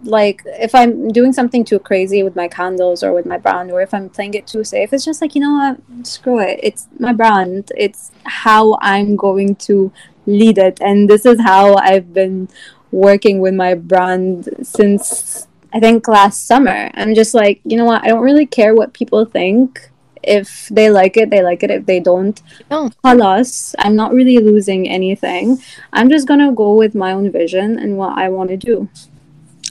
like 0.06 0.42
if 0.46 0.74
i'm 0.76 1.10
doing 1.10 1.34
something 1.34 1.64
too 1.64 1.80
crazy 1.80 2.24
with 2.24 2.36
my 2.36 2.48
candles 2.48 3.04
or 3.04 3.14
with 3.14 3.26
my 3.26 3.38
brand 3.38 3.72
or 3.72 3.82
if 3.82 3.94
i'm 3.94 4.10
playing 4.10 4.34
it 4.34 4.48
too 4.48 4.64
safe 4.64 4.94
it's 4.94 5.06
just 5.06 5.22
like 5.22 5.36
you 5.36 5.42
know 5.42 5.54
what? 5.54 6.08
Screw 6.08 6.40
it. 6.40 6.60
It's 6.62 6.88
my 7.00 7.14
brand. 7.14 7.72
It's 7.76 8.12
how 8.24 8.78
i'm 8.82 9.16
going 9.16 9.56
to 9.56 9.92
lead 10.26 10.58
it. 10.58 10.80
And 10.82 11.10
this 11.10 11.26
is 11.26 11.40
how 11.42 11.76
i've 11.76 12.14
been 12.14 12.48
working 12.92 13.40
with 13.40 13.54
my 13.54 13.74
brand 13.74 14.50
since 14.64 15.48
i 15.74 15.80
think 15.80 16.08
last 16.08 16.48
summer. 16.48 16.90
I'm 16.94 17.16
just 17.16 17.34
like 17.34 17.62
you 17.66 17.78
know 17.78 17.86
what? 17.86 18.04
I 18.04 18.08
don't 18.08 18.24
really 18.24 18.46
care 18.46 18.76
what 18.76 18.94
people 18.94 19.26
think. 19.26 19.92
If 20.24 20.70
they 20.70 20.90
like 20.90 21.18
it 21.18 21.30
they 21.30 21.44
like 21.44 21.62
it. 21.62 21.70
If 21.70 21.86
they 21.86 22.00
don't 22.00 22.42
No. 22.72 22.90
Halas, 23.04 23.76
I'm 23.78 23.96
not 23.96 24.14
really 24.14 24.40
losing 24.40 24.88
anything. 24.90 25.60
I'm 25.94 26.10
just 26.10 26.28
gonna 26.28 26.52
go 26.52 26.74
with 26.74 26.96
my 26.96 27.12
own 27.12 27.32
vision 27.32 27.78
and 27.78 27.98
what 27.98 28.18
I 28.18 28.30
want 28.30 28.50
to 28.50 28.58
do. 28.58 28.90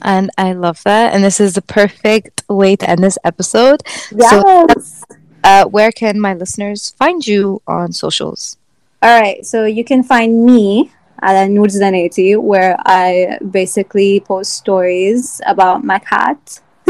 And 0.03 0.29
I 0.37 0.53
love 0.53 0.81
that. 0.83 1.13
And 1.13 1.23
this 1.23 1.39
is 1.39 1.53
the 1.53 1.61
perfect 1.61 2.43
way 2.49 2.75
to 2.75 2.89
end 2.89 3.03
this 3.03 3.17
episode. 3.23 3.81
Yes. 4.11 4.29
So, 4.29 5.13
uh, 5.43 5.65
where 5.65 5.91
can 5.91 6.19
my 6.19 6.33
listeners 6.33 6.89
find 6.97 7.25
you 7.25 7.61
on 7.67 7.91
socials? 7.91 8.57
All 9.01 9.19
right. 9.19 9.45
So 9.45 9.65
you 9.65 9.83
can 9.83 10.03
find 10.03 10.45
me 10.45 10.91
at 11.21 11.49
Nurzanetti, 11.49 12.37
where 12.37 12.75
I 12.85 13.37
basically 13.51 14.19
post 14.19 14.53
stories 14.53 15.41
about 15.45 15.83
my 15.83 15.99
cat, 15.99 16.59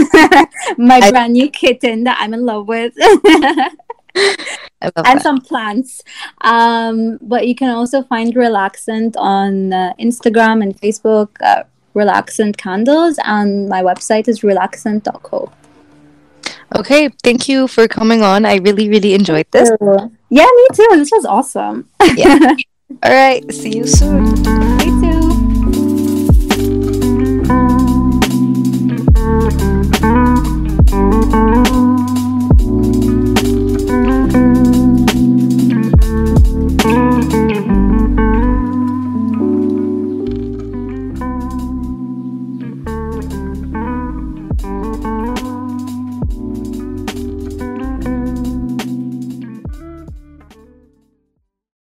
my 0.77 0.99
I- 1.03 1.11
brand 1.11 1.33
new 1.33 1.49
kitten 1.49 2.05
that 2.05 2.17
I'm 2.19 2.33
in 2.33 2.45
love 2.45 2.67
with. 2.67 2.93
and 4.81 4.91
that. 4.95 5.21
some 5.21 5.41
plants. 5.41 6.01
Um, 6.41 7.17
but 7.21 7.47
you 7.47 7.55
can 7.55 7.69
also 7.69 8.03
find 8.03 8.33
Relaxant 8.33 9.15
on 9.17 9.73
uh, 9.73 9.93
Instagram 9.99 10.63
and 10.63 10.79
Facebook. 10.79 11.29
Uh, 11.41 11.63
Relaxant 11.95 12.57
Candles, 12.57 13.17
and 13.23 13.69
my 13.69 13.81
website 13.81 14.27
is 14.27 14.41
relaxant.co. 14.41 15.51
Okay, 16.77 17.09
thank 17.23 17.47
you 17.47 17.67
for 17.67 17.87
coming 17.87 18.21
on. 18.21 18.45
I 18.45 18.55
really, 18.55 18.89
really 18.89 19.13
enjoyed 19.13 19.47
this. 19.51 19.71
Yeah, 20.29 20.45
me 20.45 20.67
too. 20.73 20.87
This 20.91 21.11
was 21.11 21.25
awesome. 21.25 21.87
yeah. 22.15 22.55
All 23.03 23.11
right, 23.11 23.51
see 23.53 23.77
you 23.77 23.87
soon. 23.87 24.74